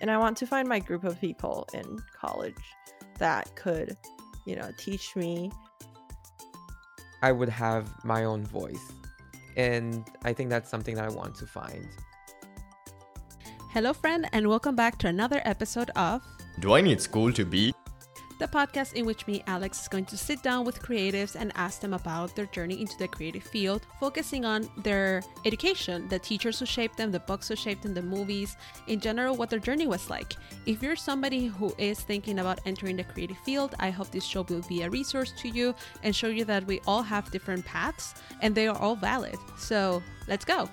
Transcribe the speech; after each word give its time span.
and 0.00 0.10
I 0.10 0.16
want 0.16 0.36
to 0.38 0.46
find 0.46 0.66
my 0.66 0.78
group 0.78 1.04
of 1.04 1.20
people 1.20 1.68
in 1.74 1.98
college 2.18 2.54
that 3.18 3.54
could, 3.54 3.96
you 4.46 4.56
know, 4.56 4.70
teach 4.78 5.14
me. 5.14 5.52
I 7.22 7.32
would 7.32 7.50
have 7.50 8.04
my 8.04 8.24
own 8.24 8.44
voice. 8.44 8.92
And 9.56 10.04
I 10.24 10.32
think 10.32 10.48
that's 10.48 10.70
something 10.70 10.94
that 10.94 11.04
I 11.04 11.10
want 11.10 11.34
to 11.36 11.46
find. 11.46 11.86
Hello, 13.72 13.92
friend, 13.92 14.26
and 14.32 14.48
welcome 14.48 14.74
back 14.74 14.98
to 14.98 15.08
another 15.08 15.42
episode 15.44 15.90
of 15.96 16.22
Do 16.60 16.74
I 16.74 16.80
Need 16.80 17.00
School 17.00 17.32
to 17.32 17.44
Be? 17.44 17.74
The 18.40 18.48
podcast 18.48 18.94
in 18.94 19.04
which 19.04 19.26
me, 19.26 19.44
Alex, 19.46 19.82
is 19.82 19.88
going 19.88 20.06
to 20.06 20.16
sit 20.16 20.42
down 20.42 20.64
with 20.64 20.82
creatives 20.82 21.36
and 21.38 21.52
ask 21.56 21.80
them 21.82 21.92
about 21.92 22.34
their 22.34 22.46
journey 22.46 22.80
into 22.80 22.96
the 22.96 23.06
creative 23.06 23.42
field, 23.42 23.86
focusing 24.00 24.46
on 24.46 24.66
their 24.78 25.22
education, 25.44 26.08
the 26.08 26.18
teachers 26.18 26.58
who 26.58 26.64
shaped 26.64 26.96
them, 26.96 27.12
the 27.12 27.20
books 27.20 27.48
who 27.48 27.54
shaped 27.54 27.82
them, 27.82 27.92
the 27.92 28.00
movies, 28.00 28.56
in 28.86 28.98
general, 28.98 29.36
what 29.36 29.50
their 29.50 29.58
journey 29.58 29.86
was 29.86 30.08
like. 30.08 30.32
If 30.64 30.82
you're 30.82 30.96
somebody 30.96 31.48
who 31.48 31.74
is 31.76 32.00
thinking 32.00 32.38
about 32.38 32.60
entering 32.64 32.96
the 32.96 33.04
creative 33.04 33.38
field, 33.38 33.74
I 33.78 33.90
hope 33.90 34.10
this 34.10 34.24
show 34.24 34.42
will 34.48 34.62
be 34.62 34.82
a 34.82 34.90
resource 34.90 35.32
to 35.42 35.48
you 35.48 35.74
and 36.02 36.16
show 36.16 36.28
you 36.28 36.46
that 36.46 36.66
we 36.66 36.80
all 36.86 37.02
have 37.02 37.30
different 37.30 37.66
paths 37.66 38.14
and 38.40 38.54
they 38.54 38.68
are 38.68 38.78
all 38.78 38.96
valid. 38.96 39.36
So 39.58 40.02
let's 40.26 40.46
go. 40.46 40.66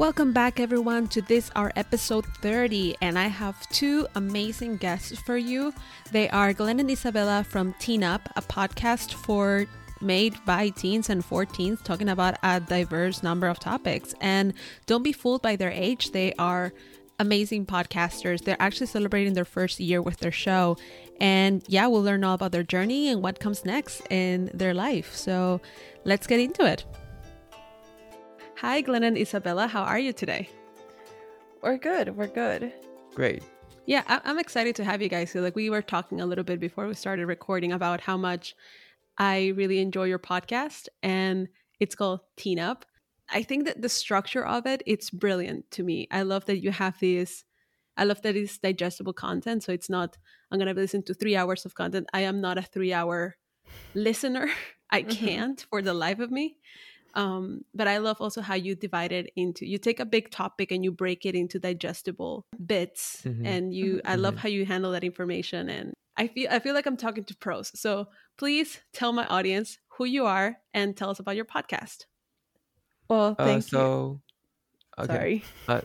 Welcome 0.00 0.32
back, 0.32 0.60
everyone, 0.60 1.08
to 1.08 1.20
this, 1.20 1.50
our 1.54 1.72
episode 1.76 2.24
30. 2.40 2.96
And 3.02 3.18
I 3.18 3.26
have 3.26 3.68
two 3.68 4.06
amazing 4.14 4.78
guests 4.78 5.20
for 5.20 5.36
you. 5.36 5.74
They 6.10 6.30
are 6.30 6.54
Glenn 6.54 6.80
and 6.80 6.90
Isabella 6.90 7.44
from 7.44 7.74
Teen 7.74 8.02
Up, 8.02 8.26
a 8.34 8.40
podcast 8.40 9.12
for 9.12 9.66
made 10.00 10.42
by 10.46 10.70
teens 10.70 11.10
and 11.10 11.22
14s 11.22 11.84
talking 11.84 12.08
about 12.08 12.38
a 12.42 12.60
diverse 12.60 13.22
number 13.22 13.46
of 13.46 13.58
topics. 13.58 14.14
And 14.22 14.54
don't 14.86 15.02
be 15.02 15.12
fooled 15.12 15.42
by 15.42 15.56
their 15.56 15.70
age, 15.70 16.12
they 16.12 16.32
are 16.38 16.72
amazing 17.18 17.66
podcasters. 17.66 18.42
They're 18.42 18.56
actually 18.58 18.86
celebrating 18.86 19.34
their 19.34 19.44
first 19.44 19.80
year 19.80 20.00
with 20.00 20.16
their 20.20 20.32
show. 20.32 20.78
And 21.20 21.62
yeah, 21.68 21.86
we'll 21.88 22.02
learn 22.02 22.24
all 22.24 22.36
about 22.36 22.52
their 22.52 22.62
journey 22.62 23.10
and 23.10 23.22
what 23.22 23.38
comes 23.38 23.66
next 23.66 24.00
in 24.08 24.50
their 24.54 24.72
life. 24.72 25.14
So 25.14 25.60
let's 26.06 26.26
get 26.26 26.40
into 26.40 26.64
it. 26.64 26.86
Hi, 28.60 28.82
Glenn 28.82 29.04
and 29.04 29.16
Isabella. 29.16 29.66
How 29.66 29.84
are 29.84 29.98
you 29.98 30.12
today? 30.12 30.50
We're 31.62 31.78
good. 31.78 32.14
We're 32.14 32.26
good. 32.26 32.74
Great. 33.14 33.42
Yeah, 33.86 34.04
I- 34.06 34.20
am 34.22 34.38
excited 34.38 34.76
to 34.76 34.84
have 34.84 35.00
you 35.00 35.08
guys. 35.08 35.32
here. 35.32 35.40
like, 35.40 35.56
we 35.56 35.70
were 35.70 35.80
talking 35.80 36.20
a 36.20 36.26
little 36.26 36.44
bit 36.44 36.60
before 36.60 36.86
we 36.86 36.92
started 36.92 37.24
recording 37.24 37.72
about 37.72 38.02
how 38.02 38.18
much 38.18 38.54
I 39.16 39.54
really 39.56 39.78
enjoy 39.78 40.04
your 40.04 40.18
podcast, 40.18 40.88
and 41.02 41.48
it's 41.80 41.94
called 41.94 42.20
Teen 42.36 42.58
Up. 42.58 42.84
I 43.30 43.42
think 43.42 43.64
that 43.64 43.80
the 43.80 43.88
structure 43.88 44.44
of 44.44 44.66
it, 44.66 44.82
it's 44.84 45.08
brilliant 45.08 45.70
to 45.70 45.82
me. 45.82 46.06
I 46.10 46.20
love 46.20 46.44
that 46.44 46.62
you 46.62 46.70
have 46.70 47.00
this. 47.00 47.44
I 47.96 48.04
love 48.04 48.20
that 48.20 48.36
it's 48.36 48.58
digestible 48.58 49.14
content. 49.14 49.62
So 49.62 49.72
it's 49.72 49.88
not, 49.88 50.18
I'm 50.50 50.58
going 50.58 50.74
to 50.74 50.78
listen 50.78 51.02
to 51.04 51.14
three 51.14 51.34
hours 51.34 51.64
of 51.64 51.74
content. 51.74 52.08
I 52.12 52.20
am 52.20 52.42
not 52.42 52.58
a 52.58 52.62
three 52.62 52.92
hour 52.92 53.38
listener. 53.94 54.50
I 54.90 55.00
mm-hmm. 55.02 55.12
can't 55.12 55.66
for 55.70 55.80
the 55.80 55.94
life 55.94 56.18
of 56.18 56.30
me 56.30 56.58
um, 57.14 57.64
but 57.74 57.88
i 57.88 57.98
love 57.98 58.20
also 58.20 58.40
how 58.40 58.54
you 58.54 58.74
divide 58.74 59.12
it 59.12 59.30
into 59.36 59.66
you 59.66 59.78
take 59.78 60.00
a 60.00 60.04
big 60.04 60.30
topic 60.30 60.70
and 60.70 60.84
you 60.84 60.92
break 60.92 61.26
it 61.26 61.34
into 61.34 61.58
digestible 61.58 62.46
bits 62.64 63.22
mm-hmm. 63.24 63.46
and 63.46 63.74
you 63.74 63.96
mm-hmm. 63.96 64.08
i 64.08 64.14
love 64.14 64.34
mm-hmm. 64.34 64.42
how 64.42 64.48
you 64.48 64.64
handle 64.64 64.92
that 64.92 65.04
information 65.04 65.68
and 65.68 65.92
i 66.16 66.26
feel 66.26 66.48
i 66.50 66.58
feel 66.58 66.74
like 66.74 66.86
i'm 66.86 66.96
talking 66.96 67.24
to 67.24 67.36
pros 67.36 67.70
so 67.78 68.06
please 68.38 68.80
tell 68.92 69.12
my 69.12 69.26
audience 69.26 69.78
who 69.96 70.04
you 70.04 70.26
are 70.26 70.56
and 70.74 70.96
tell 70.96 71.10
us 71.10 71.18
about 71.18 71.36
your 71.36 71.44
podcast 71.44 72.06
well 73.08 73.36
uh, 73.38 73.44
thank 73.44 73.64
uh, 73.64 73.68
so, 73.68 74.20
you 74.98 75.04
okay. 75.04 75.14
sorry 75.14 75.44
uh, 75.68 75.80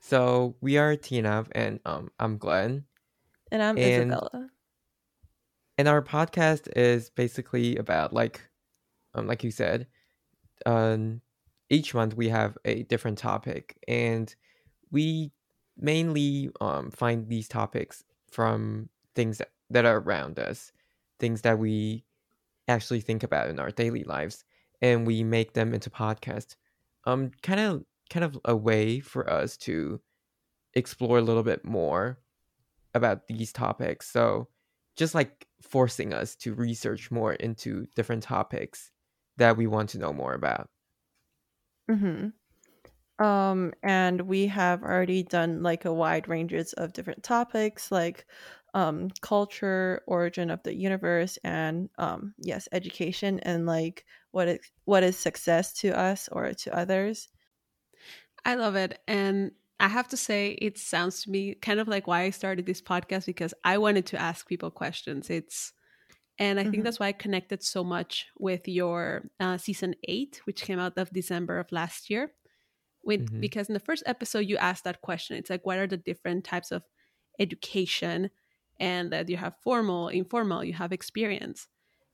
so 0.00 0.56
we 0.60 0.78
are 0.78 0.96
teen 0.96 1.26
up 1.26 1.48
and 1.52 1.80
um 1.84 2.10
i'm 2.18 2.38
glenn 2.38 2.84
and 3.50 3.62
i'm 3.62 3.76
and, 3.76 4.10
isabella 4.12 4.50
and 5.78 5.88
our 5.88 6.02
podcast 6.02 6.68
is 6.74 7.10
basically 7.10 7.76
about 7.76 8.12
like 8.12 8.40
um, 9.14 9.26
like 9.26 9.42
you 9.44 9.50
said 9.50 9.86
um, 10.64 11.20
each 11.68 11.94
month 11.94 12.16
we 12.16 12.28
have 12.28 12.56
a 12.64 12.84
different 12.84 13.18
topic, 13.18 13.76
and 13.88 14.34
we 14.90 15.32
mainly 15.76 16.50
um, 16.60 16.90
find 16.90 17.28
these 17.28 17.48
topics 17.48 18.04
from 18.30 18.88
things 19.14 19.38
that, 19.38 19.50
that 19.70 19.84
are 19.84 19.98
around 19.98 20.38
us, 20.38 20.72
things 21.18 21.42
that 21.42 21.58
we 21.58 22.04
actually 22.68 23.00
think 23.00 23.22
about 23.22 23.48
in 23.48 23.58
our 23.58 23.70
daily 23.70 24.04
lives, 24.04 24.44
and 24.80 25.06
we 25.06 25.22
make 25.24 25.54
them 25.54 25.74
into 25.74 25.90
podcasts. 25.90 26.56
Um, 27.04 27.30
kind 27.42 27.60
of, 27.60 27.84
kind 28.10 28.24
of 28.24 28.38
a 28.44 28.56
way 28.56 29.00
for 29.00 29.28
us 29.28 29.56
to 29.58 30.00
explore 30.74 31.18
a 31.18 31.22
little 31.22 31.42
bit 31.42 31.64
more 31.64 32.18
about 32.94 33.26
these 33.26 33.52
topics. 33.52 34.10
So, 34.10 34.48
just 34.96 35.14
like 35.14 35.46
forcing 35.60 36.14
us 36.14 36.34
to 36.36 36.54
research 36.54 37.10
more 37.10 37.34
into 37.34 37.86
different 37.94 38.22
topics 38.22 38.90
that 39.36 39.56
we 39.56 39.66
want 39.66 39.90
to 39.90 39.98
know 39.98 40.12
more 40.12 40.34
about. 40.34 40.68
Mm-hmm. 41.90 42.28
Um, 43.24 43.72
and 43.82 44.20
we 44.22 44.46
have 44.48 44.82
already 44.82 45.22
done 45.22 45.62
like 45.62 45.84
a 45.84 45.92
wide 45.92 46.28
ranges 46.28 46.72
of 46.74 46.92
different 46.92 47.22
topics 47.22 47.90
like 47.90 48.26
um, 48.74 49.08
culture, 49.22 50.02
origin 50.06 50.50
of 50.50 50.62
the 50.62 50.74
universe, 50.74 51.38
and 51.42 51.88
um, 51.96 52.34
yes, 52.38 52.68
education 52.72 53.40
and 53.40 53.64
like 53.64 54.04
what 54.32 54.48
is 54.48 54.60
what 54.84 55.02
is 55.02 55.16
success 55.16 55.72
to 55.80 55.98
us 55.98 56.28
or 56.30 56.52
to 56.52 56.76
others. 56.76 57.28
I 58.44 58.54
love 58.56 58.76
it, 58.76 58.98
and 59.08 59.52
I 59.80 59.88
have 59.88 60.08
to 60.08 60.16
say, 60.18 60.50
it 60.60 60.76
sounds 60.76 61.22
to 61.22 61.30
me 61.30 61.54
kind 61.54 61.80
of 61.80 61.88
like 61.88 62.06
why 62.06 62.22
I 62.22 62.30
started 62.30 62.66
this 62.66 62.82
podcast 62.82 63.24
because 63.24 63.54
I 63.64 63.78
wanted 63.78 64.04
to 64.06 64.20
ask 64.20 64.46
people 64.46 64.70
questions. 64.70 65.30
It's 65.30 65.72
and 66.38 66.58
I 66.58 66.62
mm-hmm. 66.62 66.70
think 66.70 66.84
that's 66.84 67.00
why 67.00 67.08
I 67.08 67.12
connected 67.12 67.62
so 67.62 67.82
much 67.82 68.26
with 68.38 68.68
your 68.68 69.30
uh, 69.40 69.56
season 69.58 69.94
eight, 70.04 70.40
which 70.44 70.62
came 70.62 70.78
out 70.78 70.98
of 70.98 71.10
December 71.10 71.58
of 71.58 71.72
last 71.72 72.10
year. 72.10 72.32
With 73.04 73.26
mm-hmm. 73.26 73.40
because 73.40 73.68
in 73.68 73.74
the 73.74 73.80
first 73.80 74.02
episode 74.04 74.40
you 74.40 74.56
asked 74.56 74.84
that 74.84 75.00
question. 75.00 75.36
It's 75.36 75.50
like 75.50 75.64
what 75.64 75.78
are 75.78 75.86
the 75.86 75.96
different 75.96 76.44
types 76.44 76.72
of 76.72 76.82
education, 77.38 78.30
and 78.80 79.12
that 79.12 79.28
you 79.28 79.36
have 79.36 79.54
formal, 79.62 80.08
informal, 80.08 80.64
you 80.64 80.72
have 80.72 80.92
experience. 80.92 81.68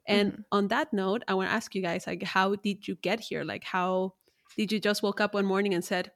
And 0.07 0.33
mm-hmm. 0.33 0.41
on 0.53 0.69
that 0.69 0.93
note, 0.93 1.23
I 1.29 1.35
want 1.35 1.49
to 1.49 1.55
ask 1.55 1.75
you 1.75 1.83
guys 1.83 2.07
like, 2.07 2.23
how 2.23 2.57
did 2.57 2.87
you 2.87 2.97
get 2.97 3.21
here? 3.21 3.45
Like, 3.45 3.65
how 3.65 4.15
did 4.57 4.73
you 4.73 4.81
just 4.81 5.03
woke 5.03 5.21
up 5.21 5.35
one 5.35 5.47
morning 5.47 5.75
and 5.75 5.85
said, 5.85 6.11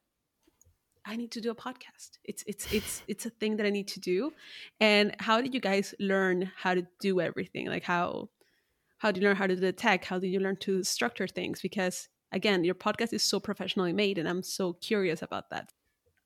I 1.07 1.15
need 1.17 1.31
to 1.33 1.41
do 1.41 1.51
a 1.51 1.55
podcast. 1.55 2.19
It's 2.25 2.43
it's 2.47 2.73
it's 2.73 3.03
it's 3.07 3.27
a 3.27 3.31
thing 3.31 3.57
that 3.57 3.67
I 3.67 3.71
need 3.71 3.89
to 3.89 4.01
do. 4.01 4.33
And 4.81 5.15
how 5.21 5.41
did 5.41 5.55
you 5.55 5.61
guys 5.61 5.95
learn 6.01 6.51
how 6.57 6.75
to 6.75 6.87
do 7.01 7.21
everything? 7.21 7.67
Like 7.69 7.85
how 7.85 8.29
how 8.99 9.13
did 9.13 9.23
you 9.23 9.29
learn 9.29 9.37
how 9.37 9.47
to 9.47 9.55
do 9.55 9.61
the 9.61 9.73
tech? 9.73 10.05
How 10.05 10.19
did 10.19 10.29
you 10.29 10.41
learn 10.41 10.57
to 10.57 10.83
structure 10.83 11.29
things? 11.29 11.61
Because 11.61 12.09
again, 12.33 12.65
your 12.65 12.75
podcast 12.75 13.13
is 13.13 13.23
so 13.23 13.39
professionally 13.39 13.93
made 13.93 14.19
and 14.19 14.29
I'm 14.29 14.43
so 14.43 14.73
curious 14.73 15.23
about 15.23 15.51
that. 15.51 15.73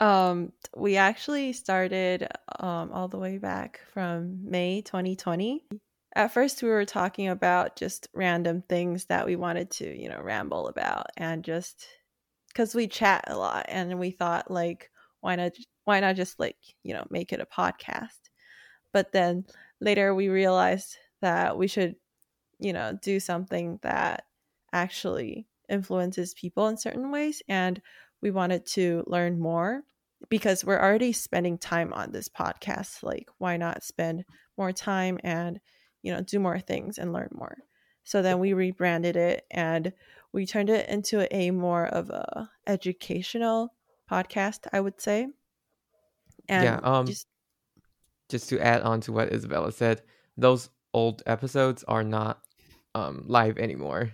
Um 0.00 0.52
we 0.74 0.96
actually 0.96 1.52
started 1.52 2.26
um 2.58 2.90
all 2.90 3.08
the 3.08 3.18
way 3.18 3.36
back 3.36 3.80
from 3.92 4.50
May 4.50 4.80
2020. 4.80 5.66
At 6.16 6.32
first 6.32 6.62
we 6.62 6.70
were 6.70 6.86
talking 6.86 7.28
about 7.28 7.76
just 7.76 8.08
random 8.14 8.62
things 8.66 9.04
that 9.06 9.26
we 9.26 9.36
wanted 9.36 9.70
to, 9.72 10.00
you 10.02 10.08
know, 10.08 10.22
ramble 10.22 10.68
about 10.68 11.06
and 11.18 11.44
just 11.44 11.86
because 12.52 12.74
we 12.74 12.86
chat 12.88 13.24
a 13.26 13.36
lot 13.36 13.66
and 13.68 13.98
we 13.98 14.10
thought 14.10 14.50
like 14.50 14.90
why 15.20 15.36
not 15.36 15.52
why 15.84 16.00
not 16.00 16.16
just 16.16 16.38
like 16.38 16.56
you 16.82 16.94
know 16.94 17.06
make 17.10 17.32
it 17.32 17.40
a 17.40 17.46
podcast? 17.46 18.30
But 18.92 19.12
then 19.12 19.44
later 19.80 20.14
we 20.14 20.28
realized 20.28 20.96
that 21.22 21.56
we 21.56 21.66
should 21.66 21.96
you 22.58 22.72
know 22.72 22.98
do 23.02 23.20
something 23.20 23.78
that 23.82 24.24
actually 24.72 25.46
influences 25.68 26.34
people 26.34 26.68
in 26.68 26.76
certain 26.76 27.10
ways 27.10 27.42
and 27.48 27.80
we 28.22 28.30
wanted 28.30 28.66
to 28.66 29.04
learn 29.06 29.38
more 29.38 29.82
because 30.28 30.64
we're 30.64 30.80
already 30.80 31.12
spending 31.12 31.56
time 31.56 31.92
on 31.92 32.12
this 32.12 32.28
podcast 32.28 33.02
like 33.02 33.28
why 33.38 33.56
not 33.56 33.82
spend 33.82 34.24
more 34.58 34.72
time 34.72 35.18
and 35.24 35.60
you 36.02 36.12
know 36.12 36.20
do 36.20 36.38
more 36.38 36.60
things 36.60 36.98
and 36.98 37.12
learn 37.12 37.30
more? 37.32 37.56
So 38.04 38.22
then 38.22 38.38
we 38.38 38.52
rebranded 38.52 39.16
it 39.16 39.44
and 39.50 39.92
we 40.32 40.46
turned 40.46 40.70
it 40.70 40.88
into 40.88 41.32
a 41.34 41.50
more 41.50 41.86
of 41.86 42.10
a 42.10 42.50
educational 42.66 43.74
podcast, 44.10 44.66
I 44.72 44.80
would 44.80 45.00
say. 45.00 45.28
And 46.48 46.64
yeah, 46.64 46.80
um, 46.82 47.06
just, 47.06 47.26
just 48.28 48.48
to 48.50 48.60
add 48.60 48.82
on 48.82 49.00
to 49.02 49.12
what 49.12 49.32
Isabella 49.32 49.72
said, 49.72 50.02
those 50.36 50.70
old 50.92 51.22
episodes 51.26 51.84
are 51.84 52.02
not 52.02 52.40
um 52.94 53.24
live 53.26 53.58
anymore. 53.58 54.12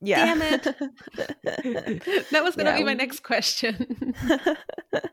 Yeah. 0.00 0.24
Damn 0.26 0.42
it. 0.42 0.62
that 2.30 2.42
was 2.42 2.56
gonna 2.56 2.70
yeah. 2.70 2.78
be 2.78 2.84
my 2.84 2.94
next 2.94 3.22
question. 3.22 4.14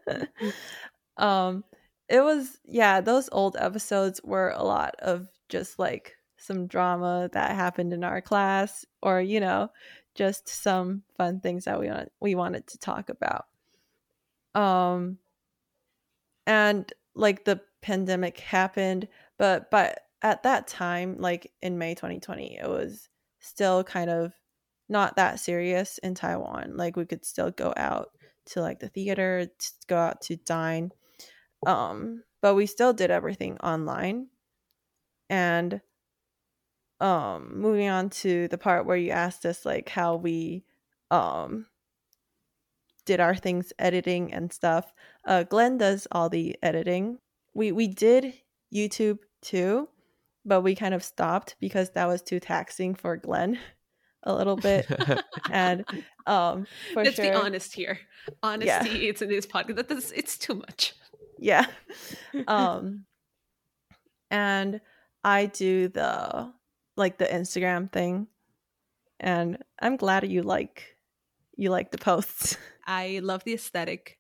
um 1.18 1.64
it 2.08 2.22
was 2.22 2.60
yeah, 2.66 3.02
those 3.02 3.30
old 3.32 3.58
episodes 3.60 4.22
were 4.24 4.54
a 4.56 4.64
lot 4.64 4.96
of 5.00 5.28
just 5.50 5.80
like 5.80 6.16
some 6.38 6.68
drama 6.68 7.30
that 7.34 7.56
happened 7.56 7.94
in 7.94 8.04
our 8.04 8.22
class 8.22 8.86
or 9.02 9.22
you 9.22 9.40
know 9.40 9.70
just 10.16 10.48
some 10.48 11.04
fun 11.18 11.40
things 11.40 11.66
that 11.66 11.80
we 11.80 11.90
want 11.90 12.12
we 12.20 12.36
wanted 12.36 12.68
to 12.68 12.78
talk 12.80 13.10
about. 13.10 13.46
Um 14.56 15.20
and 16.48 16.92
like 17.16 17.46
the 17.46 17.62
pandemic 17.82 18.40
happened, 18.40 19.08
but 19.38 19.70
but 19.72 20.02
at 20.22 20.44
that 20.44 20.68
time, 20.68 21.18
like 21.20 21.52
in 21.62 21.78
May 21.78 21.94
2020, 21.94 22.58
it 22.58 22.68
was 22.68 23.10
still 23.40 23.84
kind 23.84 24.10
of 24.10 24.34
not 24.90 25.16
that 25.18 25.40
serious 25.40 25.98
in 26.00 26.16
Taiwan. 26.16 26.78
Like 26.78 26.96
we 26.96 27.06
could 27.06 27.26
still 27.26 27.52
go 27.52 27.74
out 27.78 28.10
to 28.48 28.62
like 28.62 28.80
the 28.80 28.90
theater, 28.90 29.46
to 29.46 29.72
go 29.88 29.98
out 29.98 30.22
to 30.22 30.36
dine. 30.38 30.92
Um, 31.66 32.24
but 32.42 32.56
we 32.56 32.66
still 32.66 32.94
did 32.94 33.12
everything 33.12 33.58
online. 33.58 34.28
And 35.30 35.82
um 37.02 37.52
moving 37.60 37.90
on 37.90 38.10
to 38.10 38.48
the 38.48 38.58
part 38.58 38.86
where 38.86 38.98
you 38.98 39.12
asked 39.12 39.46
us 39.46 39.66
like 39.66 39.90
how 39.90 40.16
we 40.16 40.64
um 41.12 41.66
did 43.06 43.20
our 43.20 43.36
things 43.36 43.74
editing 43.78 44.34
and 44.34 44.52
stuff. 44.52 44.94
Uh 45.26 45.44
Glenn 45.44 45.78
does 45.78 46.08
all 46.12 46.30
the 46.30 46.56
editing. 46.64 47.20
We 47.54 47.72
we 47.72 47.88
did 47.88 48.34
YouTube 48.74 49.20
too, 49.42 49.90
but 50.46 50.62
we 50.62 50.76
kind 50.76 50.94
of 50.94 51.04
stopped 51.04 51.56
because 51.60 51.92
that 51.92 52.08
was 52.08 52.22
too 52.22 52.40
taxing 52.40 52.96
for 52.96 53.18
Glenn 53.18 53.60
a 54.24 54.34
little 54.34 54.56
bit. 54.56 54.88
and 55.52 55.86
um 56.26 56.66
for 56.94 57.04
Let's 57.04 57.16
sure, 57.18 57.26
be 57.26 57.32
honest 57.32 57.74
here. 57.74 58.00
Honesty, 58.42 59.08
it's 59.08 59.22
in 59.22 59.30
this 59.30 59.46
podcast. 59.46 59.76
That 59.76 59.92
is, 59.92 60.12
it's 60.14 60.38
too 60.38 60.56
much. 60.56 60.94
yeah. 61.38 61.66
um 62.48 63.06
and 64.32 64.82
I 65.24 65.46
do 65.46 65.88
the 65.90 66.52
like 66.96 67.18
the 67.18 67.26
Instagram 67.26 67.92
thing. 67.92 68.28
And 69.20 69.64
I'm 69.82 69.98
glad 69.98 70.30
you 70.30 70.44
like 70.44 70.98
you 71.58 71.70
like 71.70 71.92
the 71.92 71.98
posts. 71.98 72.58
I 72.88 73.20
love 73.24 73.44
the 73.44 73.54
aesthetic 73.54 74.20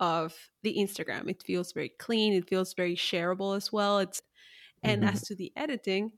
of 0.00 0.34
the 0.62 0.76
Instagram. 0.78 1.30
It 1.30 1.42
feels 1.42 1.72
very 1.72 1.90
clean. 1.90 2.32
It 2.34 2.48
feels 2.48 2.74
very 2.74 2.96
shareable 2.96 3.56
as 3.56 3.72
well. 3.72 3.98
It's 4.00 4.22
and 4.82 5.02
Mhm. 5.02 5.08
as 5.12 5.22
to 5.24 5.34
the 5.36 5.52
editing, 5.56 6.12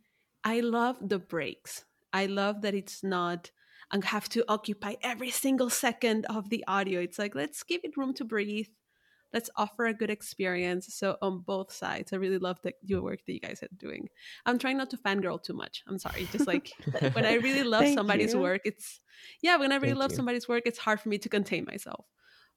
I 0.44 0.60
love 0.60 0.98
the 1.08 1.19
breaks. 1.19 1.84
I 2.12 2.26
love 2.26 2.62
that 2.62 2.75
it's 2.75 3.02
not 3.04 3.50
I 3.90 4.00
have 4.04 4.28
to 4.31 4.44
occupy 4.48 4.96
every 5.02 5.31
single 5.31 5.70
second 5.70 6.26
of 6.26 6.50
the 6.50 6.64
audio. 6.66 7.00
It's 7.00 7.19
like 7.19 7.34
let's 7.34 7.62
give 7.62 7.82
it 7.84 7.96
room 7.96 8.14
to 8.14 8.25
breathe. 8.25 8.69
Let's 9.37 9.50
offer 9.56 9.85
a 9.85 9.93
good 9.93 10.09
experience. 10.09 10.94
So 10.94 11.19
on 11.21 11.41
both 11.41 11.71
sides, 11.71 12.15
I 12.15 12.17
really 12.17 12.38
love 12.38 12.59
the 12.62 12.73
your 12.83 13.03
work 13.03 13.21
that 13.27 13.35
you 13.35 13.41
guys 13.41 13.62
are 13.62 13.69
doing. 13.77 14.09
I'm 14.47 14.59
trying 14.59 14.79
not 14.79 14.88
to 14.91 14.97
fangirl 14.97 15.43
too 15.43 15.53
much. 15.53 15.85
I'm 15.87 15.99
sorry. 15.99 16.25
Just 16.33 16.47
like 16.47 16.73
when 17.12 17.27
I 17.27 17.35
really 17.35 17.62
love 17.62 17.87
somebody's 17.88 18.33
you. 18.33 18.41
work, 18.41 18.62
it's 18.65 19.00
yeah. 19.43 19.56
When 19.59 19.73
I 19.73 19.77
really 19.77 19.93
Thank 19.93 20.00
love 20.05 20.12
you. 20.12 20.17
somebody's 20.17 20.49
work, 20.49 20.62
it's 20.65 20.79
hard 20.79 21.00
for 21.00 21.11
me 21.11 21.19
to 21.19 21.29
contain 21.29 21.67
myself. 21.67 22.06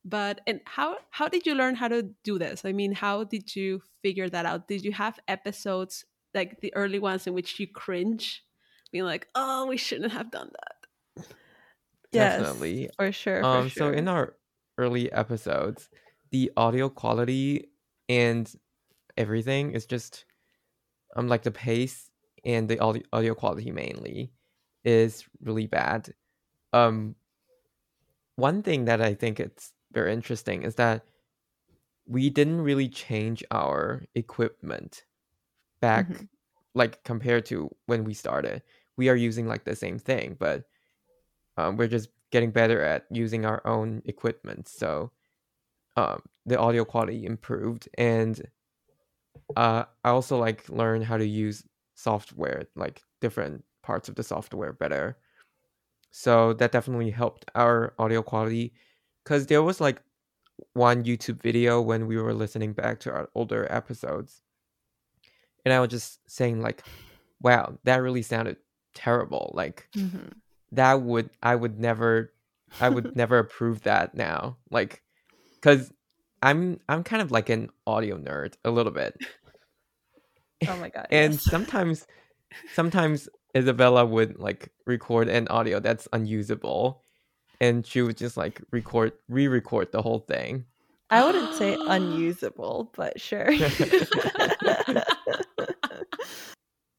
But 0.05 0.39
and 0.47 0.61
how 0.65 0.95
how 1.11 1.27
did 1.27 1.45
you 1.45 1.53
learn 1.55 1.75
how 1.75 1.89
to 1.89 2.03
do 2.23 2.39
this? 2.39 2.63
I 2.63 2.71
mean, 2.71 2.93
how 2.93 3.25
did 3.25 3.55
you 3.55 3.81
figure 4.01 4.29
that 4.29 4.45
out? 4.45 4.69
Did 4.69 4.85
you 4.85 4.93
have 4.93 5.19
episodes 5.27 6.05
like 6.33 6.61
the 6.61 6.73
early 6.75 6.99
ones 6.99 7.27
in 7.27 7.33
which 7.33 7.59
you 7.59 7.67
cringe, 7.67 8.43
being 8.93 9.03
like, 9.03 9.27
"Oh, 9.35 9.67
we 9.67 9.75
shouldn't 9.77 10.13
have 10.13 10.31
done 10.31 10.49
that." 10.59 11.25
Yes, 12.11 12.39
Definitely. 12.39 12.89
for 12.95 13.11
sure. 13.11 13.45
For 13.45 13.45
um 13.45 13.69
sure. 13.69 13.91
so 13.91 13.97
in 13.97 14.07
our 14.07 14.35
early 14.77 15.11
episodes 15.11 15.89
the 16.31 16.51
audio 16.57 16.89
quality 16.89 17.69
and 18.07 18.53
everything 19.17 19.71
is 19.73 19.85
just 19.85 20.25
um 21.15 21.27
like 21.27 21.43
the 21.43 21.51
pace 21.51 22.11
and 22.45 22.69
the 22.69 22.79
audio, 22.79 23.03
audio 23.13 23.35
quality 23.35 23.71
mainly 23.71 24.33
is 24.85 25.25
really 25.41 25.67
bad. 25.67 26.13
Um 26.73 27.15
one 28.35 28.61
thing 28.63 28.85
that 28.85 29.01
i 29.01 29.13
think 29.13 29.39
it's 29.39 29.73
very 29.91 30.13
interesting 30.13 30.63
is 30.63 30.75
that 30.75 31.03
we 32.05 32.29
didn't 32.29 32.61
really 32.61 32.89
change 32.89 33.43
our 33.51 34.03
equipment 34.15 35.05
back 35.81 36.07
Mhm. 36.09 36.29
like 36.75 37.03
compared 37.03 37.45
to 37.47 37.69
when 37.87 38.03
we 38.03 38.13
started. 38.13 38.63
We 38.97 39.09
are 39.09 39.15
using 39.15 39.47
like 39.47 39.65
the 39.65 39.75
same 39.75 39.99
thing 39.99 40.35
but 40.39 40.65
um, 41.57 41.77
we're 41.77 41.87
just 41.87 42.09
getting 42.31 42.51
better 42.51 42.81
at 42.81 43.05
using 43.11 43.45
our 43.45 43.65
own 43.67 44.01
equipment. 44.05 44.67
So 44.67 45.11
um, 45.99 46.21
the 46.45 46.57
audio 46.57 46.83
quality 46.85 47.25
improved 47.25 47.83
and 47.97 48.41
uh, 49.55 49.83
i 50.03 50.09
also 50.09 50.37
like 50.37 50.67
learned 50.69 51.03
how 51.03 51.17
to 51.17 51.25
use 51.25 51.63
software 51.95 52.63
like 52.75 53.01
different 53.21 53.63
parts 53.83 54.09
of 54.09 54.15
the 54.15 54.23
software 54.23 54.73
better 54.73 55.17
so 56.11 56.53
that 56.53 56.71
definitely 56.71 57.11
helped 57.11 57.45
our 57.55 57.93
audio 57.99 58.21
quality 58.21 58.73
because 59.23 59.45
there 59.47 59.63
was 59.63 59.79
like 59.81 60.01
one 60.73 61.03
youtube 61.03 61.41
video 61.41 61.81
when 61.81 62.07
we 62.07 62.17
were 62.17 62.33
listening 62.33 62.73
back 62.73 62.99
to 62.99 63.11
our 63.11 63.29
older 63.35 63.67
episodes 63.69 64.41
and 65.65 65.73
i 65.73 65.79
was 65.79 65.89
just 65.89 66.19
saying 66.27 66.61
like 66.61 66.83
wow 67.41 67.77
that 67.83 67.97
really 67.97 68.21
sounded 68.21 68.57
terrible 68.93 69.51
like 69.53 69.87
Mhm. 69.95 70.33
that 70.71 71.01
would 71.01 71.29
I 71.41 71.55
would 71.55 71.79
never 71.79 72.33
I 72.79 72.89
would 72.89 73.15
never 73.21 73.39
approve 73.39 73.81
that 73.83 74.13
now. 74.13 74.57
Like 74.69 75.01
cuz 75.61 75.91
I'm 76.41 76.79
I'm 76.87 77.03
kind 77.03 77.21
of 77.21 77.31
like 77.31 77.49
an 77.49 77.69
audio 77.85 78.17
nerd 78.17 78.53
a 78.63 78.71
little 78.71 78.91
bit. 78.91 79.17
Oh 80.67 80.77
my 80.77 80.89
god. 80.89 81.07
And 81.11 81.33
yes. 81.33 81.43
sometimes 81.43 82.07
sometimes 82.73 83.29
Isabella 83.55 84.05
would 84.05 84.39
like 84.39 84.69
record 84.85 85.27
an 85.27 85.47
audio 85.47 85.79
that's 85.79 86.07
unusable 86.13 87.03
and 87.61 87.85
she 87.85 88.01
would 88.01 88.17
just 88.17 88.37
like 88.37 88.61
record 88.71 89.13
re-record 89.27 89.91
the 89.91 90.01
whole 90.01 90.19
thing. 90.19 90.65
I 91.11 91.25
wouldn't 91.25 91.55
say 91.55 91.75
unusable, 91.87 92.91
but 92.95 93.19
sure. 93.19 93.47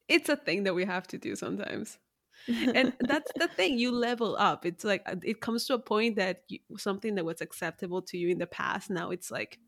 it's 0.09 0.27
a 0.29 0.35
thing 0.35 0.63
that 0.63 0.75
we 0.75 0.83
have 0.85 1.07
to 1.07 1.17
do 1.17 1.35
sometimes. 1.35 1.97
And 2.47 2.93
that's 2.99 3.31
the 3.37 3.47
thing 3.47 3.77
you 3.77 3.91
level 3.91 4.35
up. 4.39 4.65
It's 4.65 4.83
like 4.83 5.03
uh, 5.05 5.15
it 5.23 5.41
comes 5.41 5.65
to 5.65 5.75
a 5.75 5.79
point 5.79 6.15
that 6.15 6.43
you, 6.47 6.59
something 6.77 7.15
that 7.15 7.25
was 7.25 7.41
acceptable 7.41 8.01
to 8.03 8.17
you 8.17 8.29
in 8.29 8.37
the 8.37 8.47
past 8.47 8.89
now 8.89 9.11
it's 9.11 9.31
like 9.31 9.59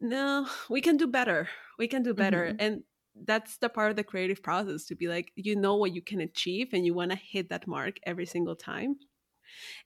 no 0.00 0.46
we 0.68 0.80
can 0.80 0.96
do 0.96 1.06
better. 1.06 1.48
We 1.78 1.88
can 1.88 2.02
do 2.02 2.14
better. 2.14 2.52
Mhm. 2.52 2.56
and 2.58 2.82
that's 3.24 3.56
the 3.58 3.70
part 3.70 3.90
of 3.90 3.96
the 3.96 4.04
creative 4.04 4.42
process 4.42 4.84
to 4.84 4.94
be 4.94 5.08
like 5.08 5.32
you 5.36 5.56
know 5.56 5.76
what 5.76 5.94
you 5.94 6.02
can 6.02 6.20
achieve 6.20 6.74
and 6.74 6.84
you 6.84 6.92
want 6.92 7.10
to 7.12 7.16
hit 7.16 7.48
that 7.48 7.66
mark 7.66 7.96
every 8.04 8.26
single 8.26 8.56
time. 8.56 8.96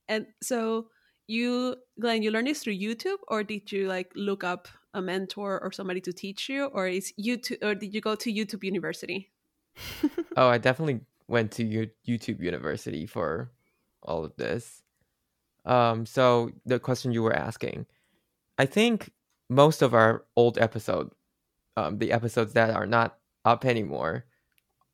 And 0.08 0.26
so 0.42 0.88
you 1.28 1.76
glenn 2.00 2.22
you 2.24 2.30
learned 2.32 2.48
this 2.48 2.64
through 2.64 2.74
youtube 2.76 3.18
or 3.28 3.44
did 3.44 3.70
you 3.70 3.86
like 3.86 4.10
look 4.16 4.42
up 4.42 4.66
a 4.94 5.00
mentor 5.00 5.62
or 5.62 5.70
somebody 5.70 6.00
to 6.00 6.12
teach 6.12 6.48
you 6.48 6.64
or 6.64 6.88
is 6.88 7.12
youtube 7.22 7.62
or 7.62 7.72
did 7.72 7.94
you 7.94 8.00
go 8.00 8.16
to 8.16 8.32
youtube 8.32 8.64
university? 8.64 9.30
Oh, 10.36 10.48
I 10.48 10.58
definitely 10.58 11.00
went 11.30 11.52
to 11.52 11.64
U- 11.64 11.90
YouTube 12.06 12.40
University 12.42 13.06
for 13.06 13.52
all 14.02 14.24
of 14.24 14.36
this. 14.36 14.82
Um, 15.64 16.06
so 16.06 16.50
the 16.66 16.78
question 16.80 17.12
you 17.12 17.22
were 17.22 17.36
asking, 17.36 17.86
I 18.58 18.66
think 18.66 19.12
most 19.48 19.82
of 19.82 19.94
our 19.94 20.24
old 20.36 20.58
episode, 20.58 21.10
um, 21.76 21.98
the 21.98 22.12
episodes 22.12 22.54
that 22.54 22.70
are 22.70 22.86
not 22.86 23.18
up 23.44 23.64
anymore, 23.64 24.24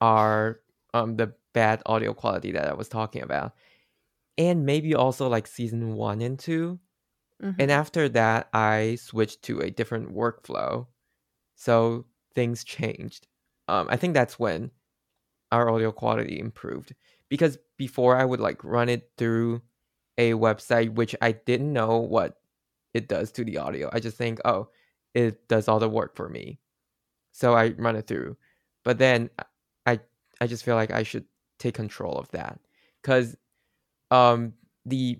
are 0.00 0.60
um 0.94 1.16
the 1.16 1.32
bad 1.54 1.82
audio 1.86 2.12
quality 2.14 2.52
that 2.52 2.68
I 2.68 2.74
was 2.74 2.88
talking 2.88 3.22
about, 3.22 3.54
and 4.38 4.66
maybe 4.66 4.94
also 4.94 5.28
like 5.28 5.46
season 5.46 5.94
one 5.94 6.20
and 6.20 6.38
two. 6.38 6.78
Mhm. 7.42 7.56
And 7.58 7.70
after 7.70 8.08
that, 8.10 8.48
I 8.52 8.96
switched 8.96 9.42
to 9.44 9.60
a 9.60 9.70
different 9.70 10.14
workflow. 10.14 10.86
So 11.56 12.06
things 12.34 12.64
changed. 12.64 13.26
Um, 13.68 13.88
I 13.90 13.96
think 13.96 14.14
that's 14.14 14.38
when 14.38 14.70
our 15.52 15.70
audio 15.70 15.92
quality 15.92 16.38
improved. 16.38 16.94
Because 17.28 17.58
before 17.76 18.16
I 18.16 18.24
would 18.24 18.40
like 18.40 18.62
run 18.64 18.88
it 18.88 19.10
through 19.18 19.62
a 20.18 20.32
website 20.32 20.94
which 20.94 21.14
I 21.20 21.32
didn't 21.32 21.72
know 21.72 21.98
what 21.98 22.38
it 22.94 23.08
does 23.08 23.30
to 23.32 23.44
the 23.44 23.58
audio. 23.58 23.90
I 23.92 24.00
just 24.00 24.16
think, 24.16 24.40
oh, 24.44 24.68
it 25.14 25.48
does 25.48 25.68
all 25.68 25.78
the 25.78 25.88
work 25.88 26.16
for 26.16 26.28
me. 26.28 26.60
So 27.32 27.54
I 27.54 27.70
run 27.70 27.96
it 27.96 28.06
through. 28.06 28.36
But 28.84 28.98
then 28.98 29.30
I 29.84 30.00
I 30.40 30.46
just 30.46 30.64
feel 30.64 30.76
like 30.76 30.90
I 30.90 31.02
should 31.02 31.24
take 31.58 31.74
control 31.74 32.18
of 32.18 32.30
that. 32.32 32.58
Cause 33.02 33.36
um 34.10 34.54
the 34.84 35.18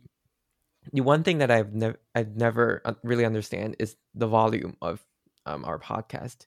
the 0.93 1.01
one 1.01 1.23
thing 1.25 1.39
that 1.39 1.51
I've 1.51 1.75
never 1.75 1.99
I've 2.15 2.37
never 2.37 2.83
uh, 2.85 2.95
really 3.03 3.25
understand 3.25 3.77
is 3.79 3.97
the 4.15 4.27
volume 4.27 4.77
of 4.81 5.05
um, 5.47 5.65
our 5.65 5.79
podcast. 5.79 6.47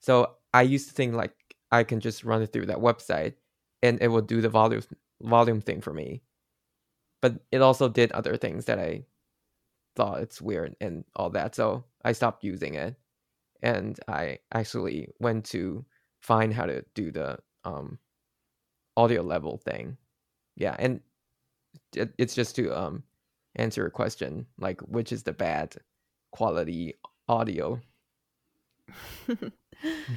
So 0.00 0.34
I 0.52 0.62
used 0.62 0.88
to 0.88 0.94
think 0.94 1.14
like 1.14 1.34
I 1.70 1.84
can 1.84 2.00
just 2.00 2.24
run 2.24 2.42
it 2.42 2.52
through 2.52 2.66
that 2.66 2.78
website 2.78 3.34
and 3.82 4.00
it 4.02 4.08
will 4.08 4.22
do 4.22 4.40
the 4.40 4.48
volume 4.48 4.82
volume 5.22 5.60
thing 5.60 5.80
for 5.80 5.92
me. 5.92 6.22
But 7.20 7.40
it 7.52 7.62
also 7.62 7.88
did 7.88 8.12
other 8.12 8.36
things 8.36 8.66
that 8.66 8.78
I 8.78 9.04
thought 9.96 10.22
it's 10.22 10.40
weird 10.42 10.76
and 10.80 11.04
all 11.16 11.30
that. 11.30 11.54
So 11.54 11.84
I 12.04 12.12
stopped 12.12 12.44
using 12.44 12.74
it 12.74 12.96
and 13.62 13.98
I 14.08 14.40
actually 14.54 15.10
went 15.20 15.46
to 15.46 15.84
find 16.20 16.52
how 16.54 16.66
to 16.66 16.84
do 16.94 17.10
the 17.12 17.38
um 17.64 17.98
audio 18.96 19.22
level 19.22 19.58
thing. 19.58 19.96
Yeah, 20.56 20.76
and 20.78 21.00
it, 21.94 22.14
it's 22.18 22.34
just 22.34 22.56
to 22.56 22.76
um 22.78 23.04
answer 23.56 23.86
a 23.86 23.90
question 23.90 24.46
like 24.58 24.80
which 24.82 25.12
is 25.12 25.22
the 25.24 25.32
bad 25.32 25.76
quality 26.32 26.94
audio. 27.28 27.80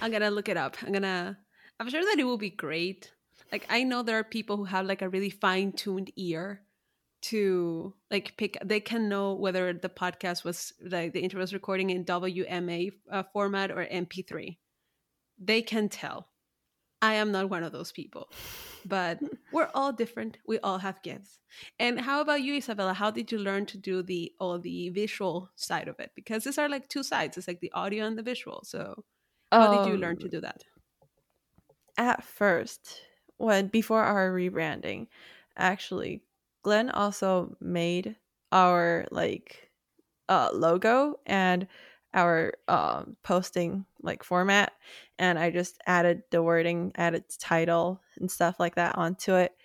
I'm 0.01 0.11
gonna 0.11 0.31
look 0.31 0.49
it 0.49 0.57
up. 0.57 0.77
I'm 0.81 0.91
gonna. 0.91 1.37
I'm 1.79 1.89
sure 1.89 2.03
that 2.03 2.19
it 2.19 2.23
will 2.23 2.37
be 2.37 2.49
great. 2.49 3.11
Like 3.51 3.65
I 3.69 3.83
know 3.83 4.03
there 4.03 4.19
are 4.19 4.23
people 4.23 4.57
who 4.57 4.65
have 4.65 4.85
like 4.85 5.01
a 5.01 5.09
really 5.09 5.29
fine 5.29 5.71
tuned 5.73 6.11
ear 6.15 6.61
to 7.23 7.93
like 8.09 8.35
pick. 8.37 8.57
They 8.63 8.79
can 8.79 9.09
know 9.09 9.33
whether 9.33 9.73
the 9.73 9.89
podcast 9.89 10.43
was 10.43 10.73
like 10.81 11.13
the 11.13 11.21
intro 11.21 11.39
was 11.39 11.53
recording 11.53 11.89
in 11.89 12.05
WMA 12.05 12.91
uh, 13.11 13.23
format 13.33 13.71
or 13.71 13.85
MP3. 13.85 14.57
They 15.39 15.61
can 15.61 15.89
tell. 15.89 16.27
I 17.03 17.15
am 17.15 17.31
not 17.31 17.49
one 17.49 17.63
of 17.63 17.71
those 17.71 17.91
people, 17.91 18.29
but 18.85 19.19
we're 19.51 19.71
all 19.73 19.91
different. 19.91 20.37
We 20.45 20.59
all 20.59 20.77
have 20.77 21.01
gifts. 21.01 21.39
And 21.79 21.99
how 21.99 22.21
about 22.21 22.43
you, 22.43 22.53
Isabella? 22.55 22.93
How 22.93 23.09
did 23.09 23.31
you 23.31 23.39
learn 23.39 23.65
to 23.67 23.77
do 23.77 24.03
the 24.03 24.31
all 24.39 24.59
the 24.59 24.89
visual 24.89 25.49
side 25.55 25.87
of 25.87 25.99
it? 25.99 26.11
Because 26.15 26.43
these 26.43 26.59
are 26.59 26.69
like 26.69 26.89
two 26.89 27.01
sides. 27.01 27.37
It's 27.37 27.47
like 27.47 27.59
the 27.59 27.71
audio 27.73 28.05
and 28.05 28.17
the 28.17 28.23
visual. 28.23 28.61
So 28.63 29.03
how 29.51 29.67
did 29.67 29.85
you 29.85 29.97
learn 29.97 30.17
to 30.17 30.27
Um, 30.27 30.29
do 30.29 30.41
that? 30.41 30.63
At 31.97 32.23
first, 32.23 33.01
when 33.37 33.67
before 33.67 34.03
our 34.03 34.31
rebranding, 34.31 35.07
actually, 35.57 36.23
Glenn 36.63 36.89
also 36.89 37.55
made 37.59 38.15
our 38.51 39.07
like 39.11 39.69
uh 40.29 40.49
logo 40.53 41.19
and 41.25 41.67
our 42.13 42.53
um 42.67 43.15
posting 43.23 43.85
like 44.01 44.23
format 44.23 44.73
and 45.19 45.39
I 45.39 45.49
just 45.51 45.79
added 45.87 46.23
the 46.31 46.43
wording, 46.43 46.91
added 46.95 47.25
title 47.39 48.01
and 48.17 48.29
stuff 48.31 48.59
like 48.59 48.75
that 48.75 48.97
onto 48.97 49.35
it. 49.35 49.55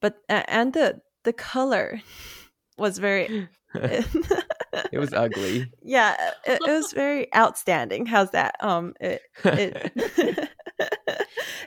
But 0.00 0.20
and 0.28 0.72
the 0.72 1.00
the 1.24 1.32
color 1.32 2.00
was 2.78 2.98
very 2.98 3.30
It 4.92 4.98
was 4.98 5.12
ugly. 5.12 5.70
yeah, 5.82 6.30
it, 6.46 6.54
it 6.54 6.60
was 6.62 6.92
very 6.92 7.32
outstanding. 7.34 8.06
How's 8.06 8.30
that? 8.32 8.56
Um 8.60 8.94
it 9.00 9.22
it 9.44 9.92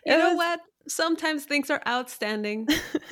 You 0.06 0.14
it 0.14 0.18
know 0.18 0.30
was- 0.30 0.38
what? 0.38 0.62
Sometimes 0.90 1.44
things 1.44 1.70
are 1.70 1.82
outstanding. 1.86 2.68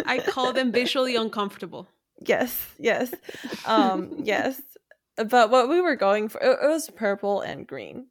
I 0.05 0.19
call 0.19 0.53
them 0.53 0.71
visually 0.71 1.17
uncomfortable. 1.17 1.89
Yes, 2.25 2.69
yes, 2.79 3.13
um, 3.65 4.21
yes. 4.23 4.61
But 5.17 5.49
what 5.49 5.67
we 5.67 5.81
were 5.81 5.97
going 5.97 6.29
for, 6.29 6.39
it, 6.41 6.57
it 6.63 6.67
was 6.67 6.89
purple 6.89 7.41
and 7.41 7.67
green. 7.67 8.07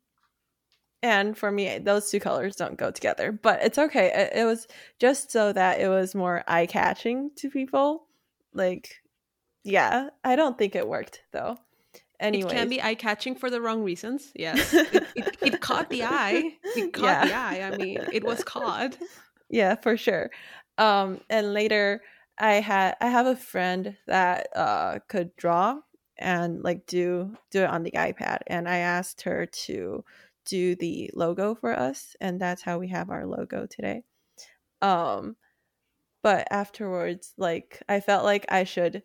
And 1.02 1.36
for 1.36 1.50
me, 1.50 1.78
those 1.78 2.10
two 2.10 2.20
colors 2.20 2.56
don't 2.56 2.76
go 2.76 2.90
together. 2.90 3.32
But 3.32 3.62
it's 3.62 3.78
okay. 3.78 4.12
It, 4.14 4.40
it 4.40 4.44
was 4.44 4.66
just 4.98 5.30
so 5.32 5.50
that 5.54 5.80
it 5.80 5.88
was 5.88 6.14
more 6.14 6.44
eye 6.46 6.66
catching 6.66 7.30
to 7.36 7.48
people. 7.48 8.06
Like, 8.52 8.96
yeah, 9.64 10.10
I 10.22 10.36
don't 10.36 10.58
think 10.58 10.74
it 10.76 10.86
worked 10.86 11.22
though. 11.32 11.56
Anyway, 12.20 12.52
It 12.54 12.56
can 12.56 12.68
be 12.68 12.80
eye 12.82 12.94
catching 12.94 13.34
for 13.34 13.50
the 13.50 13.60
wrong 13.60 13.82
reasons. 13.82 14.30
Yes. 14.34 14.72
It, 14.72 15.04
it, 15.14 15.36
it 15.42 15.60
caught 15.60 15.90
the 15.90 16.04
eye. 16.04 16.56
It 16.76 16.92
caught 16.92 17.22
the 17.22 17.28
Yeah. 17.30 17.40
eye. 17.48 17.62
I 17.62 17.76
mean, 17.76 18.08
it 18.12 18.24
was 18.24 18.44
caught. 18.44 18.96
yeah 19.50 19.74
for 19.74 19.94
sure 19.96 20.30
um 20.78 21.20
and 21.28 21.52
later 21.52 22.00
i 22.38 22.54
had 22.54 22.96
i 23.02 23.08
have 23.08 23.26
a 23.26 23.36
friend 23.36 23.94
that 24.06 24.48
uh 24.56 24.98
could 25.06 25.36
draw 25.36 25.78
and 26.16 26.62
like 26.64 26.86
do 26.86 27.30
do 27.50 27.60
it 27.62 27.68
on 27.68 27.82
the 27.82 27.90
ipad 27.92 28.38
and 28.46 28.66
i 28.66 28.78
asked 28.78 29.20
her 29.22 29.44
to 29.46 30.02
do 30.46 30.74
the 30.76 31.10
logo 31.14 31.54
for 31.54 31.78
us 31.78 32.16
and 32.22 32.40
that's 32.40 32.62
how 32.62 32.78
we 32.78 32.88
have 32.88 33.10
our 33.10 33.26
logo 33.26 33.66
today 33.66 34.02
um 34.80 35.36
but 36.22 36.48
afterwards 36.50 37.34
like 37.36 37.82
i 37.88 38.00
felt 38.00 38.24
like 38.24 38.46
i 38.48 38.64
should 38.64 39.02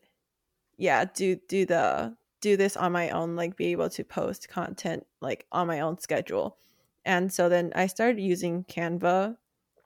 yeah 0.78 1.04
do 1.04 1.36
do 1.50 1.66
the 1.66 2.16
do 2.42 2.58
this 2.58 2.78
on 2.78 2.92
my 2.92 3.10
own 3.10 3.36
like 3.36 3.56
be 3.56 3.68
able 3.68 3.90
to 3.90 4.04
post 4.04 4.50
content 4.50 5.06
like 5.22 5.46
on 5.52 5.68
my 5.68 5.82
own 5.82 5.98
schedule. 6.00 6.58
And 7.06 7.32
so 7.32 7.50
then 7.50 7.72
i 7.76 7.88
started 7.88 8.22
using 8.22 8.64
canva 8.66 9.36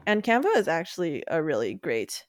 and 0.07 0.23
canva 0.23 0.55
is 0.57 0.67
actually 0.67 1.23
a 1.27 1.41
really 1.41 1.75
great 1.75 2.25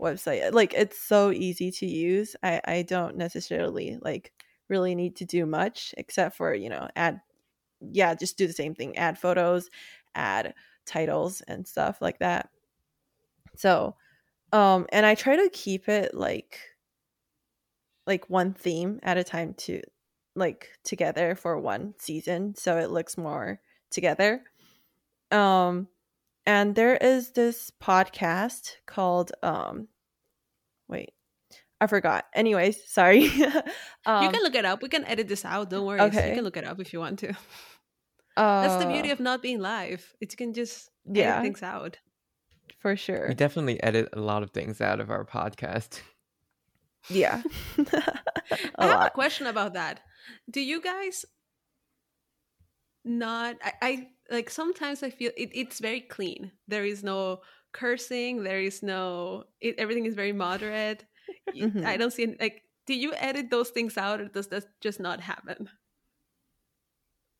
website. 0.00 0.52
Like 0.52 0.74
it's 0.74 0.98
so 1.00 1.30
easy 1.32 1.70
to 1.72 1.86
use. 1.86 2.36
I 2.42 2.60
i 2.66 2.82
don't 2.82 3.16
necessarily 3.16 3.98
like 4.02 4.32
really 4.68 4.94
need 4.94 5.16
to 5.16 5.24
do 5.24 5.46
much 5.46 5.94
except 5.98 6.36
for 6.36 6.54
you 6.54 6.68
know 6.70 6.88
add 6.96 7.20
yeah 7.80 8.14
just 8.14 8.38
do 8.38 8.46
the 8.46 8.52
same 8.52 8.74
thing 8.74 8.96
add 8.96 9.18
photos 9.18 9.68
add 10.14 10.54
titles 10.86 11.42
and 11.48 11.66
stuff 11.66 12.00
like 12.00 12.18
that. 12.20 12.50
So 13.56 13.96
um 14.52 14.86
and 14.90 15.04
i 15.06 15.14
try 15.14 15.36
to 15.36 15.50
keep 15.52 15.88
it 15.88 16.14
like 16.14 16.60
like 18.06 18.28
one 18.28 18.52
theme 18.52 19.00
at 19.02 19.16
a 19.16 19.24
time 19.24 19.54
to 19.54 19.80
like 20.36 20.70
together 20.84 21.34
for 21.34 21.58
one 21.58 21.94
season 21.98 22.54
so 22.56 22.76
it 22.76 22.90
looks 22.90 23.16
more 23.16 23.60
together 23.90 24.42
um 25.30 25.88
and 26.46 26.74
there 26.74 26.96
is 26.96 27.30
this 27.32 27.70
podcast 27.82 28.72
called 28.86 29.32
um 29.42 29.88
wait 30.88 31.12
i 31.80 31.86
forgot 31.86 32.26
anyways 32.34 32.76
sorry 32.88 33.26
um 34.06 34.24
you 34.24 34.30
can 34.30 34.42
look 34.42 34.54
it 34.54 34.64
up. 34.64 34.82
We 34.82 34.88
can 34.88 35.04
edit 35.04 35.28
this 35.28 35.44
out. 35.44 35.70
Don't 35.70 35.86
worry. 35.86 35.98
So 35.98 36.06
okay. 36.06 36.28
you 36.30 36.34
can 36.34 36.44
look 36.44 36.56
it 36.56 36.64
up 36.64 36.80
if 36.80 36.92
you 36.92 37.00
want 37.00 37.18
to. 37.20 37.34
That's 38.36 38.82
the 38.84 38.90
beauty 38.90 39.10
uh, 39.10 39.14
of 39.14 39.20
not 39.20 39.42
being 39.42 39.60
live. 39.60 40.14
It 40.20 40.32
you 40.32 40.36
can 40.36 40.52
just 40.52 40.90
Yeah. 41.10 41.40
things 41.40 41.62
out. 41.62 41.98
for 42.80 42.96
sure 42.96 43.26
We 43.28 43.34
definitely 43.34 43.82
edit 43.82 44.08
a 44.12 44.20
lot 44.20 44.42
of 44.42 44.50
things 44.50 44.80
out 44.80 45.00
of 45.00 45.10
our 45.10 45.24
podcast. 45.24 46.00
yeah 47.10 47.42
I 47.46 47.82
a 48.78 48.86
have 48.86 49.06
a 49.06 49.10
question 49.10 49.46
about 49.46 49.74
that. 49.74 50.00
Do 50.50 50.60
you 50.60 50.80
guys 50.80 51.24
not? 53.04 53.56
I, 53.62 53.72
I 53.82 54.08
like 54.30 54.50
sometimes 54.50 55.02
I 55.02 55.10
feel 55.10 55.30
it, 55.36 55.50
it's 55.52 55.78
very 55.80 56.00
clean. 56.00 56.52
There 56.68 56.84
is 56.84 57.02
no 57.02 57.40
cursing. 57.72 58.42
There 58.42 58.60
is 58.60 58.82
no. 58.82 59.44
It, 59.60 59.76
everything 59.78 60.06
is 60.06 60.14
very 60.14 60.32
moderate. 60.32 61.04
Y- 61.54 61.60
Mhm. 61.62 61.84
I 61.84 61.96
don't 61.96 62.12
see 62.12 62.24
any, 62.24 62.36
like. 62.40 62.62
Do 62.86 62.92
you 62.94 63.14
edit 63.16 63.48
those 63.50 63.70
things 63.70 63.96
out, 63.96 64.20
or 64.20 64.28
does 64.28 64.48
that 64.48 64.64
just 64.80 65.00
not 65.00 65.20
happen? 65.20 65.68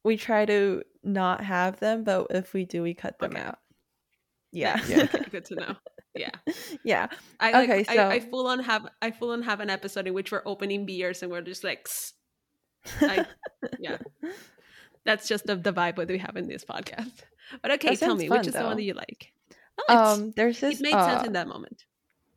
we 0.04 0.18
try 0.18 0.44
to 0.44 0.82
not 1.02 1.42
have 1.42 1.80
them 1.80 2.04
but 2.04 2.26
if 2.28 2.52
we 2.52 2.66
do 2.66 2.82
we 2.82 2.92
cut 2.92 3.18
them 3.18 3.32
Okay. 3.32 3.40
out 3.40 3.58
yeah 4.52 4.78
Yeah. 4.86 5.02
Okay, 5.14 5.24
good 5.30 5.44
to 5.46 5.54
know. 5.54 5.74
Yeah, 6.14 6.30
yeah 6.84 7.08
I 7.40 7.50
like. 7.52 7.70
Okay, 7.70 7.84
I, 7.88 8.14
I 8.14 8.20
full 8.20 8.46
on 8.46 8.60
have. 8.60 8.86
I 9.02 9.10
full 9.10 9.30
on 9.30 9.42
have 9.42 9.60
an 9.60 9.70
episode 9.70 10.06
in 10.06 10.14
which 10.14 10.32
we're 10.32 10.42
opening 10.46 10.86
beers 10.86 11.22
and 11.22 11.30
we're 11.30 11.42
just 11.42 11.64
like. 11.64 11.88
I, 13.00 13.26
yeah, 13.80 13.98
that's 15.04 15.26
just 15.26 15.46
the, 15.46 15.56
the 15.56 15.72
vibe 15.72 15.96
that 15.96 16.08
we 16.08 16.18
have 16.18 16.36
in 16.36 16.48
this 16.48 16.64
podcast. 16.64 17.12
But 17.62 17.72
okay, 17.72 17.90
That 17.90 17.98
tell 17.98 18.14
me 18.14 18.28
fun, 18.28 18.38
which 18.38 18.48
is 18.48 18.54
the 18.54 18.62
one 18.62 18.76
that 18.76 18.82
you 18.82 18.94
like. 18.94 19.32
No, 19.88 19.96
um 19.96 20.32
there's 20.36 20.60
this 20.60 20.80
it 20.80 20.82
made 20.82 20.94
uh, 20.94 21.06
sense 21.06 21.26
in 21.26 21.32
that 21.32 21.48
moment. 21.48 21.84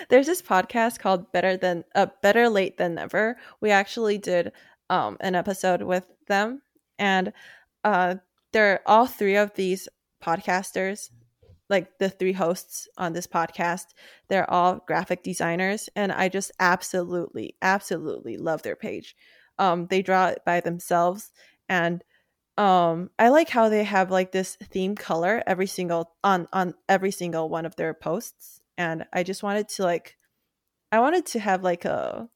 There's 0.09 0.27
this 0.27 0.41
podcast 0.41 0.99
called 0.99 1.31
Better 1.31 1.55
Than 1.57 1.85
uh, 1.95 2.07
Better 2.21 2.49
Late 2.49 2.77
Than 2.77 2.95
Never. 2.95 3.37
We 3.61 3.71
actually 3.71 4.17
did 4.17 4.51
um 4.89 5.17
an 5.21 5.35
episode 5.35 5.81
with 5.81 6.05
them 6.27 6.61
and 6.99 7.33
uh 7.83 8.15
they're 8.51 8.81
all 8.85 9.07
three 9.07 9.37
of 9.37 9.53
these 9.55 9.87
podcasters 10.21 11.09
like 11.71 11.97
the 11.97 12.09
three 12.09 12.33
hosts 12.33 12.87
on 12.97 13.13
this 13.13 13.25
podcast 13.25 13.85
they're 14.27 14.49
all 14.51 14.83
graphic 14.85 15.23
designers 15.23 15.89
and 15.95 16.11
i 16.11 16.29
just 16.29 16.51
absolutely 16.59 17.55
absolutely 17.61 18.37
love 18.37 18.61
their 18.61 18.75
page. 18.75 19.15
Um 19.57 19.87
they 19.87 20.01
draw 20.01 20.27
it 20.27 20.41
by 20.45 20.59
themselves 20.59 21.31
and 21.69 22.03
um 22.57 23.09
i 23.17 23.29
like 23.29 23.49
how 23.49 23.69
they 23.69 23.83
have 23.83 24.11
like 24.11 24.31
this 24.31 24.57
theme 24.65 24.95
color 24.95 25.41
every 25.47 25.67
single 25.67 26.11
on 26.23 26.47
on 26.51 26.73
every 26.89 27.11
single 27.11 27.49
one 27.49 27.65
of 27.65 27.75
their 27.77 27.93
posts 27.93 28.59
and 28.77 29.05
i 29.13 29.23
just 29.23 29.41
wanted 29.41 29.69
to 29.69 29.83
like 29.83 30.17
i 30.91 30.99
wanted 30.99 31.25
to 31.25 31.39
have 31.39 31.63
like 31.63 31.85
a 31.85 32.27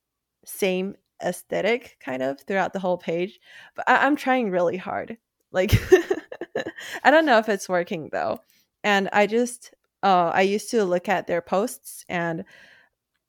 same 0.45 0.95
aesthetic 1.23 1.97
kind 1.99 2.23
of 2.23 2.39
throughout 2.41 2.71
the 2.73 2.79
whole 2.79 2.97
page 2.97 3.39
but 3.75 3.87
I- 3.87 4.05
i'm 4.05 4.15
trying 4.15 4.49
really 4.49 4.77
hard. 4.77 5.17
Like 5.51 5.71
i 7.03 7.11
don't 7.11 7.25
know 7.25 7.37
if 7.37 7.49
it's 7.49 7.69
working 7.69 8.09
though 8.11 8.39
and 8.85 9.09
i 9.13 9.27
just 9.27 9.73
uh 10.03 10.31
i 10.33 10.41
used 10.41 10.71
to 10.71 10.85
look 10.85 11.09
at 11.09 11.27
their 11.27 11.41
posts 11.41 12.05
and 12.09 12.45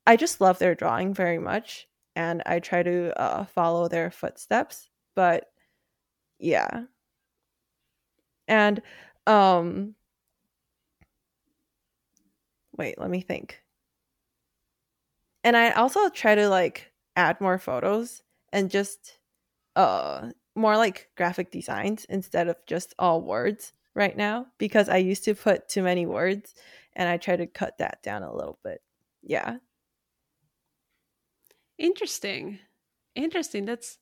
i 0.06 0.16
just 0.16 0.40
love 0.40 0.58
their 0.60 0.76
drawing 0.76 1.14
very 1.14 1.38
much 1.38 1.88
and 2.16 2.42
i 2.46 2.60
try 2.60 2.82
to 2.84 3.12
uh 3.20 3.44
follow 3.46 3.88
their 3.88 4.10
footsteps 4.12 4.90
but 5.16 5.46
yeah. 6.38 6.84
And 8.48 8.82
um 9.26 9.94
wait 12.76 12.98
let 12.98 13.10
me 13.10 13.20
think. 13.20 13.62
And 15.44 15.56
i 15.56 15.70
also 15.70 16.08
try 16.10 16.34
to 16.34 16.48
like 16.48 16.92
add 17.16 17.40
more 17.40 17.58
photos 17.58 18.22
and 18.52 18.70
just 18.70 19.18
uh 19.76 20.30
more 20.54 20.76
like 20.76 21.10
graphic 21.16 21.50
designs 21.50 22.04
instead 22.08 22.48
of 22.48 22.56
just 22.66 22.94
all 22.98 23.22
words 23.22 23.72
right 23.96 24.16
now 24.18 24.48
because 24.58 24.90
i 24.90 24.98
used 24.98 25.24
to 25.24 25.34
put 25.34 25.68
too 25.68 25.82
many 25.84 26.06
words 26.06 26.54
and 26.94 27.08
i 27.10 27.18
try 27.18 27.36
to 27.36 27.48
cut 27.48 27.78
that 27.78 28.02
down 28.04 28.24
a 28.24 28.34
little 28.34 28.60
bit 28.64 28.82
yeah 29.22 29.58
Interesting. 31.78 32.58
Interesting. 33.14 33.64
That's 33.64 33.98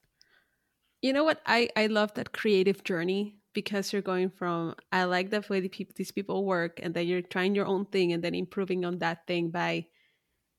You 1.02 1.12
know 1.12 1.24
what? 1.24 1.40
I 1.46 1.68
I 1.76 1.86
love 1.86 2.14
that 2.14 2.32
creative 2.32 2.82
journey 2.84 3.38
because 3.52 3.92
you're 3.92 4.02
going 4.02 4.30
from 4.30 4.74
I 4.92 5.04
like 5.04 5.30
the 5.30 5.44
way 5.48 5.60
the 5.60 5.68
people, 5.68 5.92
these 5.96 6.12
people 6.12 6.44
work, 6.44 6.80
and 6.82 6.94
then 6.94 7.06
you're 7.06 7.22
trying 7.22 7.54
your 7.54 7.66
own 7.66 7.86
thing 7.86 8.12
and 8.12 8.22
then 8.24 8.34
improving 8.34 8.84
on 8.84 8.98
that 8.98 9.26
thing 9.26 9.50
by 9.50 9.86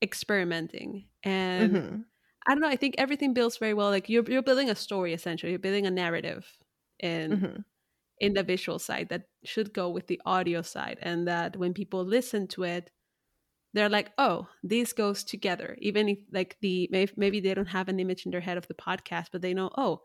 experimenting. 0.04 1.10
And 1.24 1.82
Mhm. 1.82 2.06
I 2.48 2.54
don't 2.56 2.62
know. 2.62 2.70
I 2.70 2.78
think 2.78 2.96
everything 2.98 3.34
builds 3.34 3.58
very 3.58 3.74
well. 3.76 3.90
Like 3.90 4.10
you're 4.10 4.26
you're 4.30 4.44
building 4.44 4.70
a 4.72 4.76
story 4.76 5.14
essentially. 5.14 5.52
You're 5.54 5.60
building 5.60 5.88
a 5.88 5.92
narrative 5.92 6.58
in 7.00 7.46
Mhm. 7.46 7.66
In 8.20 8.34
the 8.34 8.44
visual 8.44 8.80
side 8.80 9.10
that 9.10 9.30
should 9.44 9.74
go 9.74 9.90
with 9.90 10.08
the 10.08 10.22
audio 10.26 10.62
side, 10.62 11.00
and 11.02 11.28
that 11.28 11.58
when 11.58 11.74
people 11.74 12.04
listen 12.06 12.48
to 12.50 12.64
it, 12.64 12.92
they're 13.74 13.90
like, 13.90 14.14
"Oh, 14.18 14.50
this 14.64 14.94
goes 14.94 15.24
together." 15.24 15.78
Even 15.82 16.10
if 16.10 16.20
like 16.32 16.58
the 16.62 16.88
maybe, 16.92 17.12
maybe 17.18 17.40
they 17.42 17.54
don't 17.54 17.68
have 17.68 17.90
an 17.90 18.00
image 18.00 18.26
in 18.26 18.32
their 18.32 18.42
head 18.42 18.58
of 18.58 18.68
the 18.68 18.74
podcast, 18.76 19.28
but 19.32 19.42
they 19.42 19.54
know, 19.54 19.72
"Oh, 19.78 20.04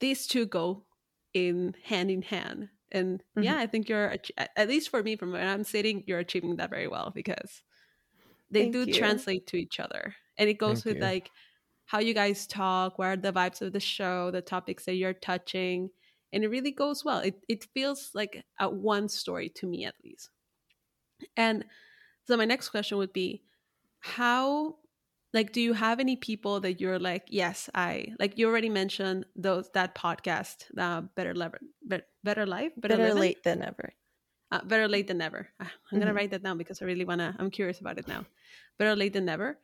these 0.00 0.26
two 0.26 0.46
go 0.46 0.86
in 1.34 1.74
hand 1.84 2.10
in 2.10 2.22
hand." 2.22 2.70
And 2.92 3.22
yeah, 3.38 3.56
Mhm. 3.56 3.58
I 3.58 3.66
think 3.68 3.88
you're 3.88 4.16
at 4.38 4.68
least 4.68 4.90
for 4.90 5.02
me, 5.02 5.16
from 5.16 5.32
where 5.32 5.48
I'm 5.48 5.64
sitting, 5.64 6.04
you're 6.06 6.18
achieving 6.20 6.56
that 6.56 6.70
very 6.70 6.88
well 6.88 7.10
because 7.14 7.62
they 8.50 8.66
Thank 8.66 8.68
do 8.68 8.86
you. 8.86 9.26
translate 9.26 9.46
to 9.48 9.56
each 9.56 9.80
other, 9.80 10.16
and 10.38 10.48
it 10.50 10.54
goes 10.58 10.84
Thank 10.84 10.84
with 10.84 11.00
you. 11.00 11.02
like 11.02 11.30
how 11.86 11.98
you 12.00 12.14
guys 12.14 12.46
talk, 12.46 12.98
what 12.98 13.06
are 13.08 13.16
the 13.16 13.32
vibes 13.32 13.62
of 13.62 13.72
the 13.72 13.80
show, 13.80 14.30
the 14.32 14.42
topics 14.42 14.84
that 14.86 14.94
you're 14.96 15.14
touching, 15.14 15.90
and 16.36 16.44
it 16.44 16.50
really 16.52 16.72
goes 16.72 17.04
well. 17.04 17.20
It 17.24 17.40
it 17.48 17.64
feels 17.74 18.12
like 18.14 18.44
a 18.60 18.68
one 18.68 19.08
story 19.08 19.48
to 19.56 19.66
me 19.66 19.86
at 19.88 19.96
least. 20.04 20.30
And 21.36 21.64
so 22.26 22.36
my 22.36 22.44
next 22.44 22.70
question 22.70 22.98
would 22.98 23.12
be 23.12 23.42
how 24.00 24.76
like 25.34 25.52
do 25.52 25.60
you 25.60 25.72
have 25.74 26.00
any 26.00 26.16
people 26.16 26.60
that 26.60 26.80
you're 26.80 26.98
like 26.98 27.24
yes 27.28 27.68
i 27.74 28.06
like 28.20 28.38
you 28.38 28.48
already 28.48 28.70
mentioned 28.70 29.26
those 29.36 29.70
that 29.74 29.94
podcast 29.94 30.64
uh, 30.78 31.02
better 31.16 31.34
lever 31.34 31.60
better, 31.86 32.04
better 32.24 32.46
life 32.46 32.72
better, 32.76 32.96
Better 32.98 33.14
late 33.14 33.42
than 33.44 33.62
ever 33.62 33.92
uh, 34.52 34.62
better 34.64 34.88
late 34.88 35.08
than 35.08 35.18
never 35.18 35.48
Ah, 35.60 35.72
i'm 35.92 35.98
gonna 35.98 36.12
Mhm. 36.12 36.16
write 36.16 36.30
that 36.32 36.42
down 36.44 36.58
because 36.58 36.82
i 36.82 36.86
really 36.86 37.04
wanna 37.04 37.36
i'm 37.38 37.50
curious 37.50 37.80
about 37.80 37.98
it 37.98 38.08
now 38.08 38.24
better 38.78 38.96
late 38.96 39.12
than 39.14 39.24
never 39.26 39.58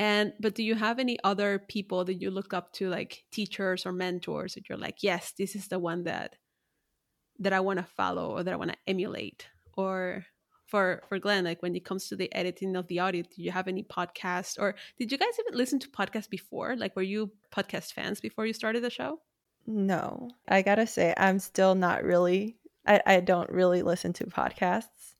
and 0.00 0.32
but 0.40 0.54
do 0.54 0.62
you 0.62 0.74
have 0.74 0.98
any 0.98 1.18
other 1.22 1.58
people 1.68 2.04
that 2.04 2.20
you 2.20 2.30
look 2.30 2.52
up 2.52 2.72
to 2.72 2.88
like 2.88 3.24
teachers 3.30 3.86
or 3.86 3.92
mentors 3.92 4.54
that 4.54 4.68
you're 4.68 4.78
like 4.78 5.02
yes 5.02 5.32
this 5.38 5.54
is 5.54 5.68
the 5.68 5.78
one 5.78 6.04
that 6.04 6.34
that 7.38 7.52
i 7.52 7.60
want 7.60 7.78
to 7.78 7.84
follow 7.84 8.30
or 8.30 8.42
that 8.42 8.52
i 8.52 8.56
want 8.56 8.72
to 8.72 8.78
emulate 8.88 9.46
or 9.76 10.24
for 10.66 11.02
for 11.08 11.18
glenn 11.18 11.44
like 11.44 11.62
when 11.62 11.76
it 11.76 11.84
comes 11.84 12.08
to 12.08 12.16
the 12.16 12.32
editing 12.34 12.74
of 12.76 12.86
the 12.88 12.98
audio 12.98 13.22
do 13.22 13.42
you 13.42 13.50
have 13.52 13.68
any 13.68 13.82
podcast 13.82 14.56
or 14.58 14.74
did 14.98 15.12
you 15.12 15.18
guys 15.18 15.38
even 15.38 15.56
listen 15.58 15.78
to 15.78 15.88
podcasts 15.90 16.30
before 16.30 16.76
like 16.76 16.96
were 16.96 17.02
you 17.02 17.30
podcast 17.54 17.92
fans 17.92 18.20
before 18.20 18.46
you 18.46 18.52
started 18.52 18.82
the 18.82 18.90
show 18.90 19.20
No, 19.66 20.30
I 20.48 20.62
gotta 20.62 20.86
say, 20.86 21.14
I'm 21.16 21.38
still 21.38 21.74
not 21.74 22.02
really. 22.02 22.56
I, 22.86 23.00
I 23.06 23.20
don't 23.20 23.50
really 23.50 23.82
listen 23.82 24.12
to 24.14 24.24
podcasts 24.24 25.14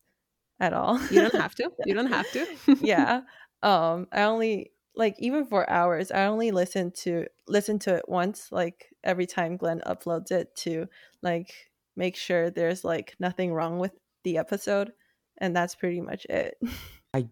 at 0.59 0.73
all. 0.73 0.99
you 1.11 1.21
don't 1.21 1.35
have 1.35 1.55
to 1.57 1.71
you 1.87 1.95
don't 1.95 2.13
have 2.13 2.31
to 2.33 2.47
yeah. 2.81 3.21
Um, 3.62 4.07
I 4.12 4.23
only 4.23 4.73
like 4.95 5.17
even 5.19 5.47
for 5.47 5.69
hours. 5.69 6.11
I 6.11 6.26
only 6.26 6.50
listen 6.50 6.90
to 7.02 7.26
listen 7.49 7.79
to 7.81 7.95
it 7.97 8.09
once, 8.09 8.50
like 8.50 8.88
every 9.05 9.26
time 9.26 9.57
Glenn 9.57 9.81
uploads 9.87 10.31
it 10.31 10.55
to 10.57 10.87
like 11.23 11.52
make 11.97 12.17
sure 12.17 12.50
there's 12.50 12.85
like 12.85 13.14
nothing 13.19 13.52
wrong 13.52 13.79
with 13.79 13.93
the 14.25 14.38
episode, 14.38 14.93
and 15.38 15.55
that's 15.55 15.75
pretty 15.75 16.00
much 16.00 16.25
it. 16.26 16.59
I 17.14 17.29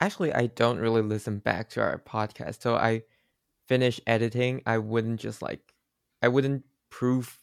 actually, 0.00 0.32
I 0.32 0.46
don't 0.46 0.78
really 0.78 1.02
listen 1.02 1.38
back 1.38 1.70
to 1.70 1.80
our 1.80 1.98
podcast. 1.98 2.62
So 2.62 2.74
I 2.74 3.02
finish 3.68 4.00
editing, 4.06 4.62
I 4.66 4.78
wouldn't 4.78 5.20
just 5.20 5.42
like 5.42 5.60
I 6.20 6.28
wouldn't 6.28 6.64
proof 6.90 7.38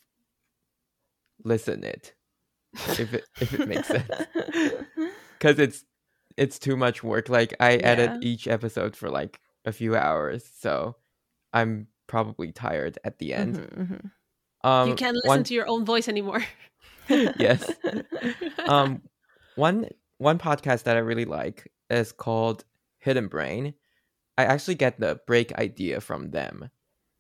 listen 1.44 1.84
it 1.84 2.14
if 2.74 3.14
it 3.14 3.26
if 3.40 3.54
it 3.54 3.68
makes 3.68 3.88
sense. 3.88 4.08
Cuz 5.40 5.60
it's 5.60 5.86
it's 6.40 6.58
too 6.58 6.76
much 6.78 7.04
work. 7.04 7.30
Like 7.30 7.54
I 7.60 7.76
edit 7.76 8.24
each 8.24 8.48
episode 8.48 8.96
for 8.96 9.10
like 9.10 9.40
a 9.66 9.72
few 9.72 9.96
hours. 9.96 10.50
So 10.58 10.96
I'm 11.54 11.88
probably 12.08 12.52
tired 12.52 12.98
at 13.04 13.20
the 13.20 13.34
end. 13.34 13.58
Mhm, 13.58 13.88
mhm. 13.88 14.12
Um 14.70 14.90
you 14.90 14.96
can't 14.96 15.16
listen 15.16 15.28
one- 15.30 15.44
to 15.44 15.54
your 15.54 15.68
own 15.68 15.86
voice 15.86 16.08
anymore 16.10 16.44
yes. 17.10 17.72
um 18.68 19.02
one 19.56 19.88
one 20.18 20.38
podcast 20.38 20.84
that 20.84 20.98
i 20.98 21.00
really 21.00 21.26
like 21.26 21.72
is 21.90 22.12
called 22.12 22.66
hidden 23.00 23.28
brain 23.28 23.74
i 24.38 24.44
actually 24.44 24.76
get 24.76 25.00
the 25.00 25.20
break 25.26 25.54
idea 25.58 26.02
from 26.02 26.32
them 26.32 26.70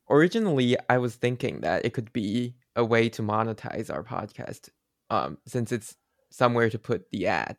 originally 0.10 0.75
i 0.89 0.97
was 0.97 1.15
thinking 1.15 1.62
that 1.62 1.86
it 1.86 1.93
could 1.93 2.12
be 2.12 2.55
a 2.75 2.84
way 2.84 3.08
to 3.10 3.21
monetize 3.23 3.89
our 3.93 4.03
podcast 4.03 4.69
um 5.10 5.38
since 5.47 5.71
it's 5.71 5.95
somewhere 6.29 6.69
to 6.69 6.77
put 6.77 7.10
the 7.12 7.25
ad 7.27 7.58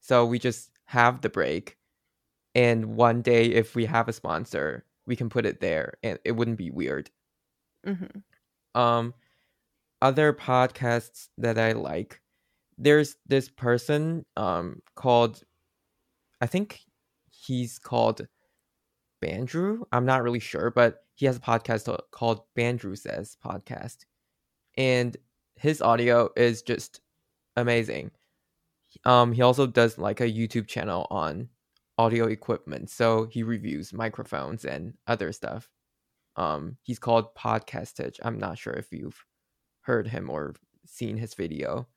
so 0.00 0.24
we 0.26 0.38
just 0.38 0.70
have 0.86 1.20
the 1.20 1.28
break 1.28 1.76
and 2.54 2.96
one 2.96 3.22
day 3.22 3.46
if 3.46 3.74
we 3.74 3.84
have 3.86 4.08
a 4.08 4.12
sponsor 4.12 4.84
we 5.06 5.16
can 5.16 5.28
put 5.28 5.46
it 5.46 5.60
there 5.60 5.94
and 6.02 6.18
it 6.24 6.32
wouldn't 6.32 6.58
be 6.58 6.70
weird 6.70 7.10
Mhm. 7.86 8.22
um 8.74 9.14
other 10.02 10.32
podcasts 10.32 11.28
that 11.38 11.58
I 11.58 11.72
like. 11.72 12.22
There's 12.78 13.16
this 13.26 13.48
person 13.50 14.24
um 14.36 14.80
called 14.94 15.42
I 16.40 16.46
think 16.46 16.80
he's 17.30 17.78
called 17.78 18.26
Bandrew. 19.22 19.82
I'm 19.92 20.06
not 20.06 20.22
really 20.22 20.40
sure, 20.40 20.70
but 20.70 21.04
he 21.14 21.26
has 21.26 21.36
a 21.36 21.40
podcast 21.40 21.98
called 22.10 22.42
Bandrew 22.56 22.96
Says 22.96 23.36
Podcast. 23.44 23.98
And 24.76 25.16
his 25.56 25.82
audio 25.82 26.30
is 26.36 26.62
just 26.62 27.00
amazing. 27.56 28.10
Um 29.04 29.32
he 29.32 29.42
also 29.42 29.66
does 29.66 29.98
like 29.98 30.20
a 30.20 30.30
YouTube 30.30 30.66
channel 30.66 31.06
on 31.10 31.48
audio 31.98 32.26
equipment. 32.26 32.90
So 32.90 33.26
he 33.30 33.42
reviews 33.42 33.92
microphones 33.92 34.64
and 34.64 34.94
other 35.06 35.32
stuff. 35.32 35.68
Um 36.36 36.76
he's 36.82 36.98
called 36.98 37.34
Podcastage. 37.34 38.18
I'm 38.22 38.38
not 38.38 38.58
sure 38.58 38.74
if 38.74 38.92
you've 38.92 39.24
heard 39.82 40.08
him 40.08 40.30
or 40.30 40.54
seen 40.86 41.16
his 41.16 41.34
video. 41.34 41.88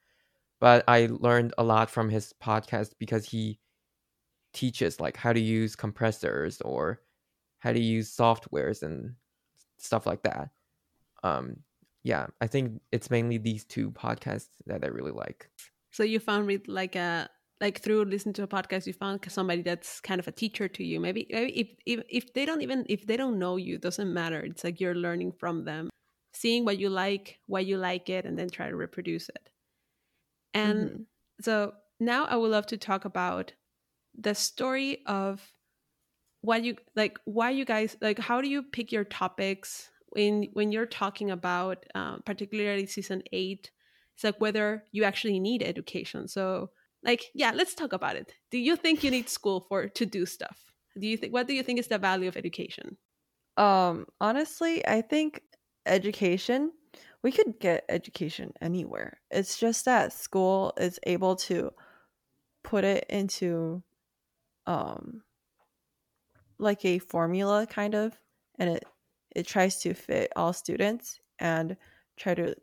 But 0.59 0.83
I 0.87 1.09
learned 1.11 1.53
a 1.57 1.63
lot 1.63 1.89
from 1.89 2.09
his 2.09 2.33
podcast 2.41 2.91
because 2.99 3.25
he 3.25 3.59
teaches 4.53 4.99
like 4.99 5.17
how 5.17 5.33
to 5.33 5.39
use 5.39 5.75
compressors 5.75 6.61
or 6.61 7.01
how 7.59 7.73
to 7.73 7.79
use 7.79 8.15
softwares 8.15 8.83
and 8.83 9.15
stuff 9.77 10.05
like 10.05 10.23
that. 10.23 10.49
Um 11.23 11.57
yeah, 12.03 12.27
I 12.41 12.47
think 12.47 12.81
it's 12.91 13.09
mainly 13.09 13.37
these 13.37 13.65
two 13.65 13.91
podcasts 13.91 14.49
that 14.67 14.83
I 14.83 14.87
really 14.87 15.11
like. 15.11 15.49
So 15.93 16.03
you 16.03 16.19
found 16.19 16.47
with 16.47 16.67
like 16.67 16.95
a 16.97 17.29
like 17.61 17.79
through 17.81 18.05
listening 18.05 18.33
to 18.35 18.43
a 18.43 18.47
podcast, 18.47 18.87
you 18.87 18.93
found 18.93 19.23
somebody 19.31 19.61
that's 19.61 20.01
kind 20.01 20.19
of 20.19 20.27
a 20.27 20.31
teacher 20.33 20.67
to 20.67 20.83
you. 20.83 20.99
Maybe 20.99 21.27
maybe 21.31 21.53
if 21.59 21.69
if, 21.85 22.05
if 22.09 22.33
they 22.33 22.45
don't 22.45 22.61
even 22.61 22.85
if 22.89 23.07
they 23.07 23.17
don't 23.17 23.39
know 23.39 23.57
you, 23.57 23.75
it 23.75 23.81
doesn't 23.81 24.13
matter. 24.13 24.41
It's 24.41 24.63
like 24.65 24.81
you're 24.81 24.95
learning 24.95 25.33
from 25.33 25.65
them, 25.65 25.89
seeing 26.33 26.65
what 26.65 26.79
you 26.79 26.89
like, 26.89 27.39
why 27.47 27.61
you 27.61 27.77
like 27.77 28.09
it, 28.09 28.25
and 28.25 28.37
then 28.37 28.49
try 28.49 28.69
to 28.69 28.75
reproduce 28.75 29.29
it. 29.29 29.49
And 30.53 30.89
Mhm. 30.89 31.05
so 31.41 31.75
now 31.99 32.25
I 32.25 32.35
would 32.35 32.51
love 32.51 32.67
to 32.67 32.77
talk 32.77 33.05
about 33.05 33.53
the 34.15 34.35
story 34.35 35.05
of 35.05 35.55
what 36.41 36.63
you 36.63 36.77
like 36.95 37.19
why 37.25 37.51
you 37.51 37.65
guys 37.65 37.97
like 38.01 38.19
how 38.19 38.41
do 38.41 38.49
you 38.49 38.63
pick 38.63 38.91
your 38.91 39.05
topics 39.05 39.91
when 40.09 40.43
when 40.53 40.71
you're 40.71 40.85
talking 40.85 41.31
about 41.31 41.85
um, 41.95 42.21
particularly 42.25 42.85
season 42.85 43.23
eight 43.31 43.71
it's 44.13 44.23
like 44.23 44.39
whether 44.39 44.83
you 44.91 45.03
actually 45.03 45.39
need 45.39 45.63
education. 45.63 46.27
So 46.27 46.69
like 47.03 47.25
yeah 47.33 47.51
let's 47.53 47.73
talk 47.73 47.93
about 47.93 48.15
it. 48.15 48.33
Do 48.51 48.57
you 48.57 48.75
think 48.75 49.03
you 49.03 49.11
need 49.11 49.29
school 49.29 49.61
for 49.61 49.87
to 49.87 50.05
do 50.05 50.25
stuff? 50.25 50.57
Do 50.99 51.07
you 51.07 51.17
think 51.17 51.33
what 51.33 51.47
do 51.47 51.53
you 51.53 51.63
think 51.63 51.79
is 51.79 51.87
the 51.87 51.97
value 51.97 52.27
of 52.27 52.37
education? 52.37 52.97
Um, 53.57 54.07
honestly, 54.19 54.85
I 54.87 55.01
think 55.01 55.41
education, 55.85 56.71
we 57.21 57.31
could 57.31 57.59
get 57.59 57.85
education 57.89 58.51
anywhere. 58.61 59.19
It's 59.29 59.57
just 59.59 59.85
that 59.85 60.13
school 60.13 60.73
is 60.77 60.99
able 61.03 61.35
to 61.47 61.71
put 62.63 62.83
it 62.83 63.05
into 63.09 63.83
um 64.65 65.21
like 66.57 66.85
a 66.85 66.99
formula 66.99 67.67
kind 67.67 67.93
of 67.93 68.17
and 68.57 68.69
it 68.69 68.85
it 69.35 69.45
tries 69.45 69.81
to 69.81 69.93
fit 69.93 70.31
all 70.35 70.53
students 70.53 71.19
and 71.39 71.75
try 72.17 72.33
to 72.33 72.55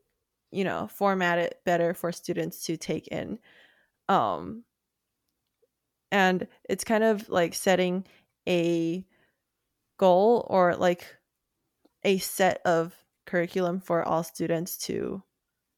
you 0.50 0.64
know 0.64 0.88
format 0.88 1.38
it 1.38 1.60
better 1.64 1.94
for 1.94 2.12
students 2.12 2.64
to 2.64 2.76
take 2.76 3.06
in 3.08 3.38
um 4.08 4.64
and 6.10 6.46
it's 6.68 6.84
kind 6.84 7.04
of 7.04 7.28
like 7.28 7.54
setting 7.54 8.04
a 8.48 9.04
goal 9.98 10.46
or 10.50 10.74
like 10.76 11.16
a 12.04 12.18
set 12.18 12.60
of 12.64 12.94
curriculum 13.26 13.80
for 13.80 14.02
all 14.02 14.22
students 14.24 14.76
to 14.76 15.22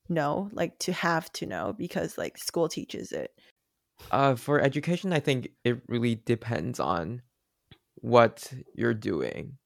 know 0.08 0.48
like 0.52 0.78
to 0.78 0.92
have 0.92 1.30
to 1.32 1.46
know 1.46 1.74
because 1.76 2.16
like 2.18 2.38
school 2.38 2.68
teaches 2.68 3.12
it 3.12 3.32
Uh 4.10 4.34
for 4.34 4.60
education 4.60 5.12
I 5.12 5.20
think 5.20 5.48
it 5.64 5.80
really 5.88 6.16
depends 6.24 6.80
on 6.80 7.22
what 7.96 8.52
you're 8.74 8.94
doing. 8.94 9.58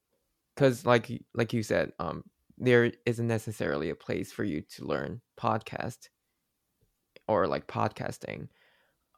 Cuz 0.57 0.85
like 0.85 1.23
like 1.35 1.53
you 1.53 1.63
said, 1.63 1.93
um 1.99 2.25
there 2.59 2.93
isn't 3.05 3.27
necessarily 3.27 3.91
a 3.91 3.95
place 3.95 4.33
for 4.33 4.45
you 4.45 4.63
to 4.63 4.85
learn 4.85 5.21
podcast 5.39 6.09
or 7.29 7.47
like 7.47 7.67
podcasting. 7.67 8.49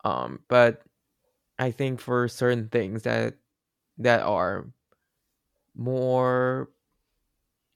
Um, 0.04 0.40
but 0.48 0.82
I 1.58 1.70
think 1.70 2.00
for 2.00 2.28
certain 2.28 2.68
things 2.68 3.02
that 3.02 3.34
that 3.98 4.22
are 4.22 4.66
more 5.74 6.70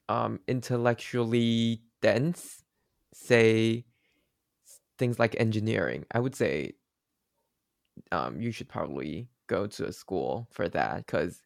um, 0.09 0.41
intellectually 0.47 1.83
dense, 2.01 2.65
say 3.13 3.85
things 4.99 5.19
like 5.19 5.37
engineering, 5.39 6.05
I 6.13 6.21
would 6.21 6.35
say 6.35 6.73
um, 8.11 8.41
you 8.41 8.53
should 8.53 8.69
probably 8.69 9.29
go 9.47 9.67
to 9.67 9.87
a 9.87 9.93
school 9.93 10.49
for 10.51 10.69
that 10.69 10.99
because 10.99 11.43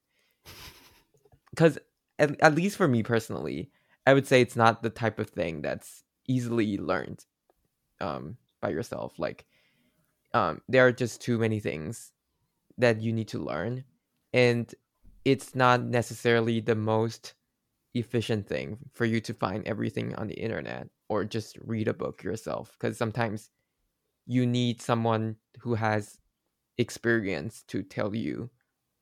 because 1.51 1.79
at, 2.19 2.39
at 2.41 2.55
least 2.55 2.77
for 2.77 2.89
me 2.89 3.03
personally, 3.03 3.71
I 4.07 4.15
would 4.15 4.27
say 4.27 4.41
it's 4.41 4.57
not 4.57 4.83
the 4.83 4.91
type 4.91 5.19
of 5.19 5.31
thing 5.31 5.63
that's 5.63 6.05
easily 6.29 6.79
learned 6.79 7.25
um, 8.01 8.37
by 8.61 8.71
yourself. 8.71 9.19
Like 9.19 9.47
um, 10.33 10.63
there 10.69 10.87
are 10.87 10.93
just 10.93 11.21
too 11.21 11.39
many 11.39 11.61
things 11.61 12.13
that 12.79 13.01
you 13.01 13.13
need 13.13 13.29
to 13.29 13.39
learn, 13.39 13.85
and 14.33 14.73
it's 15.25 15.55
not 15.55 15.83
necessarily 15.83 16.61
the 16.61 16.77
most 16.77 17.35
efficient 17.95 18.47
thing 18.47 18.79
for 18.93 19.05
you 19.05 19.21
to 19.21 19.35
find 19.35 19.67
everything 19.67 20.15
on 20.17 20.29
the 20.29 20.35
internet 20.35 20.89
or 21.09 21.25
just 21.25 21.57
read 21.65 21.89
a 21.89 21.95
book 21.95 22.23
yourself 22.23 22.77
because 22.79 22.97
sometimes 22.97 23.51
you 24.27 24.47
need 24.47 24.83
someone 24.83 25.37
who 25.61 25.75
has 25.75 26.19
experience 26.79 27.65
to 27.67 27.83
tell 27.83 28.15
you 28.15 28.51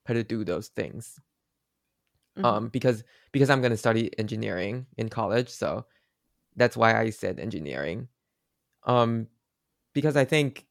how 0.06 0.14
to 0.14 0.22
do 0.22 0.44
those 0.44 0.68
things 0.68 1.18
mm-hmm. 2.36 2.44
um 2.44 2.68
because 2.68 3.04
because 3.32 3.50
i'm 3.50 3.60
going 3.60 3.70
to 3.70 3.76
study 3.76 4.16
engineering 4.18 4.86
in 4.96 5.08
college 5.08 5.48
so 5.48 5.84
that's 6.56 6.76
why 6.76 6.98
i 6.98 7.10
said 7.10 7.40
engineering. 7.40 8.08
Um 8.84 9.28
because 9.92 10.16
i 10.16 10.24
think 10.24 10.66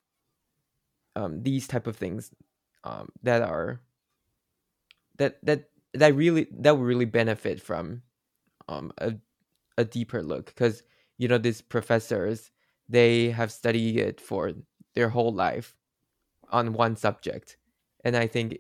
um 1.16 1.44
these 1.44 1.68
type 1.68 1.88
of 1.88 1.96
things 1.96 2.32
um 2.84 3.10
that 3.24 3.42
are 3.42 3.82
that 5.18 5.44
that 5.44 5.70
that 5.94 6.16
really 6.16 6.48
that 6.52 6.78
would 6.78 6.86
really 6.86 7.06
benefit 7.06 7.62
from 7.62 8.02
um 8.68 8.92
a 8.98 9.16
a 9.78 9.86
deeper 9.86 10.24
look. 10.24 10.48
Because 10.48 10.84
you 11.18 11.28
know 11.28 11.38
these 11.38 11.62
professors 11.62 12.52
they 12.90 13.30
have 13.32 13.52
studied 13.52 13.98
it 13.98 14.20
for 14.22 14.54
their 14.94 15.10
whole 15.10 15.34
life 15.34 15.76
on 16.52 16.74
one 16.74 16.96
subject. 16.96 17.58
And 18.04 18.16
i 18.18 18.28
think 18.28 18.60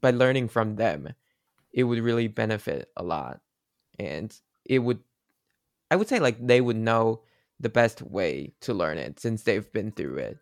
by 0.00 0.10
learning 0.10 0.48
from 0.48 0.76
them 0.76 1.14
it 1.76 1.84
would 1.84 2.00
really 2.00 2.26
benefit 2.26 2.90
a 2.96 3.04
lot 3.04 3.40
and 4.00 4.40
it 4.64 4.80
would 4.80 4.98
i 5.92 5.96
would 5.96 6.08
say 6.08 6.18
like 6.18 6.44
they 6.44 6.60
would 6.60 6.76
know 6.76 7.20
the 7.60 7.68
best 7.68 8.02
way 8.02 8.52
to 8.60 8.74
learn 8.74 8.98
it 8.98 9.20
since 9.20 9.44
they've 9.44 9.70
been 9.72 9.92
through 9.92 10.16
it 10.16 10.38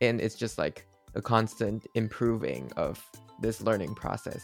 and 0.00 0.20
it's 0.20 0.36
just 0.36 0.56
like 0.56 0.86
a 1.14 1.20
constant 1.20 1.86
improving 1.94 2.72
of 2.76 3.04
this 3.42 3.60
learning 3.60 3.94
process 3.94 4.42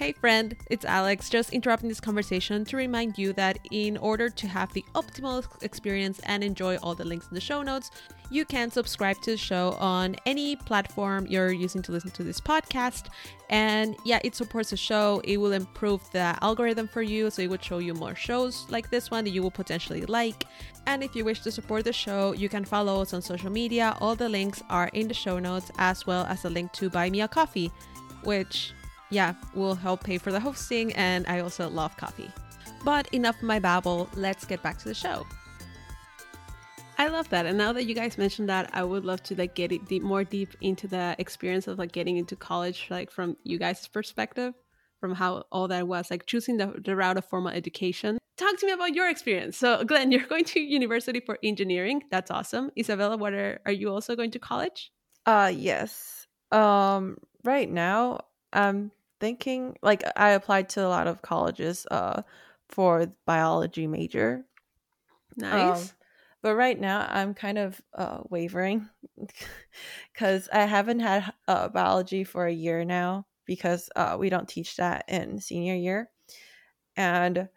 Hey 0.00 0.12
friend, 0.12 0.56
it's 0.70 0.86
Alex, 0.86 1.28
just 1.28 1.52
interrupting 1.52 1.90
this 1.90 2.00
conversation 2.00 2.64
to 2.64 2.78
remind 2.78 3.18
you 3.18 3.34
that 3.34 3.58
in 3.70 3.98
order 3.98 4.30
to 4.30 4.48
have 4.48 4.72
the 4.72 4.82
optimal 4.94 5.44
experience 5.62 6.20
and 6.24 6.42
enjoy 6.42 6.76
all 6.76 6.94
the 6.94 7.04
links 7.04 7.28
in 7.28 7.34
the 7.34 7.40
show 7.42 7.60
notes, 7.60 7.90
you 8.30 8.46
can 8.46 8.70
subscribe 8.70 9.20
to 9.20 9.32
the 9.32 9.36
show 9.36 9.72
on 9.78 10.16
any 10.24 10.56
platform 10.56 11.26
you're 11.26 11.52
using 11.52 11.82
to 11.82 11.92
listen 11.92 12.10
to 12.12 12.24
this 12.24 12.40
podcast. 12.40 13.08
And 13.50 13.94
yeah, 14.06 14.20
it 14.24 14.34
supports 14.34 14.70
the 14.70 14.78
show. 14.78 15.20
It 15.22 15.36
will 15.36 15.52
improve 15.52 16.00
the 16.12 16.34
algorithm 16.40 16.88
for 16.88 17.02
you, 17.02 17.28
so 17.30 17.42
it 17.42 17.50
would 17.50 17.62
show 17.62 17.76
you 17.76 17.92
more 17.92 18.14
shows 18.14 18.64
like 18.70 18.88
this 18.88 19.10
one 19.10 19.24
that 19.24 19.32
you 19.32 19.42
will 19.42 19.50
potentially 19.50 20.06
like. 20.06 20.46
And 20.86 21.04
if 21.04 21.14
you 21.14 21.26
wish 21.26 21.42
to 21.42 21.52
support 21.52 21.84
the 21.84 21.92
show, 21.92 22.32
you 22.32 22.48
can 22.48 22.64
follow 22.64 23.02
us 23.02 23.12
on 23.12 23.20
social 23.20 23.50
media. 23.50 23.94
All 24.00 24.14
the 24.16 24.30
links 24.30 24.62
are 24.70 24.88
in 24.94 25.08
the 25.08 25.14
show 25.14 25.38
notes, 25.38 25.70
as 25.76 26.06
well 26.06 26.24
as 26.24 26.46
a 26.46 26.48
link 26.48 26.72
to 26.72 26.88
buy 26.88 27.10
me 27.10 27.20
a 27.20 27.28
coffee, 27.28 27.70
which 28.24 28.72
yeah, 29.10 29.34
will 29.54 29.74
help 29.74 30.04
pay 30.04 30.18
for 30.18 30.32
the 30.32 30.40
hosting, 30.40 30.92
and 30.94 31.26
I 31.26 31.40
also 31.40 31.68
love 31.68 31.96
coffee. 31.96 32.30
But 32.84 33.08
enough 33.12 33.36
of 33.36 33.42
my 33.42 33.58
babble, 33.58 34.08
let's 34.14 34.44
get 34.44 34.62
back 34.62 34.78
to 34.78 34.84
the 34.86 34.94
show. 34.94 35.26
I 36.96 37.08
love 37.08 37.28
that, 37.30 37.46
and 37.46 37.56
now 37.56 37.72
that 37.72 37.84
you 37.84 37.94
guys 37.94 38.18
mentioned 38.18 38.48
that, 38.50 38.70
I 38.72 38.84
would 38.84 39.04
love 39.04 39.22
to 39.24 39.34
like 39.34 39.54
get 39.54 39.72
it 39.72 39.86
deep, 39.86 40.02
more 40.02 40.22
deep 40.22 40.50
into 40.60 40.86
the 40.86 41.16
experience 41.18 41.66
of 41.66 41.78
like 41.78 41.92
getting 41.92 42.16
into 42.18 42.36
college, 42.36 42.86
like 42.90 43.10
from 43.10 43.36
you 43.42 43.58
guys' 43.58 43.88
perspective, 43.88 44.54
from 45.00 45.14
how 45.14 45.44
all 45.50 45.66
that 45.68 45.88
was, 45.88 46.10
like 46.10 46.26
choosing 46.26 46.58
the, 46.58 46.74
the 46.84 46.94
route 46.94 47.16
of 47.16 47.24
formal 47.24 47.52
education. 47.52 48.18
Talk 48.36 48.58
to 48.58 48.66
me 48.66 48.72
about 48.72 48.94
your 48.94 49.08
experience. 49.08 49.56
So, 49.56 49.82
Glenn, 49.84 50.12
you're 50.12 50.26
going 50.26 50.44
to 50.44 50.60
university 50.60 51.20
for 51.20 51.38
engineering. 51.42 52.02
That's 52.10 52.30
awesome. 52.30 52.70
Isabella, 52.78 53.16
what 53.16 53.32
are, 53.32 53.60
are 53.66 53.72
you 53.72 53.90
also 53.90 54.14
going 54.14 54.30
to 54.32 54.38
college? 54.38 54.92
Uh, 55.26 55.52
yes. 55.54 56.26
Um, 56.52 57.16
right 57.44 57.70
now, 57.70 58.20
I'm 58.52 58.92
thinking 59.20 59.76
like 59.82 60.02
I 60.16 60.30
applied 60.30 60.68
to 60.70 60.86
a 60.86 60.88
lot 60.88 61.06
of 61.06 61.22
colleges 61.22 61.86
uh 61.90 62.22
for 62.68 63.06
biology 63.26 63.86
major. 63.86 64.46
Nice. 65.36 65.92
Um, 65.92 65.96
but 66.42 66.54
right 66.56 66.78
now 66.78 67.06
I'm 67.10 67.34
kind 67.34 67.58
of 67.58 67.80
uh, 67.94 68.20
wavering 68.30 68.88
because 70.12 70.48
I 70.52 70.64
haven't 70.64 71.00
had 71.00 71.32
uh, 71.48 71.68
biology 71.68 72.24
for 72.24 72.46
a 72.46 72.52
year 72.52 72.84
now 72.84 73.26
because 73.44 73.90
uh, 73.96 74.16
we 74.18 74.30
don't 74.30 74.48
teach 74.48 74.76
that 74.76 75.04
in 75.08 75.40
senior 75.40 75.74
year, 75.74 76.10
and 76.96 77.48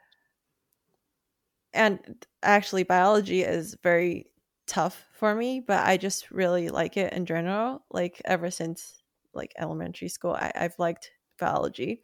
and 1.74 2.26
actually 2.44 2.84
biology 2.84 3.42
is 3.42 3.76
very 3.82 4.28
tough 4.68 5.06
for 5.14 5.34
me, 5.36 5.60
but 5.60 5.86
I 5.86 5.98
just 5.98 6.32
really 6.32 6.70
like 6.70 6.98
it 6.98 7.14
in 7.14 7.26
general. 7.26 7.86
Like 7.92 8.22
ever 8.26 8.52
since 8.52 9.02
like 9.34 9.54
elementary 9.58 10.10
school, 10.10 10.34
I, 10.34 10.52
I've 10.56 10.78
liked 10.78 11.12
biology. 11.40 12.02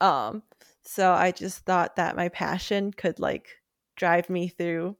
Um, 0.00 0.42
so 0.82 1.12
I 1.12 1.32
just 1.32 1.60
thought 1.60 1.96
that 1.96 2.16
my 2.16 2.28
passion 2.28 2.92
could 2.92 3.18
like 3.18 3.48
drive 3.96 4.30
me 4.30 4.48
through 4.48 4.96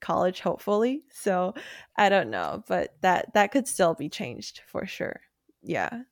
college 0.00 0.40
hopefully. 0.40 1.02
So 1.10 1.54
I 1.96 2.08
don't 2.08 2.30
know, 2.30 2.62
but 2.68 2.94
that 3.02 3.34
that 3.34 3.52
could 3.52 3.66
still 3.66 3.94
be 3.94 4.08
changed 4.08 4.62
for 4.66 4.86
sure. 4.86 5.20
Yeah. 5.62 6.02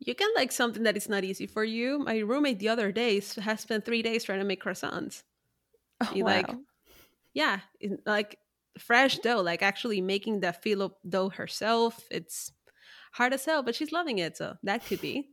You 0.00 0.14
can 0.14 0.28
like 0.36 0.52
something 0.52 0.84
that 0.84 0.96
is 0.96 1.08
not 1.08 1.24
easy 1.24 1.46
for 1.46 1.64
you. 1.64 1.98
My 1.98 2.18
roommate 2.18 2.60
the 2.60 2.68
other 2.68 2.92
day 2.92 3.20
has 3.40 3.60
spent 3.60 3.84
three 3.84 4.02
days 4.02 4.24
trying 4.24 4.38
to 4.38 4.44
make 4.44 4.62
croissants. 4.62 5.22
Oh, 6.00 6.12
wow. 6.14 6.24
like, 6.24 6.50
yeah, 7.34 7.58
like 8.06 8.38
fresh 8.78 9.18
dough, 9.18 9.42
like 9.42 9.62
actually 9.62 10.00
making 10.00 10.40
the 10.40 10.52
filo 10.52 10.96
dough 11.08 11.30
herself. 11.30 12.06
It's 12.12 12.52
hard 13.12 13.32
as 13.32 13.44
hell, 13.44 13.64
but 13.64 13.74
she's 13.74 13.90
loving 13.90 14.18
it. 14.18 14.36
So 14.36 14.56
that 14.62 14.86
could 14.86 15.00
be. 15.00 15.30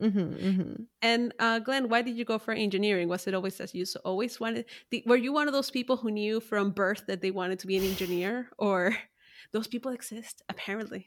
Mm-hmm, 0.00 0.18
mm-hmm. 0.18 0.82
And 1.00 1.34
uh, 1.38 1.58
Glenn, 1.60 1.88
why 1.88 2.02
did 2.02 2.16
you 2.16 2.24
go 2.24 2.38
for 2.38 2.52
engineering? 2.52 3.08
Was 3.08 3.26
it 3.26 3.34
always 3.34 3.60
as 3.60 3.74
you 3.74 3.84
so 3.84 4.00
always 4.04 4.38
wanted? 4.38 4.66
The, 4.90 5.02
were 5.06 5.16
you 5.16 5.32
one 5.32 5.48
of 5.48 5.54
those 5.54 5.70
people 5.70 5.96
who 5.96 6.10
knew 6.10 6.40
from 6.40 6.70
birth 6.70 7.04
that 7.06 7.22
they 7.22 7.30
wanted 7.30 7.58
to 7.60 7.66
be 7.66 7.76
an 7.76 7.84
engineer, 7.84 8.50
or 8.58 8.96
those 9.52 9.66
people 9.66 9.92
exist 9.92 10.42
apparently? 10.48 11.06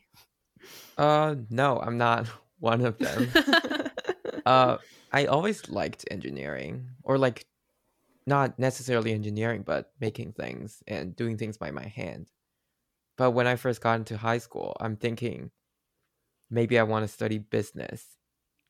Uh, 0.98 1.36
no, 1.50 1.80
I'm 1.80 1.98
not 1.98 2.28
one 2.60 2.86
of 2.86 2.98
them. 2.98 3.30
uh, 4.46 4.78
I 5.12 5.26
always 5.26 5.70
liked 5.70 6.06
engineering, 6.10 6.90
or 7.04 7.18
like 7.18 7.46
not 8.26 8.58
necessarily 8.60 9.14
engineering, 9.14 9.64
but 9.66 9.92
making 10.00 10.34
things 10.34 10.84
and 10.88 11.16
doing 11.16 11.38
things 11.38 11.58
by 11.58 11.72
my 11.72 11.86
hand. 11.86 12.28
But 13.18 13.32
when 13.32 13.48
I 13.48 13.56
first 13.56 13.82
got 13.82 14.00
into 14.00 14.18
high 14.18 14.38
school, 14.38 14.78
I'm 14.80 14.96
thinking 14.96 15.52
maybe 16.50 16.80
I 16.80 16.84
want 16.84 17.04
to 17.04 17.08
study 17.08 17.38
business 17.38 18.19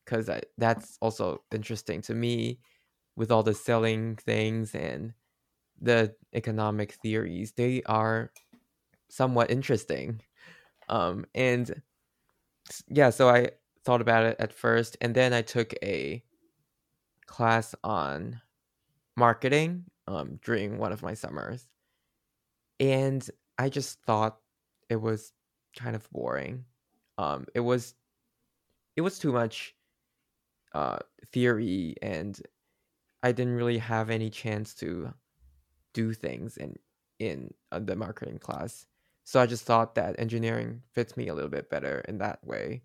because 0.09 0.29
that's 0.57 0.97
also 1.01 1.43
interesting 1.53 2.01
to 2.01 2.15
me 2.15 2.59
with 3.15 3.31
all 3.31 3.43
the 3.43 3.53
selling 3.53 4.15
things 4.15 4.73
and 4.73 5.13
the 5.79 6.15
economic 6.33 6.93
theories 6.93 7.51
they 7.53 7.83
are 7.83 8.31
somewhat 9.09 9.51
interesting 9.51 10.19
um 10.89 11.25
and 11.35 11.81
yeah 12.87 13.09
so 13.09 13.29
i 13.29 13.47
thought 13.85 14.01
about 14.01 14.25
it 14.25 14.35
at 14.39 14.51
first 14.51 14.97
and 15.01 15.13
then 15.13 15.31
i 15.31 15.41
took 15.41 15.73
a 15.83 16.23
class 17.27 17.75
on 17.83 18.41
marketing 19.15 19.85
um 20.07 20.39
during 20.43 20.79
one 20.79 20.91
of 20.91 21.03
my 21.03 21.13
summers 21.13 21.67
and 22.79 23.29
i 23.59 23.69
just 23.69 24.01
thought 24.01 24.39
it 24.89 24.97
was 24.97 25.33
kind 25.77 25.95
of 25.95 26.09
boring 26.11 26.65
um 27.19 27.45
it 27.53 27.59
was 27.59 27.93
it 28.95 29.01
was 29.01 29.19
too 29.19 29.31
much 29.31 29.75
uh, 30.73 30.99
theory 31.31 31.95
and 32.01 32.39
I 33.21 33.31
didn't 33.31 33.55
really 33.55 33.77
have 33.79 34.09
any 34.09 34.29
chance 34.29 34.73
to 34.75 35.13
do 35.93 36.13
things 36.13 36.57
in 36.57 36.75
in 37.19 37.53
uh, 37.71 37.79
the 37.79 37.95
marketing 37.95 38.39
class. 38.39 38.85
So 39.25 39.39
I 39.39 39.45
just 39.45 39.65
thought 39.65 39.95
that 39.95 40.19
engineering 40.19 40.83
fits 40.93 41.17
me 41.17 41.27
a 41.27 41.33
little 41.35 41.49
bit 41.49 41.69
better 41.69 41.99
in 42.07 42.17
that 42.19 42.43
way. 42.45 42.83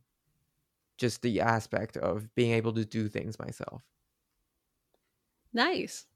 Just 0.99 1.23
the 1.23 1.41
aspect 1.41 1.97
of 1.97 2.35
being 2.35 2.53
able 2.53 2.73
to 2.75 2.85
do 2.85 3.09
things 3.09 3.39
myself. 3.39 3.83
Nice. 5.53 6.07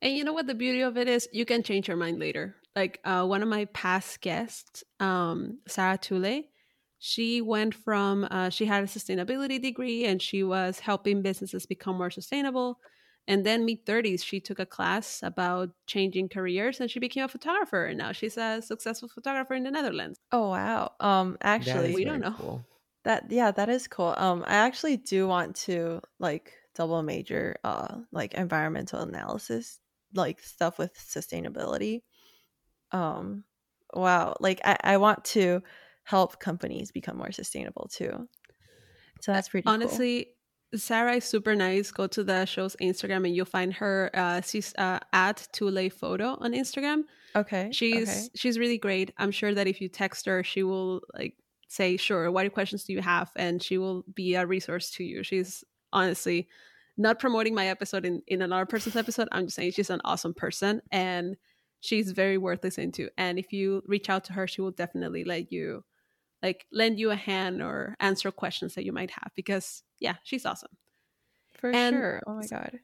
And 0.00 0.16
you 0.16 0.22
know 0.22 0.32
what 0.32 0.46
the 0.46 0.54
beauty 0.54 0.80
of 0.82 0.96
it 0.96 1.08
is? 1.08 1.28
You 1.32 1.44
can 1.44 1.62
change 1.62 1.88
your 1.88 1.96
mind 1.96 2.20
later. 2.20 2.54
Like 2.76 3.00
uh, 3.04 3.26
one 3.26 3.42
of 3.42 3.48
my 3.48 3.64
past 3.66 4.20
guests, 4.20 4.84
um, 5.00 5.58
Sarah 5.66 5.98
Tule, 5.98 6.44
she 6.98 7.40
went 7.40 7.74
from 7.74 8.26
uh, 8.30 8.50
she 8.50 8.66
had 8.66 8.82
a 8.82 8.86
sustainability 8.86 9.60
degree 9.60 10.04
and 10.04 10.20
she 10.20 10.42
was 10.42 10.80
helping 10.80 11.22
businesses 11.22 11.64
become 11.66 11.96
more 11.96 12.10
sustainable. 12.10 12.80
And 13.28 13.44
then 13.44 13.66
mid 13.66 13.84
30s, 13.84 14.24
she 14.24 14.40
took 14.40 14.58
a 14.58 14.66
class 14.66 15.22
about 15.22 15.70
changing 15.86 16.30
careers 16.30 16.80
and 16.80 16.90
she 16.90 16.98
became 16.98 17.24
a 17.24 17.28
photographer. 17.28 17.84
And 17.86 17.98
now 17.98 18.12
she's 18.12 18.38
a 18.38 18.62
successful 18.62 19.08
photographer 19.08 19.54
in 19.54 19.64
the 19.64 19.70
Netherlands. 19.70 20.18
Oh 20.32 20.50
wow. 20.50 20.92
Um 20.98 21.36
actually 21.42 21.92
we 21.94 22.04
don't 22.04 22.20
know. 22.20 22.34
cool. 22.36 22.64
that 23.04 23.30
yeah, 23.30 23.50
that 23.52 23.68
is 23.68 23.86
cool. 23.86 24.14
Um 24.16 24.44
I 24.46 24.54
actually 24.56 24.96
do 24.96 25.28
want 25.28 25.54
to 25.66 26.00
like 26.18 26.54
double 26.74 27.02
major 27.02 27.56
uh 27.62 27.98
like 28.12 28.34
environmental 28.34 29.00
analysis, 29.00 29.78
like 30.14 30.40
stuff 30.40 30.78
with 30.78 30.94
sustainability. 30.94 32.02
Um 32.92 33.44
wow, 33.92 34.36
like 34.40 34.60
I, 34.64 34.76
I 34.82 34.96
want 34.96 35.24
to 35.26 35.62
help 36.08 36.40
companies 36.40 36.90
become 36.90 37.18
more 37.18 37.30
sustainable 37.30 37.86
too. 37.92 38.26
So 39.20 39.30
that's 39.32 39.50
pretty 39.50 39.64
cool. 39.64 39.74
Honestly, 39.74 40.28
Sarah 40.74 41.16
is 41.16 41.24
super 41.24 41.54
nice. 41.54 41.90
Go 41.90 42.06
to 42.06 42.24
the 42.24 42.46
show's 42.46 42.76
Instagram 42.80 43.26
and 43.26 43.36
you'll 43.36 43.44
find 43.44 43.74
her. 43.74 44.10
Uh, 44.14 44.40
she's 44.40 44.74
uh, 44.78 45.00
at 45.12 45.46
Tule 45.52 45.90
Photo 45.90 46.38
on 46.40 46.52
Instagram. 46.52 47.02
Okay. 47.36 47.68
She's 47.72 48.08
okay. 48.08 48.28
she's 48.34 48.58
really 48.58 48.78
great. 48.78 49.12
I'm 49.18 49.30
sure 49.30 49.52
that 49.54 49.66
if 49.66 49.82
you 49.82 49.88
text 49.90 50.24
her, 50.24 50.42
she 50.42 50.62
will 50.62 51.02
like 51.14 51.34
say, 51.68 51.98
"Sure, 51.98 52.30
what 52.30 52.50
questions 52.54 52.84
do 52.84 52.94
you 52.94 53.02
have?" 53.02 53.30
and 53.36 53.62
she 53.62 53.76
will 53.76 54.02
be 54.14 54.34
a 54.34 54.46
resource 54.46 54.90
to 54.92 55.04
you. 55.04 55.22
She's 55.22 55.62
honestly 55.92 56.48
not 56.96 57.18
promoting 57.18 57.54
my 57.54 57.66
episode 57.66 58.06
in 58.06 58.22
in 58.26 58.40
another 58.40 58.66
person's 58.66 58.96
episode. 58.96 59.28
I'm 59.30 59.44
just 59.46 59.56
saying 59.56 59.72
she's 59.72 59.90
an 59.90 60.00
awesome 60.06 60.32
person 60.32 60.80
and 60.90 61.36
she's 61.80 62.12
very 62.12 62.38
worth 62.38 62.64
listening 62.64 62.92
to. 62.92 63.10
And 63.18 63.38
if 63.38 63.52
you 63.52 63.82
reach 63.86 64.08
out 64.08 64.24
to 64.24 64.32
her, 64.32 64.46
she 64.46 64.62
will 64.62 64.76
definitely 64.82 65.24
let 65.24 65.52
you 65.52 65.84
like 66.42 66.66
lend 66.72 66.98
you 66.98 67.10
a 67.10 67.16
hand 67.16 67.62
or 67.62 67.96
answer 68.00 68.30
questions 68.30 68.74
that 68.74 68.84
you 68.84 68.92
might 68.92 69.10
have 69.10 69.30
because 69.34 69.82
yeah, 70.00 70.14
she's 70.24 70.46
awesome. 70.46 70.70
For 71.54 71.70
and- 71.70 71.94
sure. 71.94 72.22
Oh 72.26 72.34
my 72.34 72.46
god. 72.46 72.78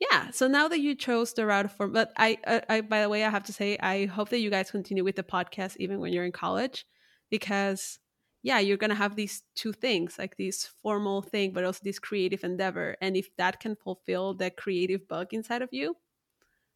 yeah 0.00 0.30
so 0.30 0.46
now 0.48 0.68
that 0.68 0.80
you 0.80 0.94
chose 0.94 1.32
the 1.32 1.46
route 1.46 1.70
for 1.70 1.86
but 1.88 2.12
I, 2.16 2.36
I 2.46 2.62
i 2.68 2.80
by 2.82 3.00
the 3.00 3.08
way 3.08 3.24
i 3.24 3.30
have 3.30 3.44
to 3.44 3.52
say 3.52 3.78
i 3.78 4.04
hope 4.06 4.28
that 4.30 4.40
you 4.40 4.50
guys 4.50 4.70
continue 4.70 5.04
with 5.04 5.16
the 5.16 5.22
podcast 5.22 5.76
even 5.78 6.00
when 6.00 6.12
you're 6.12 6.24
in 6.26 6.32
college 6.32 6.84
because 7.30 7.98
yeah 8.42 8.58
you're 8.58 8.76
gonna 8.76 8.94
have 8.94 9.16
these 9.16 9.42
two 9.54 9.72
things 9.72 10.18
like 10.18 10.36
this 10.36 10.68
formal 10.82 11.22
thing 11.22 11.52
but 11.52 11.64
also 11.64 11.80
this 11.82 11.98
creative 11.98 12.44
endeavor 12.44 12.96
and 13.00 13.16
if 13.16 13.34
that 13.36 13.58
can 13.60 13.74
fulfill 13.76 14.34
the 14.34 14.50
creative 14.50 15.08
bug 15.08 15.28
inside 15.32 15.62
of 15.62 15.70
you 15.72 15.96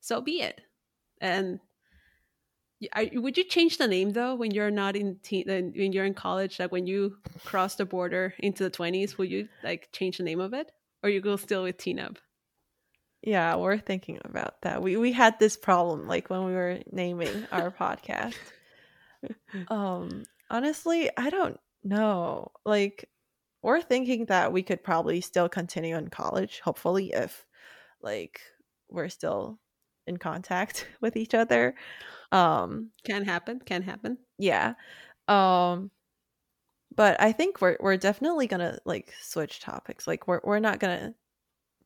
so 0.00 0.20
be 0.22 0.40
it 0.40 0.60
and 1.20 1.60
are- 2.92 3.20
would 3.20 3.36
you 3.36 3.44
change 3.44 3.78
the 3.78 3.86
name 3.86 4.10
though 4.10 4.34
when 4.34 4.50
you're 4.52 4.70
not 4.70 4.96
in 4.96 5.18
teen, 5.22 5.44
when 5.46 5.92
you're 5.92 6.04
in 6.04 6.14
college 6.14 6.58
like 6.58 6.72
when 6.72 6.86
you 6.86 7.16
cross 7.44 7.74
the 7.76 7.84
border 7.84 8.34
into 8.38 8.64
the 8.64 8.70
20s 8.70 9.18
will 9.18 9.26
you 9.26 9.48
like 9.62 9.88
change 9.92 10.16
the 10.18 10.24
name 10.24 10.40
of 10.40 10.54
it 10.54 10.72
or 11.02 11.10
you 11.10 11.20
go 11.20 11.36
still 11.36 11.62
with 11.62 11.76
Teen 11.78 11.98
Up 11.98 12.18
Yeah, 13.22 13.56
we're 13.56 13.78
thinking 13.78 14.18
about 14.24 14.62
that. 14.62 14.80
We 14.82 14.96
we 14.96 15.12
had 15.12 15.38
this 15.38 15.56
problem 15.56 16.06
like 16.08 16.30
when 16.30 16.44
we 16.44 16.52
were 16.52 16.78
naming 16.90 17.46
our 17.52 17.70
podcast. 17.70 18.34
Um 19.68 20.24
honestly, 20.48 21.10
I 21.14 21.28
don't 21.28 21.60
know. 21.84 22.52
Like 22.64 23.10
we're 23.62 23.82
thinking 23.82 24.24
that 24.26 24.52
we 24.52 24.62
could 24.62 24.82
probably 24.82 25.20
still 25.20 25.48
continue 25.50 25.96
in 25.98 26.08
college, 26.08 26.60
hopefully 26.60 27.12
if 27.12 27.44
like 28.00 28.40
we're 28.88 29.10
still 29.10 29.58
in 30.06 30.16
contact 30.16 30.86
with 31.00 31.16
each 31.16 31.34
other. 31.34 31.74
Um 32.32 32.90
can 33.04 33.24
happen 33.24 33.60
can 33.60 33.82
happen 33.82 34.18
yeah. 34.38 34.74
Um 35.28 35.90
but 36.94 37.20
I 37.20 37.32
think 37.32 37.60
we're 37.60 37.76
we're 37.80 37.96
definitely 37.96 38.46
going 38.46 38.60
to 38.60 38.78
like 38.84 39.14
switch 39.20 39.60
topics. 39.60 40.06
Like 40.06 40.26
we're 40.26 40.40
we're 40.42 40.58
not 40.58 40.80
going 40.80 40.98
to 40.98 41.14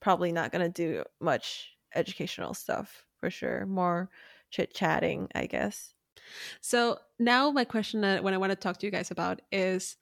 probably 0.01 0.33
not 0.33 0.53
going 0.53 0.65
to 0.65 0.71
do 0.71 1.05
much 1.21 1.73
educational 1.95 2.55
stuff 2.55 3.05
for 3.21 3.31
sure. 3.31 3.67
More 3.67 4.11
chit-chatting, 4.51 5.29
I 5.35 5.47
guess. 5.47 5.95
So 6.61 6.99
now 7.19 7.51
my 7.51 7.65
question 7.65 8.01
that 8.03 8.23
when 8.23 8.35
I 8.35 8.39
want 8.39 8.51
to 8.51 8.57
talk 8.57 8.79
to 8.79 8.87
you 8.87 8.93
guys 8.93 9.11
about 9.11 9.41
is 9.53 9.97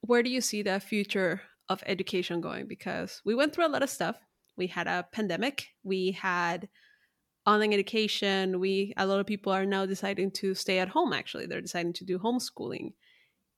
where 0.00 0.22
do 0.22 0.30
you 0.30 0.40
see 0.40 0.62
the 0.62 0.80
future 0.80 1.42
of 1.68 1.82
education 1.86 2.40
going? 2.40 2.66
Because 2.66 3.20
we 3.24 3.34
went 3.34 3.52
through 3.52 3.66
a 3.66 3.68
lot 3.68 3.82
of 3.82 3.90
stuff. 3.90 4.16
We 4.56 4.68
had 4.68 4.86
a 4.86 5.06
pandemic. 5.12 5.68
We 5.82 6.12
had 6.12 6.68
online 7.48 7.72
education. 7.72 8.60
We 8.60 8.94
a 8.98 9.06
lot 9.06 9.20
of 9.20 9.26
people 9.26 9.52
are 9.52 9.66
now 9.66 9.86
deciding 9.86 10.32
to 10.32 10.54
stay 10.54 10.78
at 10.80 10.88
home. 10.90 11.12
Actually, 11.12 11.46
they're 11.46 11.62
deciding 11.62 11.94
to 11.94 12.04
do 12.04 12.18
homeschooling, 12.18 12.94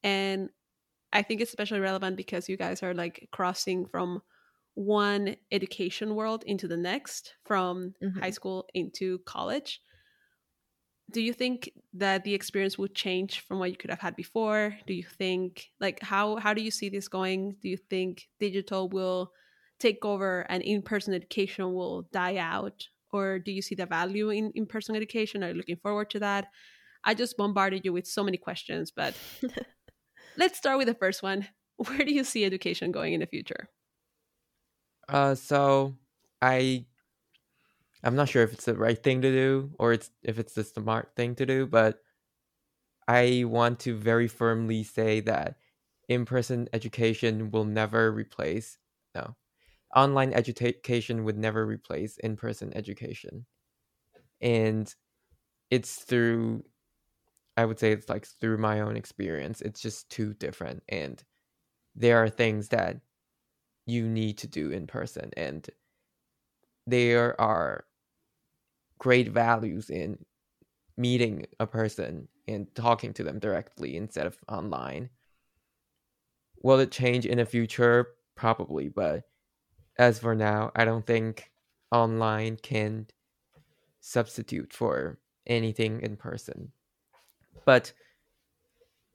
and 0.03 0.51
I 1.13 1.23
think 1.23 1.41
it's 1.43 1.51
especially 1.53 1.81
relevant 1.81 2.17
because 2.17 2.49
you 2.49 2.57
guys 2.59 2.83
are 2.83 2.95
like 2.95 3.29
crossing 3.33 3.87
from 3.87 4.23
one 4.75 5.37
education 5.53 6.17
world 6.17 6.45
into 6.47 6.69
the 6.69 6.77
next, 6.77 7.37
from 7.47 7.95
Mhm. 8.01 8.21
high 8.21 8.31
school 8.31 8.69
into 8.75 9.21
college 9.21 9.83
do 11.11 11.21
you 11.21 11.33
think 11.33 11.71
that 11.93 12.25
the 12.25 12.35
experience 12.35 12.79
would 12.79 12.95
change 12.95 13.41
from 13.41 13.59
what 13.59 13.71
you 13.71 13.77
could 13.77 13.91
have 13.91 13.99
had 14.01 14.15
before 14.17 14.77
do 14.87 14.95
you 14.95 15.03
think 15.03 15.71
like 15.81 16.01
how 16.03 16.37
how 16.37 16.55
do 16.55 16.63
you 16.63 16.71
see 16.71 16.89
this 16.89 17.09
going 17.09 17.57
do 17.61 17.69
you 17.69 17.77
think 17.77 18.29
digital 18.39 18.89
will 18.89 19.33
take 19.79 20.05
over 20.05 20.47
and 20.51 20.63
in-person 20.63 21.15
education 21.15 21.73
will 21.75 22.03
die 22.13 22.37
out 22.37 22.87
or 23.13 23.39
do 23.39 23.53
you 23.53 23.63
see 23.63 23.75
the 23.75 23.87
value 23.87 24.31
in 24.31 24.53
in-person 24.55 24.97
education? 24.97 25.43
Are 25.45 25.49
you 25.49 25.55
looking 25.55 25.77
forward 25.77 26.11
to 26.11 26.21
that? 26.21 26.49
I 27.05 27.15
just 27.15 27.37
bombarded 27.37 27.85
you 27.85 27.93
with 27.93 28.07
so 28.07 28.23
many 28.23 28.37
questions 28.37 28.91
but 28.91 29.15
let's 30.37 30.59
start 30.59 30.79
with 30.79 30.87
the 30.87 30.95
first 30.95 31.23
one. 31.23 31.49
Where 31.77 32.05
do 32.05 32.13
you 32.13 32.25
see 32.25 32.45
education 32.45 32.93
going 32.93 33.15
in 33.15 33.21
the 33.21 33.27
future? 33.27 33.69
Uh, 35.09 35.35
so 35.35 35.97
I 36.41 36.87
I'm 38.03 38.17
not 38.17 38.29
sure 38.29 38.43
if 38.43 38.53
it's 38.53 38.65
the 38.65 38.77
right 38.77 39.01
thing 39.01 39.23
to 39.23 39.31
do 39.31 39.71
or 39.79 39.93
it's 39.93 40.11
if 40.23 40.39
it's 40.39 40.55
the 40.55 40.65
smart 40.65 41.13
thing 41.17 41.35
to 41.37 41.47
do, 41.47 41.67
but 41.67 42.01
I 43.09 43.45
want 43.47 43.81
to 43.81 43.97
very 43.97 44.29
firmly 44.29 44.85
say 44.85 45.21
that 45.21 45.57
in-person 46.09 46.69
education 46.73 47.51
will 47.51 47.65
never 47.65 48.11
replace 48.13 48.79
no. 49.15 49.35
Online 49.95 50.33
education 50.33 51.25
would 51.25 51.39
never 51.39 51.67
replace 51.67 52.17
in-person 52.19 52.77
education. 52.77 53.47
And 54.41 54.93
it's 55.71 55.97
through 55.97 56.65
I 57.57 57.65
would 57.67 57.79
say 57.79 57.93
it's 57.93 58.09
like 58.09 58.27
through 58.27 58.59
my 58.59 58.81
own 58.81 58.97
experience. 58.97 59.61
It's 59.61 59.81
just 59.81 60.09
too 60.11 60.35
different 60.35 60.83
and 60.89 61.23
there 61.95 62.23
are 62.23 62.29
things 62.29 62.69
that 62.69 63.01
you 63.87 64.09
need 64.09 64.39
to 64.39 64.47
do 64.47 64.71
in 64.71 64.87
person 64.87 65.31
and 65.37 65.69
there 66.87 67.41
are 67.41 67.85
great 68.99 69.31
values 69.31 69.91
in 69.91 70.19
meeting 70.97 71.47
a 71.59 71.67
person 71.67 72.29
and 72.47 72.73
talking 72.75 73.13
to 73.15 73.25
them 73.25 73.39
directly 73.39 73.97
instead 73.97 74.27
of 74.27 74.37
online 74.49 75.09
will 76.63 76.79
it 76.79 76.91
change 76.91 77.25
in 77.25 77.39
the 77.39 77.47
future 77.47 78.09
probably 78.35 78.89
but 78.89 79.25
as 80.01 80.19
for 80.19 80.35
now 80.35 80.73
i 80.75 80.85
don't 80.85 81.07
think 81.07 81.53
online 81.93 82.57
can 82.57 83.07
substitute 84.01 84.73
for 84.73 85.19
anything 85.47 86.01
in 86.01 86.17
person. 86.17 86.73
But 87.67 87.93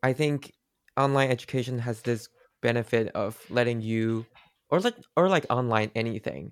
i 0.04 0.13
think 0.13 0.54
online 0.98 1.32
education 1.32 1.80
has 1.80 2.02
this 2.02 2.30
benefit 2.62 3.10
of 3.15 3.39
letting 3.50 3.82
you 3.82 4.26
or 4.69 4.80
like 4.80 4.95
or 5.17 5.28
like 5.30 5.45
online 5.50 5.91
anything 5.95 6.52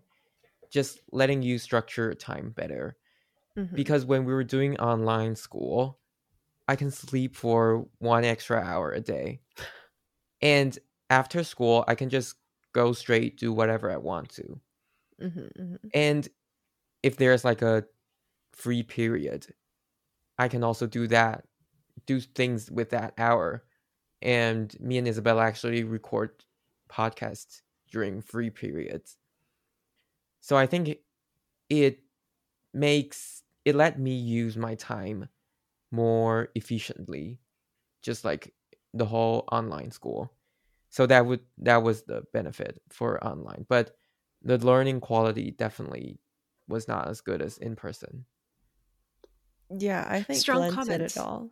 just 0.71 1.01
letting 1.11 1.43
you 1.43 1.59
structure 1.59 2.13
time 2.15 2.49
better. 2.49 2.97
Mhm. 3.57 3.75
because 3.75 4.05
when 4.05 4.25
we 4.25 4.33
were 4.33 4.43
doing 4.43 4.79
online 4.79 5.35
school 5.35 5.99
i 6.67 6.75
can 6.75 6.89
sleep 6.91 7.35
for 7.35 7.85
one 7.99 8.25
extra 8.25 8.59
hour 8.59 8.91
a 8.91 9.01
day. 9.01 9.41
And 10.41 10.77
after 11.09 11.43
school 11.43 11.85
i 11.87 11.95
can 11.95 12.09
just 12.09 12.35
go 12.73 12.93
straight 12.93 13.37
do 13.37 13.53
whatever 13.53 13.91
i 13.91 13.97
want 13.97 14.29
to. 14.29 14.61
Mhm, 15.19 15.49
mhm. 15.55 15.93
and 15.93 16.27
if 17.03 17.17
there's 17.17 17.45
like 17.45 17.61
a 17.61 17.85
free 18.53 18.83
period 18.83 19.47
i 20.39 20.47
can 20.47 20.63
also 20.63 20.87
do 20.87 21.07
that 21.07 21.45
do 22.07 22.19
things 22.21 22.71
with 22.71 22.89
that 22.91 23.13
hour. 23.19 23.65
And 24.21 24.79
me 24.79 24.97
and 24.97 25.07
isabella 25.07 25.43
actually 25.43 25.83
record 25.83 26.45
podcasts 26.89 27.61
during 27.91 28.21
free 28.21 28.49
periods. 28.51 29.17
So 30.41 30.57
i 30.57 30.65
think 30.67 30.97
it 31.69 31.99
makes 32.73 33.43
it 33.65 33.75
let 33.75 33.99
me 33.99 34.15
use 34.15 34.57
my 34.57 34.75
time 34.75 35.29
more 35.91 36.49
efficiently 36.55 37.39
just 38.03 38.25
like 38.25 38.53
the 38.93 39.05
whole 39.05 39.45
online 39.51 39.91
school 39.91 40.33
so 40.93 41.07
that 41.07 41.25
would 41.25 41.41
that 41.57 41.81
was 41.81 42.03
the 42.03 42.21
benefit 42.37 42.79
for 42.93 43.17
online 43.25 43.65
but 43.67 43.97
the 44.45 44.57
learning 44.59 44.99
quality 45.01 45.49
definitely 45.51 46.19
was 46.67 46.87
not 46.87 47.09
as 47.09 47.21
good 47.21 47.41
as 47.41 47.57
in 47.57 47.75
person. 47.75 48.25
Yeah, 49.69 50.05
I 50.07 50.21
think 50.21 50.39
Strong 50.39 50.59
Glenn 50.59 50.71
said 50.71 50.85
comments. 50.87 51.17
it 51.17 51.19
all. 51.19 51.49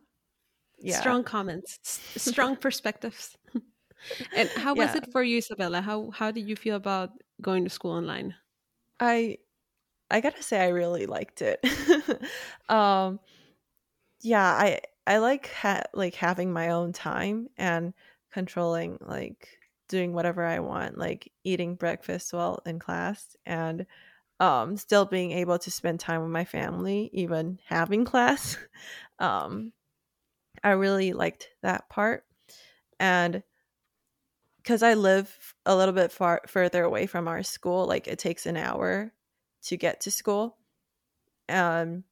Yeah. 0.78 1.00
Strong 1.00 1.24
comments, 1.24 2.00
strong 2.16 2.56
perspectives. 2.56 3.36
and 4.36 4.48
how 4.56 4.74
was 4.74 4.94
Yeah. 4.94 4.98
it 4.98 5.10
for 5.12 5.22
you, 5.22 5.38
Isabella? 5.38 5.80
How 5.80 6.10
how 6.10 6.30
did 6.30 6.48
you 6.48 6.56
feel 6.56 6.76
about 6.76 7.10
going 7.40 7.64
to 7.64 7.70
school 7.70 7.92
online? 7.92 8.34
I 9.00 9.38
I 10.10 10.20
gotta 10.20 10.42
say 10.42 10.60
I 10.60 10.68
really 10.68 11.06
liked 11.06 11.42
it. 11.42 11.60
um 12.68 13.20
yeah, 14.22 14.44
I 14.44 14.80
I 15.06 15.18
like 15.18 15.48
ha- 15.50 15.88
like 15.94 16.14
having 16.14 16.52
my 16.52 16.70
own 16.70 16.92
time 16.92 17.48
and 17.56 17.94
controlling 18.32 18.98
like 19.00 19.48
doing 19.88 20.12
whatever 20.12 20.44
I 20.44 20.60
want, 20.60 20.98
like 20.98 21.30
eating 21.44 21.74
breakfast 21.74 22.32
while 22.32 22.60
in 22.66 22.78
class 22.78 23.36
and 23.46 23.86
um 24.40 24.76
still 24.76 25.04
being 25.04 25.32
able 25.32 25.58
to 25.58 25.70
spend 25.70 26.00
time 26.00 26.22
with 26.22 26.30
my 26.30 26.44
family 26.44 27.10
even 27.12 27.58
having 27.68 28.04
class. 28.12 28.56
um 29.18 29.72
I 30.64 30.70
really 30.70 31.12
liked 31.12 31.48
that 31.62 31.88
part. 31.88 32.24
And 33.00 33.42
because 34.58 34.82
I 34.82 34.94
live 34.94 35.54
a 35.66 35.74
little 35.74 35.94
bit 35.94 36.12
far 36.12 36.40
further 36.46 36.84
away 36.84 37.06
from 37.06 37.26
our 37.26 37.42
school, 37.42 37.86
like 37.86 38.06
it 38.06 38.18
takes 38.18 38.46
an 38.46 38.56
hour 38.56 39.12
to 39.64 39.76
get 39.76 40.02
to 40.02 40.10
school. 40.10 40.56
Um, 41.48 42.04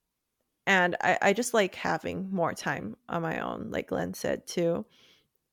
and 0.67 0.97
I, 1.01 1.19
I 1.23 1.33
just 1.33 1.55
like 1.55 1.75
having 1.75 2.31
more 2.31 2.55
time 2.55 2.97
on 3.09 3.23
my 3.23 3.41
own, 3.41 3.71
like 3.71 3.89
Glenn 3.89 4.15
said 4.15 4.47
too. 4.47 4.85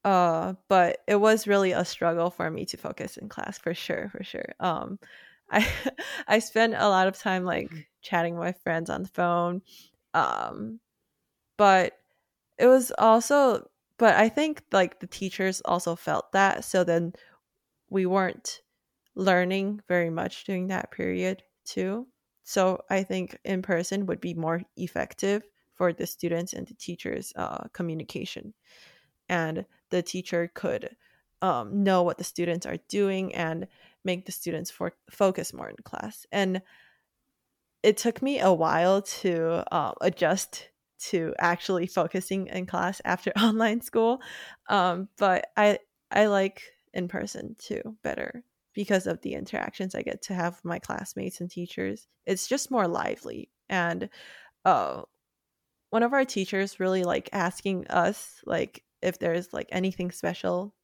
Uh, 0.08 0.54
but 0.70 1.00
it 1.06 1.18
was 1.18 1.48
really 1.48 1.74
a 1.74 1.84
struggle 1.84 2.30
for 2.30 2.50
me 2.50 2.66
to 2.66 2.78
focus 2.78 3.18
in 3.18 3.28
class 3.28 3.58
for 3.58 3.74
sure, 3.74 4.08
for 4.10 4.24
sure. 4.24 4.54
Um, 4.62 5.00
I 5.52 5.68
I 6.30 6.40
spent 6.40 6.76
a 6.78 6.88
lot 6.88 7.10
of 7.10 7.18
time 7.18 7.44
like 7.44 7.70
chatting 8.02 8.38
with 8.38 8.58
friends 8.64 8.90
on 8.90 9.04
the 9.04 9.10
phone. 9.10 9.62
Um, 10.14 10.80
but 11.58 11.94
it 12.60 12.68
was 12.68 12.92
also 12.98 13.70
but 13.98 14.16
I 14.16 14.30
think 14.30 14.64
like 14.72 15.00
the 15.02 15.08
teachers 15.08 15.62
also 15.66 15.96
felt 15.96 16.32
that. 16.34 16.66
So 16.66 16.86
then 16.86 17.14
we 17.90 18.06
weren't 18.06 18.62
learning 19.16 19.82
very 19.88 20.10
much 20.10 20.46
during 20.46 20.68
that 20.68 20.92
period 20.92 21.44
too. 21.66 22.08
So 22.44 22.84
I 22.90 23.04
think 23.04 23.38
in 23.46 23.62
person 23.62 24.06
would 24.08 24.22
be 24.22 24.34
more 24.36 24.62
effective 24.78 25.44
for 25.76 25.94
the 25.94 26.08
students 26.08 26.54
and 26.54 26.68
the 26.68 26.76
teachers' 26.76 27.34
uh, 27.36 27.66
communication, 27.74 28.54
and 29.30 29.66
the 29.90 30.02
teacher 30.02 30.52
could 30.54 30.96
um, 31.42 31.84
know 31.84 32.04
what 32.04 32.18
the 32.18 32.24
students 32.24 32.66
are 32.66 32.78
doing 32.90 33.34
and 33.36 33.68
make 34.04 34.26
the 34.26 34.32
students 34.32 34.72
for- 34.72 34.98
focus 35.10 35.54
more 35.54 35.70
in 35.70 35.76
class. 35.84 36.26
And 36.32 36.62
it 37.84 37.98
took 37.98 38.22
me 38.22 38.40
a 38.40 38.52
while 38.52 39.02
to 39.02 39.64
uh, 39.74 39.94
adjust 40.02 40.70
to 41.00 41.34
actually 41.38 41.88
focusing 41.88 42.48
in 42.48 42.66
class 42.66 43.02
after 43.06 43.32
online 43.38 43.82
school, 43.82 44.20
um, 44.70 45.10
but 45.18 45.48
I 45.56 45.80
I 46.12 46.28
like 46.28 46.64
in 46.94 47.08
person 47.08 47.56
too 47.60 47.98
better 48.04 48.44
because 48.74 49.08
of 49.08 49.22
the 49.22 49.34
interactions 49.34 49.96
I 49.96 50.02
get 50.02 50.22
to 50.24 50.34
have 50.34 50.56
with 50.56 50.66
my 50.66 50.80
classmates 50.80 51.42
and 51.42 51.50
teachers. 51.50 52.08
It's 52.26 52.48
just 52.48 52.72
more 52.72 52.88
lively. 52.88 53.50
And 53.70 54.10
uh, 54.66 55.02
one 55.90 56.04
of 56.04 56.14
our 56.14 56.26
teachers 56.26 56.80
really 56.80 57.04
like 57.04 57.30
asking 57.34 57.88
us 57.88 58.42
like 58.46 58.84
if 59.08 59.20
there's 59.20 59.54
like 59.54 59.70
anything 59.72 60.12
special 60.12 60.76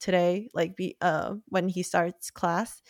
today, 0.00 0.50
like 0.54 0.76
be 0.76 0.96
uh 1.02 1.36
when 1.48 1.68
he 1.68 1.82
starts 1.84 2.30
class. 2.30 2.82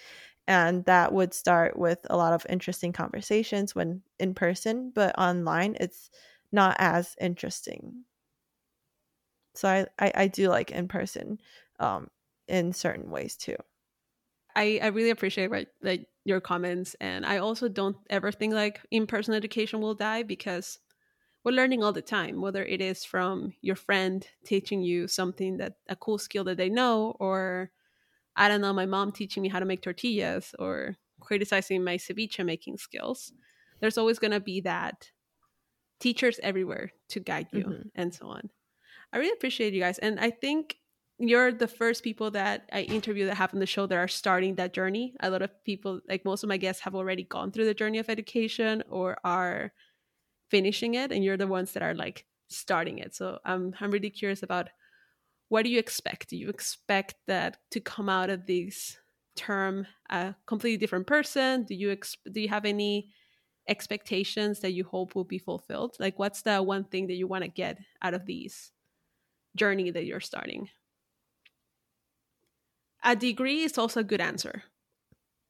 And 0.48 0.84
that 0.86 1.12
would 1.12 1.34
start 1.34 1.78
with 1.78 2.00
a 2.10 2.16
lot 2.16 2.32
of 2.32 2.46
interesting 2.48 2.92
conversations 2.92 3.74
when 3.74 4.02
in 4.20 4.34
person, 4.34 4.92
but 4.94 5.18
online 5.18 5.76
it's 5.80 6.10
not 6.52 6.76
as 6.78 7.16
interesting. 7.20 8.04
So 9.54 9.68
I, 9.68 9.86
I, 9.98 10.12
I 10.14 10.26
do 10.28 10.48
like 10.48 10.70
in 10.70 10.88
person 10.88 11.40
um 11.80 12.08
in 12.48 12.72
certain 12.72 13.10
ways 13.10 13.36
too. 13.36 13.56
I, 14.54 14.80
I 14.82 14.86
really 14.88 15.10
appreciate 15.10 15.50
right, 15.50 15.68
like 15.82 16.08
your 16.24 16.40
comments 16.40 16.96
and 17.00 17.24
i 17.24 17.38
also 17.38 17.68
don't 17.68 17.96
ever 18.10 18.32
think 18.32 18.52
like 18.52 18.80
in-person 18.90 19.32
education 19.32 19.80
will 19.80 19.94
die 19.94 20.24
because 20.24 20.80
we're 21.46 21.52
learning 21.52 21.84
all 21.84 21.94
the 21.94 22.02
time 22.02 22.42
whether 22.42 22.64
it 22.64 22.82
is 22.82 23.06
from 23.06 23.54
your 23.62 23.76
friend 23.76 24.28
teaching 24.44 24.82
you 24.82 25.08
something 25.08 25.58
that 25.58 25.76
a 25.88 25.96
cool 25.96 26.18
skill 26.18 26.44
that 26.44 26.58
they 26.58 26.70
know 26.70 27.16
or 27.20 27.70
i 28.36 28.48
don't 28.48 28.62
know 28.62 28.72
my 28.74 28.86
mom 28.86 29.12
teaching 29.12 29.42
me 29.42 29.48
how 29.48 29.60
to 29.60 29.66
make 29.66 29.82
tortillas 29.82 30.54
or 30.58 30.96
criticizing 31.20 31.84
my 31.84 31.96
ceviche 31.96 32.44
making 32.44 32.76
skills 32.76 33.32
there's 33.80 33.98
always 33.98 34.18
going 34.18 34.32
to 34.32 34.40
be 34.40 34.60
that 34.60 35.12
teachers 36.00 36.40
everywhere 36.42 36.92
to 37.08 37.20
guide 37.20 37.48
you 37.52 37.64
Mhm. 37.64 37.90
and 37.94 38.14
so 38.14 38.26
on 38.26 38.50
i 39.12 39.18
really 39.18 39.32
appreciate 39.32 39.74
you 39.74 39.80
guys 39.80 39.98
and 40.00 40.20
i 40.20 40.30
think 40.30 40.78
you're 41.18 41.52
the 41.52 41.68
first 41.68 42.04
people 42.04 42.30
that 42.32 42.68
I 42.74 42.82
interview 42.82 43.26
that 43.26 43.36
have 43.36 43.54
on 43.54 43.60
the 43.60 43.66
show 43.66 43.86
that 43.86 43.96
are 43.96 44.08
starting 44.08 44.56
that 44.56 44.74
journey. 44.74 45.14
A 45.20 45.30
lot 45.30 45.42
of 45.42 45.64
people, 45.64 46.00
like 46.08 46.26
most 46.26 46.42
of 46.42 46.50
my 46.50 46.58
guests, 46.58 46.82
have 46.82 46.94
already 46.94 47.24
gone 47.24 47.52
through 47.52 47.64
the 47.66 47.74
journey 47.74 47.98
of 47.98 48.10
education 48.10 48.84
or 48.90 49.16
are 49.24 49.72
finishing 50.50 50.94
it, 50.94 51.12
and 51.12 51.24
you're 51.24 51.36
the 51.36 51.46
ones 51.46 51.72
that 51.72 51.82
are 51.82 51.94
like 51.94 52.26
starting 52.48 52.98
it. 52.98 53.14
So 53.14 53.38
I'm 53.44 53.74
I'm 53.80 53.90
really 53.90 54.10
curious 54.10 54.42
about 54.42 54.68
what 55.48 55.62
do 55.62 55.70
you 55.70 55.78
expect? 55.78 56.30
Do 56.30 56.36
you 56.36 56.48
expect 56.48 57.14
that 57.26 57.58
to 57.70 57.80
come 57.80 58.08
out 58.08 58.30
of 58.30 58.46
this 58.46 58.96
term 59.36 59.86
a 60.10 60.34
completely 60.46 60.78
different 60.78 61.06
person? 61.06 61.64
Do 61.64 61.74
you 61.74 61.92
ex- 61.92 62.16
do 62.30 62.40
you 62.40 62.48
have 62.48 62.64
any 62.64 63.10
expectations 63.68 64.60
that 64.60 64.72
you 64.72 64.84
hope 64.84 65.14
will 65.14 65.24
be 65.24 65.38
fulfilled? 65.38 65.96
Like, 65.98 66.18
what's 66.18 66.42
the 66.42 66.62
one 66.62 66.84
thing 66.84 67.08
that 67.08 67.14
you 67.14 67.26
want 67.26 67.44
to 67.44 67.48
get 67.48 67.78
out 68.02 68.14
of 68.14 68.26
these 68.26 68.72
journey 69.56 69.90
that 69.90 70.04
you're 70.04 70.20
starting? 70.20 70.68
a 73.06 73.16
degree 73.16 73.62
is 73.62 73.78
also 73.78 74.00
a 74.00 74.04
good 74.04 74.20
answer. 74.20 74.64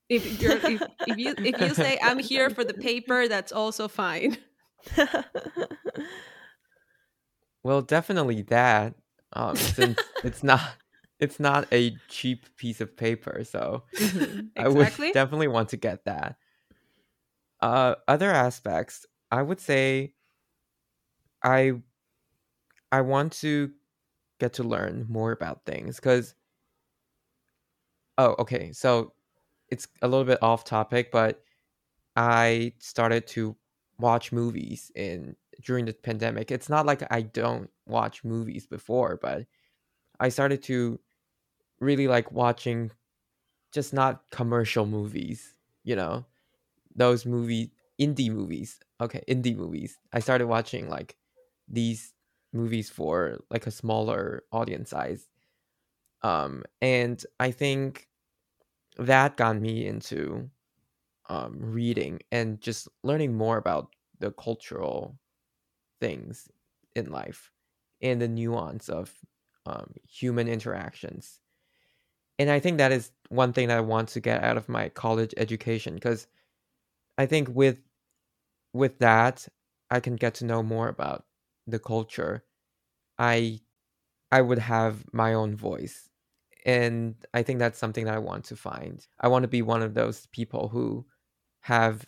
If 0.08 0.40
if, 0.40 0.82
if 1.06 1.18
you 1.18 1.34
if 1.38 1.60
you 1.60 1.74
say 1.74 1.98
I'm 2.00 2.20
here 2.20 2.50
for 2.50 2.62
the 2.62 2.74
paper, 2.74 3.26
that's 3.26 3.50
also 3.50 3.88
fine. 3.88 4.36
Well, 7.62 7.82
definitely 7.82 8.42
that. 8.42 8.94
Um, 9.32 9.56
since 9.56 9.98
it's 10.22 10.42
not 10.42 10.62
it's 11.18 11.40
not 11.40 11.66
a 11.72 11.98
cheap 12.08 12.54
piece 12.56 12.80
of 12.80 12.96
paper, 12.96 13.42
so 13.44 13.84
I 14.56 14.68
would 14.68 14.92
definitely 15.12 15.48
want 15.48 15.70
to 15.70 15.76
get 15.76 16.04
that. 16.04 16.36
Uh, 17.60 17.94
other 18.06 18.30
aspects, 18.30 19.06
I 19.30 19.42
would 19.42 19.60
say, 19.60 20.14
I 21.42 21.80
I 22.92 23.00
want 23.02 23.32
to 23.34 23.72
get 24.40 24.54
to 24.54 24.64
learn 24.64 25.06
more 25.08 25.32
about 25.32 25.64
things 25.66 25.96
because. 25.96 26.34
Oh, 28.18 28.34
okay. 28.38 28.72
So 28.72 29.12
it's 29.68 29.88
a 30.02 30.08
little 30.08 30.24
bit 30.24 30.42
off 30.42 30.64
topic, 30.64 31.10
but 31.10 31.42
I 32.16 32.74
started 32.78 33.26
to 33.28 33.56
watch 33.98 34.32
movies 34.32 34.90
in 34.94 35.36
during 35.62 35.86
the 35.86 35.94
pandemic. 35.94 36.50
It's 36.50 36.68
not 36.68 36.86
like 36.86 37.02
I 37.10 37.22
don't 37.22 37.70
watch 37.86 38.24
movies 38.24 38.66
before, 38.66 39.18
but 39.20 39.46
I 40.20 40.28
started 40.30 40.62
to 40.64 41.00
really 41.80 42.08
like 42.08 42.32
watching 42.32 42.92
just 43.72 43.92
not 43.92 44.30
commercial 44.30 44.86
movies, 44.86 45.54
you 45.84 45.96
know. 45.96 46.26
Those 46.94 47.26
movie 47.26 47.72
indie 48.00 48.30
movies. 48.30 48.80
Okay, 49.00 49.22
indie 49.28 49.56
movies. 49.56 49.98
I 50.12 50.20
started 50.20 50.46
watching 50.46 50.88
like 50.88 51.16
these 51.68 52.14
movies 52.52 52.90
for 52.90 53.40
like 53.50 53.66
a 53.66 53.70
smaller 53.72 54.44
audience 54.52 54.90
size. 54.90 55.28
Um 56.22 56.64
and 56.82 57.24
I 57.40 57.50
think 57.50 58.08
that 58.98 59.36
got 59.36 59.56
me 59.58 59.86
into 59.86 60.50
um, 61.28 61.58
reading 61.60 62.20
and 62.32 62.60
just 62.60 62.88
learning 63.02 63.34
more 63.34 63.56
about 63.58 63.94
the 64.20 64.30
cultural 64.32 65.18
things 66.00 66.48
in 66.94 67.10
life 67.10 67.52
and 68.02 68.20
the 68.22 68.28
nuance 68.28 68.88
of 68.88 69.14
um, 69.66 69.94
human 70.08 70.48
interactions. 70.48 71.40
And 72.38 72.50
I 72.50 72.60
think 72.60 72.78
that 72.78 72.92
is 72.92 73.12
one 73.28 73.52
thing 73.52 73.68
that 73.68 73.78
I 73.78 73.80
want 73.82 74.10
to 74.10 74.20
get 74.20 74.42
out 74.44 74.56
of 74.56 74.68
my 74.68 74.88
college 74.90 75.32
education 75.36 75.94
because 75.94 76.26
I 77.18 77.26
think 77.26 77.48
with 77.50 77.78
with 78.72 78.98
that 79.00 79.48
I 79.90 80.00
can 80.00 80.16
get 80.16 80.34
to 80.36 80.44
know 80.46 80.62
more 80.62 80.88
about 80.88 81.26
the 81.66 81.78
culture. 81.78 82.44
I 83.18 83.60
I 84.32 84.42
would 84.42 84.58
have 84.60 85.04
my 85.12 85.34
own 85.34 85.56
voice. 85.56 86.08
And 86.66 87.16
I 87.34 87.42
think 87.42 87.58
that's 87.60 87.78
something 87.78 88.06
that 88.06 88.14
I 88.14 88.18
want 88.18 88.44
to 88.46 88.56
find. 88.56 89.06
I 89.20 89.28
want 89.28 89.44
to 89.44 89.48
be 89.48 89.62
one 89.62 89.82
of 89.82 89.94
those 89.94 90.26
people 90.28 90.68
who 90.68 91.06
have 91.66 92.04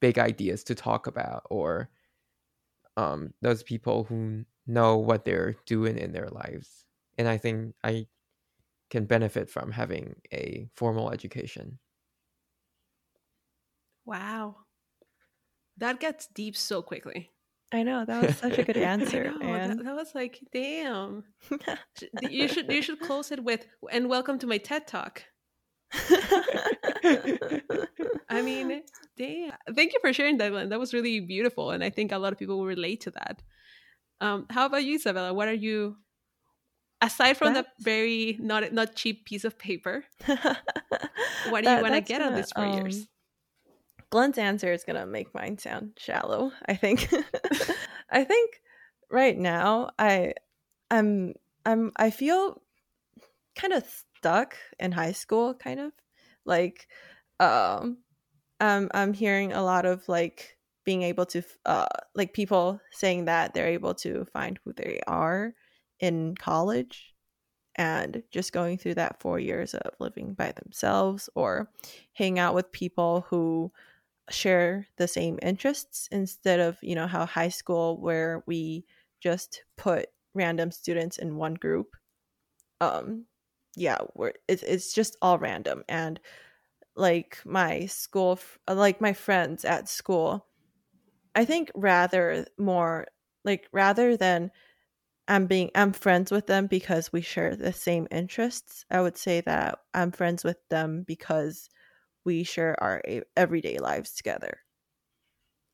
big 0.00 0.18
ideas 0.18 0.64
to 0.64 0.74
talk 0.74 1.06
about 1.06 1.44
or 1.50 1.88
um, 2.96 3.32
those 3.40 3.62
people 3.62 4.02
who 4.02 4.44
know 4.66 4.96
what 4.96 5.24
they're 5.24 5.54
doing 5.66 5.96
in 5.96 6.10
their 6.10 6.28
lives. 6.28 6.84
And 7.16 7.28
I 7.28 7.36
think 7.38 7.76
I 7.84 8.08
can 8.90 9.04
benefit 9.04 9.50
from 9.50 9.70
having 9.70 10.16
a 10.32 10.68
formal 10.74 11.12
education. 11.12 11.78
Wow. 14.04 14.56
that 15.76 16.00
gets 16.00 16.26
deep 16.34 16.56
so 16.56 16.82
quickly. 16.82 17.30
I 17.70 17.84
know 17.84 18.04
that 18.04 18.26
was 18.26 18.36
such 18.36 18.58
a 18.58 18.64
good 18.64 18.76
answer, 18.94 19.30
know, 19.30 19.38
man. 19.38 19.76
That, 19.76 19.84
that 19.84 19.94
was 19.94 20.12
like, 20.12 20.40
damn. 20.52 21.22
you 22.28 22.48
should 22.48 22.72
you 22.72 22.82
should 22.82 22.98
close 22.98 23.30
it 23.30 23.44
with 23.44 23.64
and 23.92 24.08
welcome 24.08 24.40
to 24.40 24.48
my 24.48 24.58
TED 24.58 24.88
talk. 24.88 25.22
I 28.30 28.42
mean, 28.42 28.82
damn. 29.16 29.52
Thank 29.74 29.92
you 29.92 30.00
for 30.00 30.12
sharing 30.12 30.38
that, 30.38 30.50
Glenn. 30.50 30.68
That 30.68 30.78
was 30.78 30.92
really 30.92 31.20
beautiful, 31.20 31.70
and 31.70 31.82
I 31.82 31.90
think 31.90 32.12
a 32.12 32.18
lot 32.18 32.32
of 32.32 32.38
people 32.38 32.58
will 32.58 32.66
relate 32.66 33.00
to 33.02 33.10
that. 33.12 33.42
Um, 34.20 34.46
how 34.50 34.66
about 34.66 34.84
you, 34.84 34.96
Isabella? 34.96 35.32
What 35.32 35.48
are 35.48 35.54
you 35.54 35.96
aside 37.00 37.36
from 37.36 37.54
the 37.54 37.64
very 37.80 38.36
not 38.40 38.72
not 38.72 38.94
cheap 38.96 39.24
piece 39.24 39.44
of 39.44 39.58
paper? 39.58 40.04
What 40.26 40.36
do 41.64 41.70
you 41.70 41.80
want 41.82 41.94
to 41.94 42.00
get 42.00 42.20
out 42.20 42.32
of 42.32 42.34
gonna, 42.34 42.36
this 42.36 42.52
years? 42.56 42.98
um, 42.98 43.08
Glenn's 44.10 44.38
answer 44.38 44.72
is 44.72 44.84
gonna 44.84 45.06
make 45.06 45.34
mine 45.34 45.58
sound 45.58 45.92
shallow. 45.98 46.52
I 46.66 46.74
think. 46.74 47.08
I 48.10 48.24
think 48.24 48.60
right 49.10 49.36
now 49.36 49.90
I, 49.98 50.34
I'm 50.90 51.34
I'm 51.66 51.92
I 51.96 52.10
feel 52.10 52.62
kind 53.54 53.72
of 53.72 53.84
stuck 54.18 54.56
in 54.78 54.92
high 54.92 55.12
school, 55.12 55.54
kind 55.54 55.80
of 55.80 55.92
like, 56.44 56.88
um, 57.40 57.98
I'm 58.60 58.90
I'm 58.94 59.12
hearing 59.14 59.52
a 59.52 59.62
lot 59.62 59.86
of 59.86 60.08
like 60.08 60.58
being 60.84 61.02
able 61.02 61.26
to 61.26 61.42
uh 61.66 61.86
like 62.14 62.32
people 62.34 62.80
saying 62.92 63.26
that 63.26 63.54
they're 63.54 63.68
able 63.68 63.94
to 63.94 64.24
find 64.32 64.58
who 64.64 64.72
they 64.74 65.00
are 65.06 65.54
in 66.00 66.34
college 66.36 67.14
and 67.76 68.22
just 68.32 68.52
going 68.52 68.78
through 68.78 68.94
that 68.94 69.20
four 69.20 69.38
years 69.38 69.74
of 69.74 69.94
living 70.00 70.34
by 70.34 70.52
themselves 70.52 71.28
or 71.34 71.70
hang 72.14 72.38
out 72.38 72.54
with 72.54 72.72
people 72.72 73.24
who 73.28 73.72
share 74.30 74.86
the 74.98 75.08
same 75.08 75.38
interests 75.42 76.08
instead 76.12 76.60
of 76.60 76.78
you 76.82 76.94
know 76.94 77.06
how 77.06 77.26
high 77.26 77.48
school 77.48 78.00
where 78.00 78.42
we 78.46 78.84
just 79.20 79.64
put 79.76 80.08
random 80.34 80.70
students 80.70 81.18
in 81.18 81.36
one 81.36 81.54
group 81.54 81.96
um 82.80 83.24
yeah 83.78 83.98
we're 84.14 84.32
it's, 84.48 84.62
it's 84.62 84.92
just 84.92 85.16
all 85.22 85.38
random 85.38 85.82
and 85.88 86.20
like 86.96 87.38
my 87.44 87.86
school 87.86 88.38
like 88.68 89.00
my 89.00 89.12
friends 89.12 89.64
at 89.64 89.88
school 89.88 90.46
i 91.34 91.44
think 91.44 91.70
rather 91.74 92.46
more 92.58 93.06
like 93.44 93.68
rather 93.72 94.16
than 94.16 94.50
i'm 95.28 95.46
being 95.46 95.70
i'm 95.74 95.92
friends 95.92 96.32
with 96.32 96.46
them 96.46 96.66
because 96.66 97.12
we 97.12 97.20
share 97.20 97.54
the 97.54 97.72
same 97.72 98.08
interests 98.10 98.84
i 98.90 99.00
would 99.00 99.16
say 99.16 99.40
that 99.40 99.78
i'm 99.94 100.10
friends 100.10 100.42
with 100.44 100.58
them 100.70 101.04
because 101.06 101.68
we 102.24 102.44
share 102.44 102.76
our 102.82 103.02
everyday 103.38 103.78
lives 103.78 104.12
together. 104.12 104.58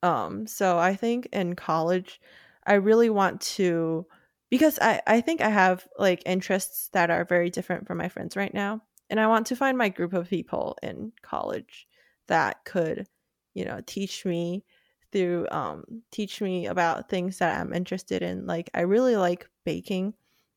Um 0.03 0.47
so 0.47 0.79
i 0.79 0.95
think 0.95 1.29
in 1.33 1.57
college 1.57 2.21
i 2.67 2.75
really 2.75 3.11
want 3.11 3.41
to 3.41 4.07
because 4.55 4.79
i 4.81 5.03
i 5.09 5.21
think 5.21 5.41
i 5.41 5.49
have 5.49 5.85
like 5.99 6.23
interests 6.25 6.89
that 6.93 7.11
are 7.11 7.25
very 7.25 7.51
different 7.51 7.89
from 7.89 7.99
my 7.99 8.09
friends 8.09 8.37
right 8.37 8.55
now 8.55 8.81
and 9.11 9.19
i 9.19 9.27
want 9.27 9.49
to 9.49 9.57
find 9.57 9.77
my 9.77 9.89
group 9.89 10.13
of 10.13 10.31
people 10.31 10.79
in 10.81 11.11
college 11.23 11.89
that 12.29 12.65
could 12.65 13.09
you 13.55 13.65
know 13.65 13.81
teach 13.85 14.25
me 14.25 14.65
through 15.11 15.49
um 15.51 15.83
teach 16.13 16.41
me 16.41 16.67
about 16.67 17.09
things 17.09 17.39
that 17.39 17.61
i'm 17.61 17.73
interested 17.73 18.23
in. 18.23 18.47
Like 18.47 18.71
i 18.75 18.83
really 18.83 19.17
like 19.17 19.49
baking 19.65 20.15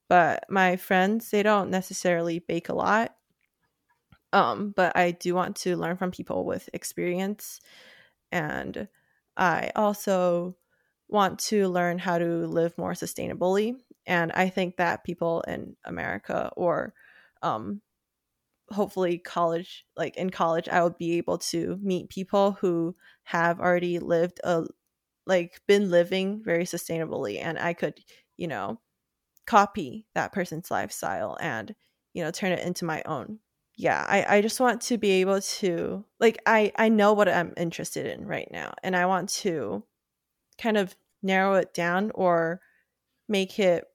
but 0.08 0.46
my 0.48 0.76
friends 0.76 1.32
they 1.32 1.42
don't 1.42 1.72
necessarily 1.72 2.38
bake 2.38 2.70
a 2.70 2.76
lot 2.76 3.16
um 4.32 4.76
but 4.76 4.96
i 4.96 5.10
do 5.10 5.34
want 5.34 5.56
to 5.56 5.76
learn 5.76 5.98
from 5.98 6.12
people 6.12 6.46
with 6.46 6.70
experience 6.72 7.60
and 8.32 8.88
i 9.38 9.72
also 9.76 10.56
want 11.10 11.40
to 11.40 11.68
learn 11.70 11.98
how 11.98 12.18
to 12.18 12.46
live 12.48 12.78
more 12.78 12.94
sustainably 12.94 13.76
and 14.08 14.32
i 14.34 14.50
think 14.50 14.78
that 14.78 15.04
people 15.04 15.42
in 15.48 15.76
america 15.86 16.52
or 16.58 16.94
um 17.44 17.82
hopefully 18.72 19.18
college 19.18 19.86
like 19.96 20.18
in 20.18 20.30
college 20.30 20.68
i 20.70 20.84
would 20.84 20.98
be 20.98 21.18
able 21.18 21.38
to 21.38 21.78
meet 21.82 22.10
people 22.10 22.54
who 22.54 22.96
have 23.24 23.60
already 23.60 24.00
lived 24.00 24.42
a 24.44 24.66
like 25.26 25.62
been 25.68 25.90
living 25.92 26.42
very 26.44 26.66
sustainably 26.66 27.42
and 27.42 27.60
i 27.60 27.74
could 27.74 28.00
you 28.38 28.48
know 28.48 28.80
copy 29.46 30.06
that 30.16 30.34
person's 30.34 30.72
lifestyle 30.72 31.38
and 31.42 31.76
you 32.14 32.24
know 32.24 32.32
turn 32.32 32.52
it 32.52 32.66
into 32.66 32.86
my 32.86 33.02
own. 33.06 33.40
Yeah 33.78 34.06
i 34.10 34.38
i 34.38 34.42
just 34.42 34.60
want 34.60 34.82
to 34.84 34.98
be 34.98 35.12
able 35.22 35.42
to 35.42 36.04
like 36.20 36.40
i 36.46 36.72
i 36.78 36.90
know 36.90 37.14
what 37.14 37.30
i'm 37.30 37.54
interested 37.58 38.06
in 38.08 38.26
right 38.26 38.50
now 38.52 38.74
and 38.84 38.96
i 38.96 39.06
want 39.06 39.30
to 39.30 39.84
kind 40.58 40.78
of 40.78 40.96
narrow 41.24 41.56
it 41.56 41.74
down 41.74 42.12
or 42.16 42.62
make 43.30 43.60
it 43.60 43.86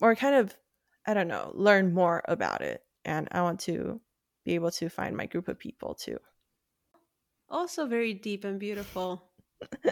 or 0.00 0.14
kind 0.14 0.34
of 0.34 0.56
i 1.06 1.14
don't 1.14 1.28
know 1.28 1.50
learn 1.54 1.92
more 1.92 2.22
about 2.28 2.60
it 2.60 2.82
and 3.04 3.28
i 3.32 3.42
want 3.42 3.60
to 3.60 4.00
be 4.44 4.54
able 4.54 4.70
to 4.70 4.88
find 4.88 5.16
my 5.16 5.26
group 5.26 5.48
of 5.48 5.58
people 5.58 5.94
too 5.94 6.18
Also, 7.50 7.86
very 7.86 8.14
deep 8.14 8.44
and 8.44 8.60
beautiful. 8.60 9.26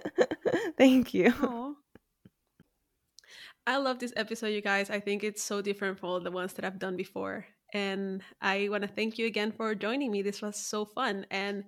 thank 0.79 1.13
you 1.13 1.35
Aw. 1.43 1.75
I 3.67 3.77
love 3.77 3.99
this 3.99 4.15
episode, 4.17 4.49
you 4.49 4.63
guys. 4.63 4.89
I 4.89 5.01
think 5.01 5.23
it's 5.23 5.43
so 5.43 5.61
different 5.61 5.99
from 5.99 6.09
all 6.09 6.21
the 6.21 6.31
ones 6.31 6.55
that 6.55 6.65
I've 6.65 6.79
done 6.79 6.97
before. 6.97 7.45
And 7.75 8.23
I 8.41 8.69
want 8.71 8.83
to 8.83 8.89
thank 8.89 9.19
you 9.19 9.27
again 9.27 9.53
for 9.53 9.75
joining 9.75 10.11
me. 10.11 10.23
This 10.23 10.41
was 10.41 10.57
so 10.57 10.87
fun. 10.87 11.27
And 11.31 11.65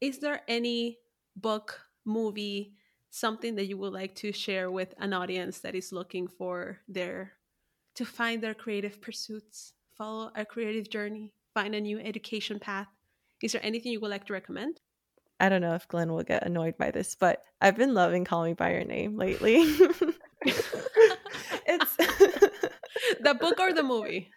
is 0.00 0.20
there 0.20 0.40
any 0.48 0.98
book, 1.36 1.80
movie, 2.06 2.76
something 3.10 3.56
that 3.56 3.66
you 3.66 3.76
would 3.76 3.92
like 3.92 4.14
to 4.16 4.32
share 4.32 4.70
with 4.70 4.94
an 4.98 5.12
audience 5.12 5.60
that 5.60 5.74
is 5.74 5.92
looking 5.92 6.28
for 6.28 6.78
their 6.88 7.32
to 7.94 8.04
find 8.04 8.42
their 8.42 8.54
creative 8.54 9.00
pursuits, 9.00 9.72
follow 9.96 10.30
a 10.34 10.44
creative 10.44 10.88
journey, 10.90 11.32
find 11.52 11.74
a 11.74 11.80
new 11.80 11.98
education 11.98 12.58
path? 12.58 12.88
Is 13.42 13.52
there 13.52 13.64
anything 13.64 13.92
you 13.92 14.00
would 14.00 14.10
like 14.10 14.26
to 14.26 14.32
recommend? 14.32 14.80
i 15.40 15.48
don't 15.48 15.60
know 15.60 15.74
if 15.74 15.88
glenn 15.88 16.12
will 16.12 16.22
get 16.22 16.46
annoyed 16.46 16.76
by 16.78 16.90
this 16.90 17.14
but 17.14 17.44
i've 17.60 17.76
been 17.76 17.94
loving 17.94 18.24
call 18.24 18.44
me 18.44 18.54
by 18.54 18.72
your 18.72 18.84
name 18.84 19.16
lately 19.16 19.56
it's 21.66 21.96
the 23.20 23.34
book 23.38 23.58
or 23.58 23.72
the 23.72 23.82
movie? 23.82 24.30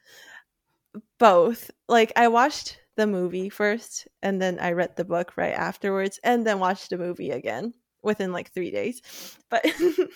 both 1.20 1.70
like 1.88 2.12
i 2.16 2.28
watched 2.28 2.80
the 2.96 3.06
movie 3.08 3.50
first 3.50 4.08
and 4.24 4.42
then 4.42 4.60
i 4.60 4.72
read 4.72 4.96
the 4.96 5.06
book 5.06 5.34
right 5.38 5.54
afterwards 5.54 6.20
and 6.24 6.46
then 6.46 6.60
watched 6.60 6.90
the 6.90 6.98
movie 6.98 7.32
again 7.32 7.74
within 8.02 8.32
like 8.32 8.52
three 8.52 8.72
days 8.72 9.02
but 9.50 9.66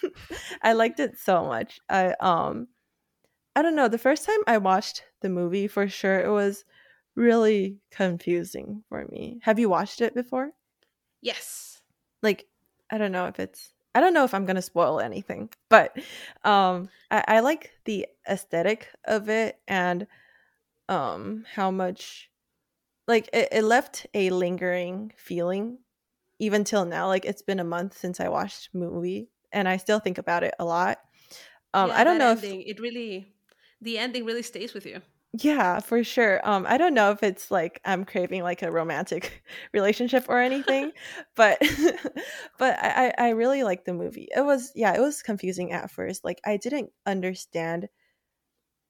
i 0.63 0.73
liked 0.73 0.99
it 0.99 1.17
so 1.17 1.45
much 1.45 1.79
i 1.89 2.13
um 2.19 2.67
i 3.55 3.61
don't 3.61 3.75
know 3.75 3.87
the 3.87 3.97
first 3.97 4.25
time 4.25 4.39
i 4.47 4.57
watched 4.57 5.03
the 5.21 5.29
movie 5.29 5.67
for 5.67 5.87
sure 5.87 6.19
it 6.19 6.29
was 6.29 6.65
really 7.15 7.77
confusing 7.91 8.83
for 8.87 9.05
me. 9.07 9.39
Have 9.43 9.59
you 9.59 9.67
watched 9.67 9.99
it 9.99 10.13
before? 10.15 10.51
Yes. 11.21 11.81
like 12.23 12.47
i 12.89 12.97
don't 12.97 13.11
know 13.11 13.27
if 13.27 13.39
it's 13.39 13.73
i 13.93 13.99
don't 13.99 14.13
know 14.13 14.23
if 14.23 14.33
i'm 14.33 14.45
gonna 14.45 14.61
spoil 14.61 14.99
anything 14.99 15.49
but 15.69 15.95
um 16.43 16.89
i, 17.11 17.23
I 17.27 17.39
like 17.41 17.71
the 17.85 18.07
aesthetic 18.27 18.87
of 19.05 19.29
it 19.29 19.59
and 19.67 20.07
um 20.89 21.45
how 21.53 21.69
much 21.71 22.29
like 23.07 23.29
it, 23.33 23.49
it 23.51 23.63
left 23.63 24.07
a 24.13 24.29
lingering 24.31 25.13
feeling 25.17 25.77
even 26.39 26.63
till 26.63 26.85
now 26.85 27.07
like 27.07 27.25
it's 27.25 27.43
been 27.43 27.59
a 27.59 27.63
month 27.63 27.97
since 27.97 28.19
i 28.19 28.29
watched 28.29 28.69
movie 28.73 29.29
and 29.51 29.67
i 29.67 29.77
still 29.77 29.99
think 29.99 30.17
about 30.17 30.43
it 30.43 30.55
a 30.59 30.65
lot. 30.65 30.97
Um 31.73 31.89
Yeah, 31.89 31.99
i 31.99 32.03
don't 32.03 32.17
know 32.17 32.31
ending, 32.31 32.61
it 32.63 32.79
really 32.79 33.30
the 33.82 33.97
ending 33.97 34.25
really 34.25 34.43
stays 34.43 34.73
with 34.73 34.86
you. 34.86 35.01
yeah 35.34 35.79
for 35.79 36.03
sure. 36.03 36.41
Um 36.47 36.65
i 36.67 36.77
don't 36.77 36.93
know 36.93 37.11
if 37.11 37.23
it's 37.23 37.49
like 37.51 37.79
i'm 37.86 38.03
craving 38.03 38.43
like 38.43 38.61
a 38.63 38.71
romantic 38.71 39.43
relationship 39.73 40.25
or 40.27 40.39
anything 40.39 40.91
but 41.36 41.57
but 42.57 42.77
I, 42.79 43.13
I 43.17 43.29
really 43.29 43.63
like 43.63 43.86
the 43.86 43.93
movie. 43.93 44.27
It 44.36 44.41
was 44.41 44.71
yeah 44.75 44.93
it 44.93 44.99
was 44.99 45.21
confusing 45.21 45.71
at 45.71 45.91
first. 45.91 46.23
Like 46.25 46.41
i 46.45 46.57
didn't 46.57 46.91
understand 47.05 47.88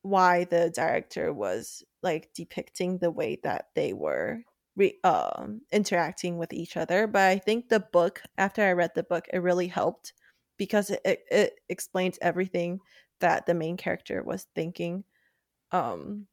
why 0.04 0.46
the 0.46 0.72
director 0.72 1.34
was 1.34 1.84
like 2.02 2.30
depicting 2.34 2.98
the 2.98 3.12
way 3.12 3.38
that 3.44 3.68
they 3.76 3.94
were 3.94 4.42
re- 4.76 5.00
um 5.04 5.62
interacting 5.72 6.38
with 6.38 6.54
each 6.54 6.76
other 6.78 7.06
but 7.08 7.22
i 7.30 7.38
think 7.38 7.70
the 7.70 7.80
book 7.80 8.22
after 8.38 8.64
i 8.64 8.72
read 8.72 8.92
the 8.96 9.04
book 9.04 9.28
it 9.32 9.39
really 9.39 9.68
helped 9.68 10.14
because 10.58 10.89
it, 10.89 11.02
it, 11.06 11.24
it 11.32 11.54
explains 11.70 12.18
everything 12.22 12.80
that 13.22 13.46
the 13.46 13.54
main 13.54 13.78
character 13.78 14.22
was 14.24 14.48
thinking 14.54 15.04
um 15.72 16.28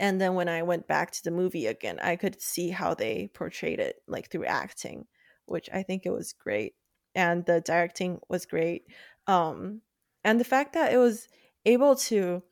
and 0.00 0.20
then 0.20 0.34
when 0.34 0.48
i 0.48 0.62
went 0.62 0.88
back 0.88 1.10
to 1.10 1.22
the 1.22 1.30
movie 1.30 1.66
again 1.66 1.98
i 2.02 2.16
could 2.16 2.40
see 2.40 2.70
how 2.70 2.94
they 2.94 3.30
portrayed 3.34 3.78
it 3.78 3.96
like 4.08 4.30
through 4.30 4.44
acting 4.44 5.06
which 5.46 5.68
i 5.72 5.82
think 5.82 6.04
it 6.04 6.10
was 6.10 6.32
great 6.32 6.74
and 7.14 7.44
the 7.46 7.60
directing 7.60 8.18
was 8.28 8.46
great 8.46 8.84
um 9.26 9.80
and 10.24 10.40
the 10.40 10.44
fact 10.44 10.72
that 10.72 10.92
it 10.92 10.98
was 10.98 11.28
able 11.64 11.94
to 11.94 12.42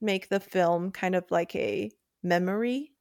make 0.00 0.28
the 0.28 0.40
film 0.40 0.90
kind 0.90 1.14
of 1.14 1.24
like 1.30 1.54
a 1.54 1.90
memory 2.22 2.92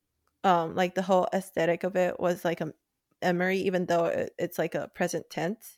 um 0.43 0.75
like 0.75 0.95
the 0.95 1.01
whole 1.01 1.27
aesthetic 1.33 1.83
of 1.83 1.95
it 1.95 2.19
was 2.19 2.43
like 2.43 2.61
a 2.61 2.73
memory 3.21 3.59
even 3.59 3.85
though 3.85 4.05
it, 4.05 4.33
it's 4.37 4.57
like 4.57 4.75
a 4.75 4.89
present 4.95 5.29
tense 5.29 5.77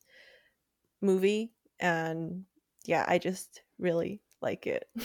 movie 1.01 1.51
and 1.79 2.45
yeah, 2.85 3.05
I 3.07 3.17
just 3.17 3.61
really 3.79 4.21
like 4.41 4.67
it. 4.67 4.87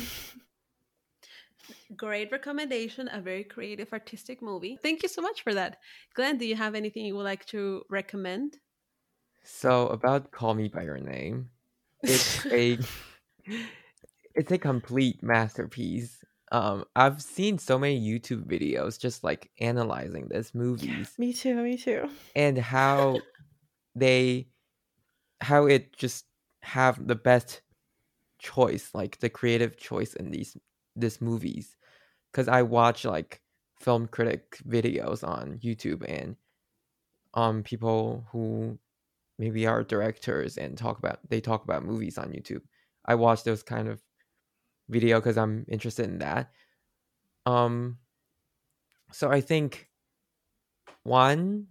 Great 1.96 2.30
recommendation, 2.30 3.08
a 3.12 3.20
very 3.20 3.44
creative 3.44 3.92
artistic 3.92 4.40
movie. 4.40 4.78
Thank 4.82 5.02
you 5.02 5.08
so 5.08 5.20
much 5.20 5.42
for 5.42 5.52
that. 5.54 5.78
Glenn, 6.14 6.38
do 6.38 6.46
you 6.46 6.54
have 6.54 6.74
anything 6.74 7.04
you 7.04 7.16
would 7.16 7.24
like 7.24 7.44
to 7.46 7.82
recommend? 7.90 8.58
So 9.44 9.88
about 9.88 10.30
Call 10.30 10.54
Me 10.54 10.68
by 10.68 10.82
Your 10.82 10.98
Name, 10.98 11.50
it's 12.02 12.44
a 12.46 12.78
it's 14.34 14.52
a 14.52 14.58
complete 14.58 15.22
masterpiece. 15.22 16.24
Um, 16.52 16.84
I've 16.94 17.20
seen 17.22 17.58
so 17.58 17.78
many 17.78 18.00
YouTube 18.00 18.44
videos 18.44 18.98
just 19.00 19.24
like 19.24 19.50
analyzing 19.60 20.28
this 20.28 20.54
movies 20.54 21.14
me 21.18 21.32
too, 21.32 21.56
me 21.56 21.76
too. 21.76 22.08
and 22.36 22.56
how 22.56 23.20
they 23.96 24.48
how 25.40 25.66
it 25.66 25.96
just 25.96 26.26
have 26.62 27.06
the 27.06 27.16
best 27.16 27.62
choice, 28.46 28.90
like 28.94 29.18
the 29.18 29.28
creative 29.28 29.76
choice 29.76 30.14
in 30.14 30.30
these 30.30 30.56
this 30.94 31.20
movies. 31.20 31.76
Cause 32.32 32.48
I 32.48 32.62
watch 32.62 33.04
like 33.04 33.42
film 33.80 34.06
critic 34.08 34.58
videos 34.68 35.26
on 35.26 35.58
YouTube 35.58 36.04
and 36.08 36.36
um 37.34 37.62
people 37.62 38.26
who 38.32 38.78
maybe 39.38 39.66
are 39.66 39.82
directors 39.82 40.56
and 40.58 40.78
talk 40.78 40.98
about 40.98 41.18
they 41.28 41.40
talk 41.40 41.64
about 41.64 41.84
movies 41.84 42.18
on 42.18 42.32
YouTube. 42.32 42.62
I 43.04 43.14
watch 43.16 43.44
those 43.44 43.62
kind 43.62 43.88
of 43.88 44.00
video 44.88 45.18
because 45.20 45.38
I'm 45.38 45.64
interested 45.68 46.06
in 46.06 46.18
that. 46.18 46.52
Um 47.46 47.98
so 49.12 49.30
I 49.30 49.40
think 49.40 49.88
one 51.02 51.66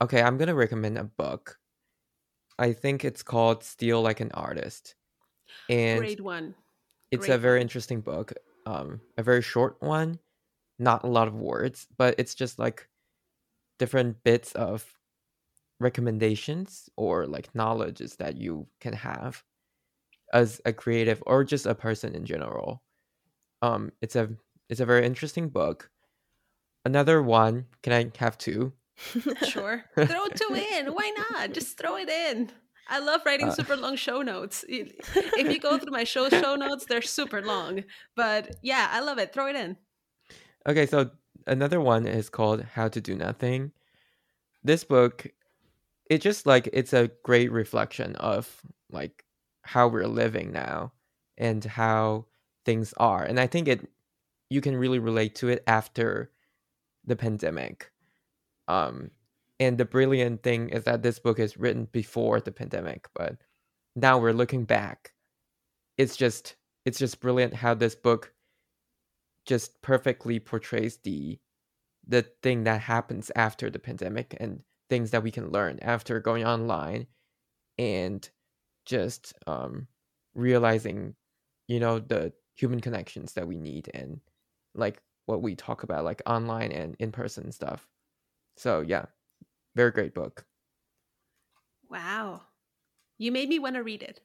okay, 0.00 0.22
I'm 0.22 0.38
gonna 0.38 0.54
recommend 0.54 0.98
a 0.98 1.04
book. 1.04 1.58
I 2.58 2.72
think 2.72 3.04
it's 3.04 3.22
called 3.22 3.64
Steal 3.64 4.02
Like 4.02 4.20
an 4.20 4.30
Artist. 4.32 4.94
And 5.68 5.98
Great 5.98 6.20
one. 6.20 6.54
it's 7.10 7.28
a 7.28 7.38
very 7.38 7.58
one. 7.58 7.62
interesting 7.62 8.00
book. 8.00 8.32
Um, 8.66 9.00
a 9.18 9.22
very 9.22 9.42
short 9.42 9.76
one, 9.80 10.18
not 10.78 11.04
a 11.04 11.08
lot 11.08 11.28
of 11.28 11.34
words, 11.34 11.86
but 11.96 12.14
it's 12.18 12.34
just 12.34 12.58
like 12.58 12.88
different 13.78 14.22
bits 14.22 14.52
of 14.52 14.86
recommendations 15.80 16.88
or 16.96 17.26
like 17.26 17.54
knowledges 17.54 18.16
that 18.16 18.36
you 18.36 18.66
can 18.80 18.92
have 18.92 19.42
as 20.32 20.60
a 20.64 20.72
creative 20.72 21.22
or 21.26 21.44
just 21.44 21.66
a 21.66 21.74
person 21.74 22.14
in 22.14 22.24
general. 22.24 22.82
Um, 23.62 23.92
it's 24.00 24.16
a 24.16 24.30
it's 24.68 24.80
a 24.80 24.86
very 24.86 25.04
interesting 25.04 25.48
book. 25.48 25.90
Another 26.84 27.22
one, 27.22 27.66
can 27.82 27.92
I 27.92 28.10
have 28.18 28.38
two? 28.38 28.72
Sure. 29.48 29.84
throw 29.96 30.26
two 30.28 30.54
in. 30.54 30.86
Why 30.88 31.12
not? 31.30 31.52
Just 31.52 31.76
throw 31.78 31.96
it 31.96 32.08
in. 32.08 32.50
I 32.88 32.98
love 32.98 33.22
writing 33.24 33.48
Uh, 33.48 33.52
super 33.52 33.76
long 33.76 33.96
show 33.96 34.22
notes. 34.22 34.64
If 34.68 35.50
you 35.50 35.58
go 35.58 35.78
through 35.78 35.92
my 35.92 36.04
show 36.04 36.28
show 36.28 36.56
notes, 36.56 36.86
they're 36.86 37.02
super 37.02 37.42
long. 37.42 37.84
But 38.14 38.56
yeah, 38.62 38.88
I 38.90 39.00
love 39.00 39.18
it. 39.18 39.32
Throw 39.32 39.46
it 39.48 39.56
in. 39.56 39.76
Okay, 40.66 40.86
so 40.86 41.10
another 41.46 41.80
one 41.80 42.06
is 42.06 42.28
called 42.28 42.62
How 42.62 42.88
to 42.88 43.00
Do 43.00 43.14
Nothing. 43.14 43.72
This 44.64 44.84
book, 44.84 45.26
it 46.10 46.18
just 46.20 46.46
like 46.46 46.68
it's 46.72 46.92
a 46.92 47.10
great 47.24 47.50
reflection 47.50 48.16
of 48.16 48.62
like 48.90 49.24
how 49.62 49.88
we're 49.88 50.06
living 50.06 50.52
now 50.52 50.92
and 51.38 51.64
how 51.64 52.26
things 52.64 52.92
are. 52.98 53.24
And 53.24 53.40
I 53.40 53.46
think 53.46 53.68
it 53.68 53.88
you 54.50 54.60
can 54.60 54.76
really 54.76 54.98
relate 54.98 55.34
to 55.36 55.48
it 55.48 55.62
after 55.66 56.30
the 57.04 57.16
pandemic. 57.16 57.90
Um 58.68 59.10
and 59.62 59.78
the 59.78 59.84
brilliant 59.84 60.42
thing 60.42 60.70
is 60.70 60.82
that 60.84 61.02
this 61.02 61.20
book 61.20 61.38
is 61.38 61.56
written 61.56 61.86
before 61.92 62.40
the 62.40 62.50
pandemic, 62.50 63.08
but 63.14 63.36
now 63.94 64.18
we're 64.18 64.32
looking 64.32 64.64
back. 64.64 65.12
It's 65.96 66.16
just 66.16 66.56
it's 66.84 66.98
just 66.98 67.20
brilliant 67.20 67.54
how 67.54 67.74
this 67.74 67.94
book 67.94 68.32
just 69.46 69.80
perfectly 69.80 70.40
portrays 70.40 70.96
the 71.04 71.38
the 72.08 72.22
thing 72.42 72.64
that 72.64 72.80
happens 72.80 73.30
after 73.36 73.70
the 73.70 73.78
pandemic 73.78 74.36
and 74.40 74.62
things 74.90 75.12
that 75.12 75.22
we 75.22 75.30
can 75.30 75.52
learn 75.52 75.78
after 75.80 76.18
going 76.18 76.44
online 76.44 77.06
and 77.78 78.28
just 78.84 79.32
um 79.46 79.86
realizing 80.34 81.14
you 81.68 81.78
know 81.78 82.00
the 82.00 82.32
human 82.56 82.80
connections 82.80 83.34
that 83.34 83.46
we 83.46 83.56
need 83.56 83.88
and 83.94 84.20
like 84.74 85.00
what 85.26 85.40
we 85.40 85.54
talk 85.54 85.84
about 85.84 86.04
like 86.04 86.20
online 86.26 86.72
and 86.72 86.96
in-person 86.98 87.52
stuff 87.52 87.86
so 88.56 88.80
yeah 88.80 89.04
very 89.74 89.90
great 89.90 90.14
book 90.14 90.46
Wow. 91.88 92.42
You 93.18 93.32
made 93.32 93.48
me 93.48 93.58
want 93.58 93.76
to 93.76 93.82
read 93.82 94.02
it. 94.02 94.20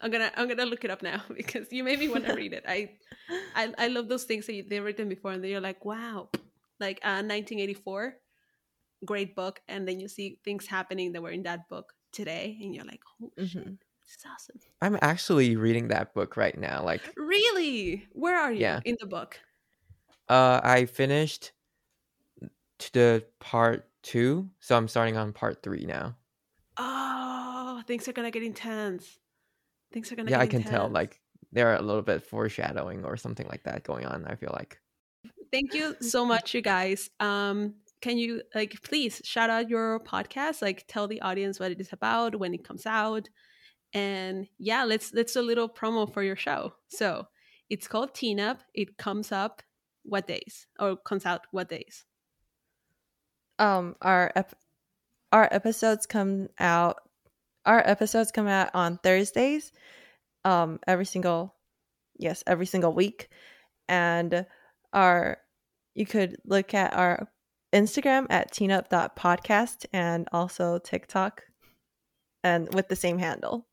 I'm 0.00 0.10
gonna 0.10 0.30
I'm 0.36 0.48
gonna 0.48 0.66
look 0.66 0.84
it 0.84 0.90
up 0.90 1.02
now 1.02 1.22
because 1.34 1.72
you 1.72 1.82
made 1.82 1.98
me 1.98 2.08
want 2.08 2.26
to 2.26 2.34
read 2.34 2.52
it. 2.52 2.64
I, 2.68 2.90
I 3.54 3.72
I 3.78 3.88
love 3.88 4.08
those 4.08 4.24
things 4.24 4.46
that 4.46 4.52
you, 4.54 4.62
they've 4.62 4.84
written 4.84 5.08
before 5.08 5.32
and 5.32 5.42
then 5.42 5.50
you're 5.50 5.60
like, 5.60 5.84
wow, 5.84 6.28
like 6.78 7.00
uh, 7.02 7.22
1984, 7.24 8.16
great 9.06 9.34
book, 9.34 9.60
and 9.68 9.88
then 9.88 10.00
you 10.00 10.08
see 10.08 10.38
things 10.44 10.66
happening 10.66 11.12
that 11.12 11.22
were 11.22 11.30
in 11.30 11.44
that 11.44 11.68
book 11.68 11.94
today, 12.12 12.58
and 12.60 12.74
you're 12.74 12.84
like, 12.84 13.00
oh 13.22 13.32
shit, 13.38 13.64
Mhm. 13.64 13.78
this 14.04 14.16
is 14.18 14.24
awesome. 14.30 14.60
i'm 14.82 14.98
actually 15.02 15.56
reading 15.56 15.88
that 15.88 16.12
book 16.14 16.36
right 16.36 16.58
now 16.58 16.84
like 16.84 17.00
Really? 17.16 18.06
Where 18.12 18.36
are 18.38 18.52
you 18.52 18.60
Yeah. 18.60 18.80
in 18.84 18.96
the 19.00 19.06
book? 19.06 19.40
uh 20.28 20.60
i 20.62 20.84
finished 20.86 21.52
to 22.78 22.92
the 22.92 23.24
part 23.40 23.88
two 24.06 24.48
so 24.60 24.76
i'm 24.76 24.86
starting 24.86 25.16
on 25.16 25.32
part 25.32 25.62
three 25.62 25.84
now. 25.84 26.14
Oh, 26.78 27.82
things 27.86 28.06
are 28.06 28.12
gonna 28.12 28.30
get 28.30 28.44
intense. 28.44 29.18
Things 29.92 30.12
are 30.12 30.16
gonna 30.16 30.30
yeah 30.30 30.38
get 30.38 30.42
i 30.44 30.46
can 30.46 30.62
tell 30.62 30.88
like 30.88 31.20
there 31.52 31.68
are 31.72 31.76
a 31.76 31.82
little 31.82 32.02
bit 32.02 32.22
foreshadowing 32.22 33.04
or 33.04 33.16
something 33.16 33.48
like 33.48 33.64
that 33.64 33.82
going 33.82 34.06
on 34.06 34.24
i 34.26 34.36
feel 34.36 34.52
like. 34.52 34.78
Thank 35.52 35.74
you 35.74 35.96
so 36.00 36.24
much 36.24 36.54
you 36.54 36.62
guys. 36.62 37.10
Um 37.18 37.74
can 38.00 38.16
you 38.16 38.42
like 38.54 38.80
please 38.82 39.20
shout 39.24 39.50
out 39.50 39.68
your 39.68 39.98
podcast 40.00 40.62
like 40.62 40.84
tell 40.86 41.08
the 41.08 41.20
audience 41.22 41.58
what 41.58 41.72
it 41.72 41.80
is 41.80 41.92
about 41.92 42.38
when 42.38 42.54
it 42.54 42.62
comes 42.62 42.86
out 42.86 43.28
and 43.92 44.46
yeah 44.58 44.84
let's 44.84 45.12
let's 45.14 45.32
do 45.32 45.40
a 45.40 45.42
little 45.42 45.68
promo 45.68 46.12
for 46.12 46.22
your 46.22 46.36
show. 46.36 46.74
So 46.88 47.26
it's 47.68 47.88
called 47.88 48.14
teen 48.14 48.38
up 48.38 48.60
it 48.72 48.98
comes 48.98 49.32
up 49.32 49.62
what 50.04 50.28
days 50.28 50.68
or 50.78 50.96
comes 50.96 51.26
out 51.26 51.48
what 51.50 51.68
days 51.68 52.04
um 53.58 53.96
our 54.02 54.32
ep- 54.36 54.58
our 55.32 55.48
episodes 55.52 56.06
come 56.06 56.48
out 56.58 56.96
our 57.64 57.82
episodes 57.86 58.30
come 58.30 58.46
out 58.46 58.70
on 58.74 58.98
Thursdays 58.98 59.72
um 60.44 60.78
every 60.86 61.04
single 61.04 61.54
yes 62.18 62.42
every 62.46 62.66
single 62.66 62.92
week 62.92 63.28
and 63.88 64.46
our 64.92 65.38
you 65.94 66.06
could 66.06 66.36
look 66.44 66.74
at 66.74 66.94
our 66.94 67.28
Instagram 67.74 68.26
at 68.30 68.52
teenup.podcast 68.52 69.86
and 69.92 70.28
also 70.32 70.78
TikTok 70.78 71.42
and 72.44 72.72
with 72.74 72.88
the 72.88 72.96
same 72.96 73.18
handle. 73.18 73.66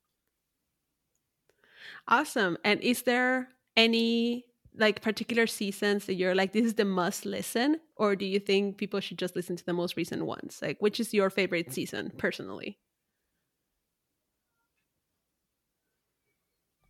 awesome 2.08 2.58
and 2.64 2.82
is 2.82 3.04
there 3.04 3.50
any 3.78 4.46
like 4.76 5.02
particular 5.02 5.46
seasons 5.48 6.06
that 6.06 6.16
you're 6.16 6.36
like 6.36 6.54
this 6.54 6.66
is 6.66 6.76
the 6.76 6.86
must 6.86 7.26
listen 7.26 7.80
or 7.96 8.16
do 8.16 8.26
you 8.26 8.40
think 8.40 8.78
people 8.78 9.00
should 9.00 9.18
just 9.20 9.36
listen 9.36 9.56
to 9.56 9.66
the 9.66 9.74
most 9.74 9.96
recent 9.98 10.26
ones 10.26 10.60
like 10.62 10.78
which 10.82 11.00
is 11.00 11.14
your 11.14 11.30
favorite 11.30 11.72
season 11.72 12.12
personally 12.18 12.78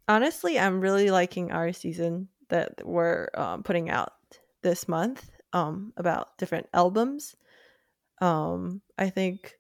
Honestly, 0.07 0.59
I'm 0.59 0.81
really 0.81 1.11
liking 1.11 1.51
our 1.51 1.71
season 1.71 2.27
that 2.49 2.85
we're 2.85 3.29
um, 3.35 3.63
putting 3.63 3.89
out 3.89 4.13
this 4.61 4.87
month 4.87 5.29
um, 5.53 5.93
about 5.97 6.37
different 6.37 6.67
albums. 6.73 7.35
Um, 8.21 8.81
I 8.97 9.09
think 9.09 9.59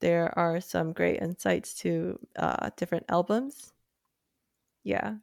there 0.00 0.36
are 0.38 0.60
some 0.60 0.92
great 0.92 1.22
insights 1.22 1.74
to 1.76 2.18
uh, 2.36 2.70
different 2.76 3.06
albums. 3.10 3.72
Yeah. 4.84 5.16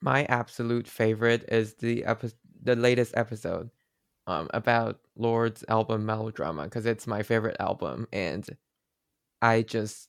My 0.00 0.24
absolute 0.24 0.86
favorite 0.86 1.44
is 1.48 1.74
the 1.74 2.04
epi- 2.04 2.32
the 2.62 2.76
latest 2.76 3.16
episode 3.16 3.70
um 4.26 4.48
about 4.52 5.00
Lorde's 5.16 5.64
album 5.68 6.06
Melodrama 6.06 6.64
because 6.64 6.86
it's 6.86 7.06
my 7.06 7.22
favorite 7.22 7.56
album 7.60 8.06
and 8.12 8.48
I 9.42 9.62
just 9.62 10.08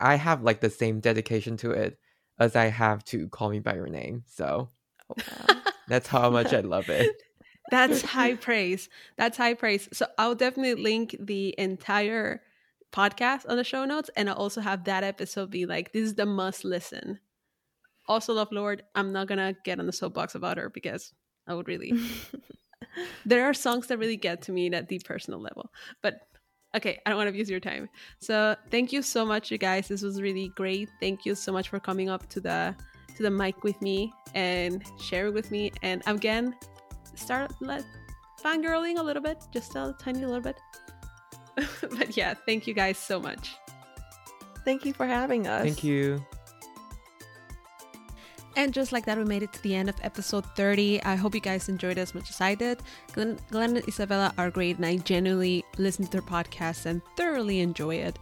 I 0.00 0.16
have 0.16 0.42
like 0.42 0.60
the 0.60 0.70
same 0.70 1.00
dedication 1.00 1.56
to 1.58 1.70
it 1.70 1.98
as 2.38 2.56
I 2.56 2.66
have 2.66 3.04
to 3.06 3.28
Call 3.28 3.50
Me 3.50 3.60
by 3.60 3.74
Your 3.74 3.88
Name. 3.88 4.24
So 4.26 4.68
Oh, 5.10 5.14
wow. 5.48 5.60
that's 5.88 6.08
how 6.08 6.30
much 6.30 6.52
I 6.52 6.60
love 6.60 6.88
it. 6.88 7.10
That's 7.70 8.02
high 8.02 8.34
praise. 8.34 8.90
That's 9.16 9.38
high 9.38 9.54
praise. 9.54 9.88
So 9.94 10.06
I'll 10.18 10.34
definitely 10.34 10.74
link 10.82 11.16
the 11.18 11.54
entire 11.56 12.42
podcast 12.92 13.48
on 13.48 13.56
the 13.56 13.64
show 13.64 13.86
notes, 13.86 14.10
and 14.14 14.28
I'll 14.28 14.36
also 14.36 14.60
have 14.60 14.84
that 14.84 15.04
episode 15.04 15.50
be 15.50 15.64
like, 15.64 15.92
"This 15.92 16.02
is 16.02 16.14
the 16.16 16.26
must 16.26 16.64
listen." 16.64 17.20
Also, 18.08 18.32
love 18.32 18.50
Lorde. 18.52 18.82
I'm 18.94 19.12
not 19.12 19.28
gonna 19.28 19.54
get 19.64 19.78
on 19.78 19.86
the 19.86 19.92
soapbox 19.92 20.34
about 20.34 20.58
her 20.58 20.70
because 20.70 21.12
I 21.46 21.54
would 21.54 21.68
really. 21.68 21.92
there 23.26 23.44
are 23.44 23.54
songs 23.54 23.86
that 23.88 23.98
really 23.98 24.16
get 24.16 24.42
to 24.42 24.52
me 24.52 24.72
at 24.72 24.88
the 24.88 24.98
personal 25.00 25.40
level, 25.40 25.70
but 26.02 26.20
Okay, 26.74 26.98
I 27.04 27.10
don't 27.10 27.18
want 27.18 27.26
to 27.26 27.30
abuse 27.30 27.50
your 27.50 27.60
time. 27.60 27.88
So 28.18 28.56
thank 28.70 28.92
you 28.92 29.02
so 29.02 29.26
much, 29.26 29.50
you 29.50 29.58
guys. 29.58 29.88
This 29.88 30.02
was 30.02 30.22
really 30.22 30.48
great. 30.56 30.88
Thank 31.00 31.26
you 31.26 31.34
so 31.34 31.52
much 31.52 31.68
for 31.68 31.78
coming 31.78 32.08
up 32.08 32.28
to 32.30 32.40
the 32.40 32.74
to 33.16 33.22
the 33.22 33.30
mic 33.30 33.62
with 33.62 33.80
me 33.82 34.10
and 34.34 34.82
sharing 34.98 35.34
with 35.34 35.50
me. 35.50 35.70
And 35.82 36.02
again, 36.06 36.54
start 37.14 37.52
let 37.60 37.84
fangirling 38.42 38.98
a 38.98 39.02
little 39.02 39.22
bit, 39.22 39.44
just 39.52 39.76
a 39.76 39.94
tiny 39.98 40.24
little 40.24 40.40
bit. 40.40 40.56
but 41.98 42.16
yeah, 42.16 42.32
thank 42.46 42.66
you 42.66 42.72
guys 42.72 42.96
so 42.96 43.20
much. 43.20 43.54
Thank 44.64 44.86
you 44.86 44.94
for 44.94 45.06
having 45.06 45.46
us. 45.46 45.64
Thank 45.64 45.84
you. 45.84 46.24
And 48.54 48.74
just 48.74 48.92
like 48.92 49.06
that, 49.06 49.16
we 49.16 49.24
made 49.24 49.42
it 49.42 49.52
to 49.54 49.62
the 49.62 49.74
end 49.74 49.88
of 49.88 49.96
episode 50.02 50.44
30. 50.56 51.02
I 51.04 51.14
hope 51.14 51.34
you 51.34 51.40
guys 51.40 51.68
enjoyed 51.68 51.96
as 51.96 52.14
much 52.14 52.28
as 52.30 52.40
I 52.40 52.54
did. 52.54 52.82
Glenn, 53.12 53.38
Glenn 53.50 53.76
and 53.76 53.88
Isabella 53.88 54.34
are 54.36 54.50
great, 54.50 54.76
and 54.76 54.84
I 54.84 54.98
genuinely 54.98 55.64
listen 55.78 56.04
to 56.04 56.10
their 56.10 56.22
podcast 56.22 56.84
and 56.84 57.00
thoroughly 57.16 57.60
enjoy 57.60 57.96
it. 57.96 58.18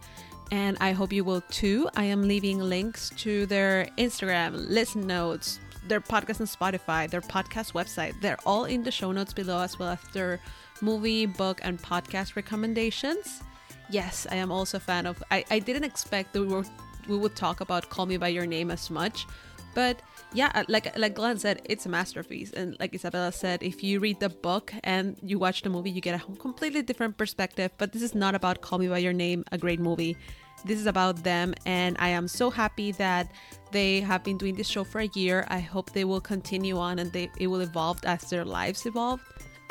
And 0.51 0.77
I 0.79 0.93
hope 0.93 1.11
you 1.11 1.23
will 1.23 1.41
too. 1.49 1.89
I 1.95 2.05
am 2.05 2.27
leaving 2.27 2.59
links 2.59 3.11
to 3.17 3.45
their 3.45 3.87
Instagram, 3.97 4.53
listen 4.55 5.05
notes, 5.05 5.59
their 5.87 6.01
podcast 6.01 6.41
on 6.41 6.47
Spotify, 6.47 7.09
their 7.09 7.21
podcast 7.21 7.73
website. 7.73 8.19
They're 8.21 8.39
all 8.45 8.65
in 8.65 8.83
the 8.83 8.91
show 8.91 9.11
notes 9.11 9.33
below, 9.33 9.61
as 9.61 9.79
well 9.79 9.89
as 9.89 9.99
their 10.13 10.39
movie, 10.81 11.25
book, 11.25 11.59
and 11.63 11.81
podcast 11.81 12.35
recommendations. 12.35 13.41
Yes, 13.89 14.27
I 14.31 14.35
am 14.35 14.51
also 14.51 14.77
a 14.77 14.79
fan 14.79 15.05
of. 15.05 15.21
I, 15.31 15.43
I 15.51 15.59
didn't 15.59 15.83
expect 15.83 16.33
that 16.33 16.41
we 16.41 16.47
were 16.47 16.65
we 17.07 17.17
would 17.17 17.35
talk 17.35 17.61
about 17.61 17.89
Call 17.89 18.05
Me 18.05 18.17
by 18.17 18.29
Your 18.29 18.45
Name 18.45 18.71
as 18.71 18.89
much, 18.89 19.25
but 19.73 20.01
yeah, 20.33 20.51
uh, 20.55 20.63
like 20.67 20.97
like 20.97 21.15
Glenn 21.15 21.37
said, 21.37 21.61
it's 21.65 21.85
a 21.85 21.89
masterpiece, 21.89 22.51
and 22.51 22.77
like 22.79 22.95
Isabella 22.95 23.31
said, 23.31 23.63
if 23.63 23.83
you 23.83 23.99
read 23.99 24.19
the 24.19 24.29
book 24.29 24.73
and 24.83 25.17
you 25.21 25.37
watch 25.37 25.61
the 25.61 25.69
movie, 25.69 25.91
you 25.91 26.01
get 26.01 26.21
a 26.21 26.35
completely 26.37 26.81
different 26.81 27.17
perspective. 27.17 27.71
But 27.77 27.91
this 27.91 28.01
is 28.01 28.15
not 28.15 28.35
about 28.35 28.61
Call 28.61 28.79
Me 28.79 28.87
by 28.87 28.99
Your 28.99 29.13
Name, 29.13 29.43
a 29.51 29.57
great 29.57 29.79
movie. 29.79 30.15
This 30.63 30.79
is 30.79 30.85
about 30.85 31.23
them, 31.23 31.53
and 31.65 31.97
I 31.99 32.09
am 32.09 32.27
so 32.27 32.49
happy 32.49 32.91
that 32.93 33.31
they 33.71 33.99
have 34.01 34.23
been 34.23 34.37
doing 34.37 34.55
this 34.55 34.67
show 34.67 34.83
for 34.83 35.01
a 35.01 35.09
year. 35.15 35.45
I 35.49 35.59
hope 35.59 35.91
they 35.91 36.05
will 36.05 36.21
continue 36.21 36.77
on 36.77 36.99
and 36.99 37.11
they 37.11 37.29
it 37.37 37.47
will 37.47 37.61
evolve 37.61 37.99
as 38.05 38.29
their 38.29 38.45
lives 38.45 38.85
evolve. 38.85 39.21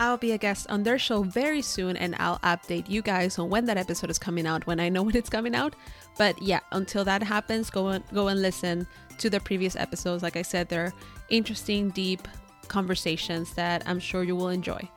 I'll 0.01 0.17
be 0.17 0.33
a 0.33 0.39
guest 0.39 0.67
on 0.71 0.83
their 0.83 0.99
show 0.99 1.23
very 1.23 1.61
soon, 1.61 1.97
and 1.97 2.17
I'll 2.19 2.39
update 2.39 2.89
you 2.89 3.03
guys 3.03 3.39
on 3.39 3.51
when 3.51 3.67
that 3.67 3.77
episode 3.77 4.09
is 4.09 4.19
coming 4.19 4.47
out 4.47 4.67
when 4.67 4.81
I 4.81 4.89
know 4.89 5.03
when 5.07 5.15
it's 5.15 5.31
coming 5.31 5.55
out. 5.55 5.77
But 6.17 6.41
yeah, 6.41 6.61
until 6.73 7.05
that 7.05 7.23
happens, 7.23 7.69
go 7.69 7.89
and 7.89 8.03
go 8.13 8.29
and 8.29 8.41
listen 8.41 8.87
to 9.21 9.31
the 9.31 9.41
previous 9.41 9.77
episodes. 9.77 10.23
Like 10.23 10.37
I 10.37 10.43
said, 10.43 10.69
they're 10.69 10.93
interesting, 11.29 11.91
deep 11.91 12.27
conversations 12.69 13.55
that 13.55 13.83
I'm 13.87 14.01
sure 14.01 14.23
you 14.23 14.37
will 14.37 14.49
enjoy. 14.49 14.89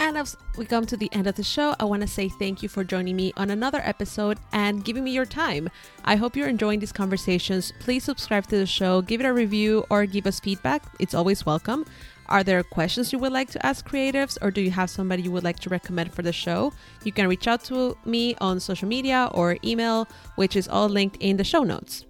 And 0.00 0.16
as 0.16 0.36
we 0.56 0.64
come 0.64 0.86
to 0.86 0.96
the 0.96 1.10
end 1.12 1.26
of 1.26 1.34
the 1.34 1.42
show, 1.42 1.74
I 1.80 1.84
want 1.84 2.02
to 2.02 2.08
say 2.08 2.28
thank 2.28 2.62
you 2.62 2.68
for 2.68 2.84
joining 2.84 3.16
me 3.16 3.32
on 3.36 3.50
another 3.50 3.80
episode 3.82 4.38
and 4.52 4.84
giving 4.84 5.02
me 5.02 5.10
your 5.10 5.26
time. 5.26 5.68
I 6.04 6.14
hope 6.14 6.36
you're 6.36 6.48
enjoying 6.48 6.78
these 6.78 6.92
conversations. 6.92 7.72
Please 7.80 8.04
subscribe 8.04 8.46
to 8.46 8.58
the 8.58 8.66
show, 8.66 9.02
give 9.02 9.20
it 9.20 9.26
a 9.26 9.32
review, 9.32 9.84
or 9.90 10.06
give 10.06 10.28
us 10.28 10.38
feedback. 10.38 10.84
It's 11.00 11.14
always 11.14 11.44
welcome. 11.44 11.84
Are 12.28 12.44
there 12.44 12.62
questions 12.62 13.12
you 13.12 13.18
would 13.18 13.32
like 13.32 13.50
to 13.50 13.66
ask 13.66 13.88
creatives, 13.88 14.38
or 14.40 14.52
do 14.52 14.60
you 14.60 14.70
have 14.70 14.88
somebody 14.88 15.22
you 15.22 15.32
would 15.32 15.44
like 15.44 15.58
to 15.60 15.70
recommend 15.70 16.14
for 16.14 16.22
the 16.22 16.32
show? 16.32 16.72
You 17.02 17.10
can 17.10 17.26
reach 17.26 17.48
out 17.48 17.64
to 17.64 17.96
me 18.04 18.36
on 18.36 18.60
social 18.60 18.86
media 18.86 19.30
or 19.34 19.56
email, 19.64 20.06
which 20.36 20.54
is 20.54 20.68
all 20.68 20.88
linked 20.88 21.16
in 21.16 21.38
the 21.38 21.44
show 21.44 21.64
notes. 21.64 22.04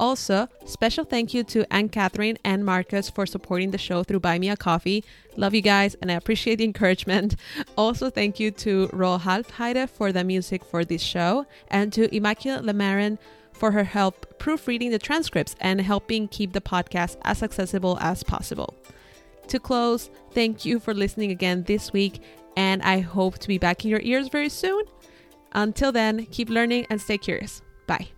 Also, 0.00 0.48
special 0.64 1.04
thank 1.04 1.34
you 1.34 1.44
to 1.44 1.70
Anne 1.70 1.90
Catherine 1.90 2.38
and 2.42 2.64
Marcus 2.64 3.10
for 3.10 3.26
supporting 3.26 3.70
the 3.70 3.76
show 3.76 4.02
through 4.02 4.20
Buy 4.20 4.38
Me 4.38 4.48
a 4.48 4.56
Coffee. 4.56 5.04
Love 5.36 5.54
you 5.54 5.60
guys 5.60 5.94
and 5.96 6.10
I 6.10 6.14
appreciate 6.14 6.56
the 6.56 6.64
encouragement. 6.64 7.36
Also, 7.76 8.08
thank 8.08 8.40
you 8.40 8.50
to 8.52 8.88
Roel 8.94 9.20
Halfheide 9.20 9.90
for 9.90 10.10
the 10.10 10.24
music 10.24 10.64
for 10.64 10.86
this 10.86 11.02
show 11.02 11.44
and 11.68 11.92
to 11.92 12.12
Immaculate 12.16 12.64
Lemarin 12.64 13.18
for 13.52 13.72
her 13.72 13.84
help 13.84 14.38
proofreading 14.38 14.90
the 14.90 14.98
transcripts 14.98 15.54
and 15.60 15.82
helping 15.82 16.28
keep 16.28 16.54
the 16.54 16.62
podcast 16.62 17.18
as 17.22 17.42
accessible 17.42 17.98
as 18.00 18.22
possible. 18.22 18.74
To 19.48 19.60
close, 19.60 20.08
thank 20.32 20.64
you 20.64 20.80
for 20.80 20.94
listening 20.94 21.30
again 21.30 21.64
this 21.64 21.92
week, 21.92 22.22
and 22.56 22.80
I 22.82 23.00
hope 23.00 23.38
to 23.40 23.48
be 23.48 23.58
back 23.58 23.84
in 23.84 23.90
your 23.90 24.00
ears 24.00 24.28
very 24.28 24.48
soon. 24.48 24.84
Until 25.52 25.92
then, 25.92 26.24
keep 26.26 26.48
learning 26.48 26.86
and 26.88 26.98
stay 27.02 27.18
curious. 27.18 27.60
Bye. 27.86 28.08